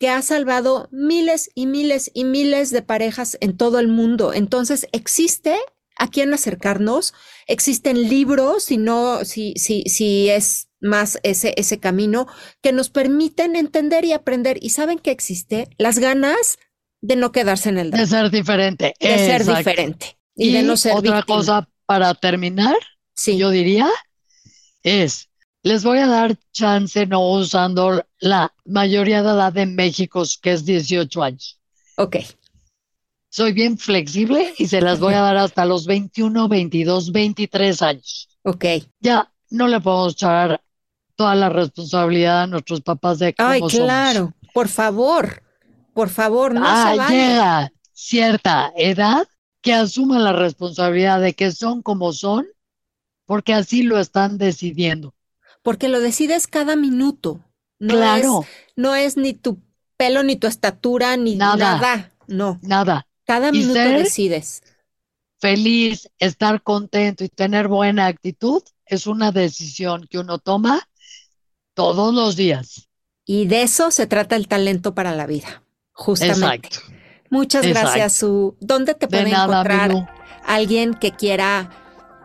que 0.00 0.08
ha 0.08 0.22
salvado 0.22 0.88
miles 0.90 1.50
y 1.54 1.66
miles 1.66 2.10
y 2.14 2.24
miles 2.24 2.70
de 2.70 2.80
parejas 2.80 3.36
en 3.42 3.56
todo 3.56 3.78
el 3.78 3.86
mundo. 3.86 4.32
Entonces, 4.32 4.88
existe 4.92 5.56
a 5.96 6.08
quién 6.08 6.32
acercarnos, 6.32 7.12
existen 7.46 8.08
libros, 8.08 8.64
si 8.64 8.78
no, 8.78 9.26
si, 9.26 9.52
si, 9.56 9.82
si 9.82 10.30
es 10.30 10.70
más 10.80 11.18
ese, 11.22 11.52
ese 11.58 11.78
camino, 11.78 12.26
que 12.62 12.72
nos 12.72 12.88
permiten 12.88 13.54
entender 13.54 14.06
y 14.06 14.12
aprender. 14.12 14.58
Y 14.62 14.70
saben 14.70 14.98
que 14.98 15.10
existe 15.10 15.68
las 15.76 15.98
ganas 15.98 16.58
de 17.02 17.16
no 17.16 17.30
quedarse 17.30 17.68
en 17.68 17.76
el 17.76 17.90
De 17.90 18.06
ser 18.06 18.30
diferente. 18.30 18.94
De 18.98 19.18
ser 19.18 19.44
diferente. 19.44 20.18
Y, 20.34 20.52
de 20.52 20.62
no 20.62 20.78
ser 20.78 20.94
Otra 20.94 21.22
cosa 21.24 21.68
para 21.84 22.14
terminar, 22.14 22.76
sí. 23.14 23.36
yo 23.36 23.50
diría, 23.50 23.86
es, 24.82 25.28
les 25.62 25.84
voy 25.84 25.98
a 25.98 26.06
dar 26.06 26.36
chance 26.52 27.06
no 27.06 27.28
usando 27.30 28.04
la 28.18 28.52
mayoría 28.64 29.22
de 29.22 29.30
edad 29.30 29.56
en 29.58 29.74
México, 29.74 30.22
que 30.40 30.52
es 30.52 30.64
18 30.64 31.22
años. 31.22 31.58
Ok. 31.96 32.16
Soy 33.28 33.52
bien 33.52 33.78
flexible 33.78 34.54
y 34.58 34.66
se 34.66 34.80
las 34.80 34.98
voy 34.98 35.14
a 35.14 35.20
dar 35.20 35.36
hasta 35.36 35.64
los 35.64 35.86
21, 35.86 36.48
22, 36.48 37.12
23 37.12 37.82
años. 37.82 38.28
Ok. 38.42 38.64
Ya 39.00 39.30
no 39.50 39.68
le 39.68 39.80
podemos 39.80 40.14
echar 40.14 40.60
toda 41.14 41.34
la 41.34 41.48
responsabilidad 41.48 42.42
a 42.42 42.46
nuestros 42.46 42.80
papás 42.80 43.18
de 43.18 43.34
cómo 43.34 43.50
Ay, 43.50 43.60
claro, 43.60 44.32
por 44.54 44.68
favor. 44.68 45.42
Por 45.92 46.08
favor, 46.08 46.54
no 46.54 46.62
ah, 46.64 46.90
se 46.90 46.98
vale. 46.98 47.14
llega 47.14 47.72
cierta 47.92 48.72
edad 48.76 49.28
que 49.60 49.74
asuman 49.74 50.24
la 50.24 50.32
responsabilidad 50.32 51.20
de 51.20 51.34
que 51.34 51.52
son 51.52 51.82
como 51.82 52.12
son, 52.12 52.46
porque 53.26 53.52
así 53.52 53.82
lo 53.82 53.98
están 53.98 54.38
decidiendo. 54.38 55.14
Porque 55.62 55.88
lo 55.88 56.00
decides 56.00 56.46
cada 56.46 56.76
minuto. 56.76 57.40
No 57.78 57.94
claro. 57.94 58.42
Es, 58.42 58.48
no 58.76 58.94
es 58.94 59.16
ni 59.16 59.34
tu 59.34 59.58
pelo, 59.96 60.22
ni 60.22 60.36
tu 60.36 60.46
estatura, 60.46 61.16
ni 61.16 61.36
nada. 61.36 62.10
No. 62.26 62.58
Nada. 62.62 63.06
Cada 63.24 63.52
minuto 63.52 63.78
decides. 63.78 64.62
Feliz, 65.38 66.10
estar 66.18 66.62
contento 66.62 67.24
y 67.24 67.28
tener 67.28 67.68
buena 67.68 68.06
actitud 68.06 68.62
es 68.84 69.06
una 69.06 69.32
decisión 69.32 70.06
que 70.10 70.18
uno 70.18 70.38
toma 70.38 70.88
todos 71.74 72.12
los 72.12 72.36
días. 72.36 72.88
Y 73.24 73.46
de 73.46 73.62
eso 73.62 73.90
se 73.90 74.06
trata 74.06 74.36
el 74.36 74.48
talento 74.48 74.94
para 74.94 75.14
la 75.14 75.26
vida. 75.26 75.62
Justamente. 75.92 76.70
Muchas 77.30 77.66
gracias, 77.66 78.14
Su. 78.14 78.56
¿Dónde 78.60 78.94
te 78.94 79.06
puede 79.06 79.30
encontrar 79.30 80.12
alguien 80.44 80.94
que 80.94 81.12
quiera 81.12 81.70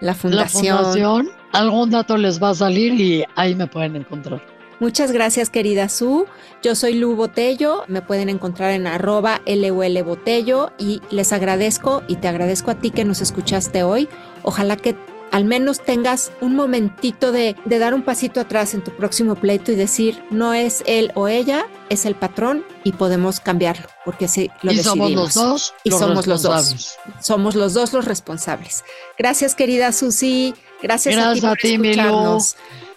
la 0.00 0.14
fundación. 0.14 0.76
la 0.76 0.82
fundación, 0.82 1.30
algún 1.52 1.90
dato 1.90 2.16
les 2.16 2.42
va 2.42 2.50
a 2.50 2.54
salir 2.54 3.00
y 3.00 3.24
ahí 3.36 3.54
me 3.54 3.66
pueden 3.66 3.96
encontrar. 3.96 4.42
Muchas 4.82 5.12
gracias, 5.12 5.48
querida 5.48 5.88
Su. 5.88 6.26
Yo 6.60 6.74
soy 6.74 6.94
Lu 6.94 7.14
Botello. 7.14 7.84
Me 7.86 8.02
pueden 8.02 8.28
encontrar 8.28 8.72
en 8.72 8.88
arroba 8.88 9.40
LUL 9.46 10.02
Botello 10.02 10.72
y 10.76 11.00
les 11.08 11.32
agradezco 11.32 12.02
y 12.08 12.16
te 12.16 12.26
agradezco 12.26 12.72
a 12.72 12.74
ti 12.74 12.90
que 12.90 13.04
nos 13.04 13.20
escuchaste 13.20 13.84
hoy. 13.84 14.08
Ojalá 14.42 14.76
que 14.76 14.96
al 15.30 15.44
menos 15.44 15.84
tengas 15.84 16.32
un 16.40 16.56
momentito 16.56 17.30
de, 17.30 17.54
de, 17.64 17.78
dar 17.78 17.94
un 17.94 18.02
pasito 18.02 18.40
atrás 18.40 18.74
en 18.74 18.82
tu 18.82 18.90
próximo 18.90 19.36
pleito 19.36 19.70
y 19.70 19.76
decir, 19.76 20.20
no 20.30 20.52
es 20.52 20.82
él 20.88 21.12
o 21.14 21.28
ella, 21.28 21.66
es 21.88 22.04
el 22.04 22.16
patrón 22.16 22.64
y 22.82 22.90
podemos 22.90 23.38
cambiarlo, 23.38 23.86
porque 24.04 24.26
si 24.26 24.50
lo 24.62 24.72
y 24.72 24.78
decidimos. 24.78 24.96
somos 24.98 25.12
los 25.12 25.34
dos. 25.34 25.74
Y 25.84 25.90
los 25.90 26.00
somos 26.00 26.26
los 26.26 26.42
dos. 26.42 26.98
Somos 27.20 27.54
los 27.54 27.72
dos 27.72 27.92
los 27.92 28.04
responsables. 28.04 28.82
Gracias, 29.16 29.54
querida 29.54 29.92
Susi. 29.92 30.56
Gracias, 30.82 31.14
Gracias 31.14 31.44
a 31.44 31.54
ti 31.54 31.78
por 31.78 31.86
escucharnos. 31.86 32.56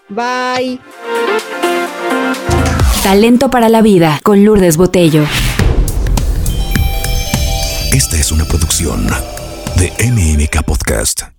Bye. 0.10 0.80
Talento 3.06 3.52
para 3.52 3.70
la 3.70 3.84
vida 3.84 4.20
con 4.24 4.44
Lourdes 4.44 4.78
Botello. 4.78 5.26
Esta 7.94 8.18
es 8.18 8.32
una 8.32 8.46
producción 8.46 9.06
de 9.78 9.94
MMK 10.12 10.64
Podcast. 10.66 11.35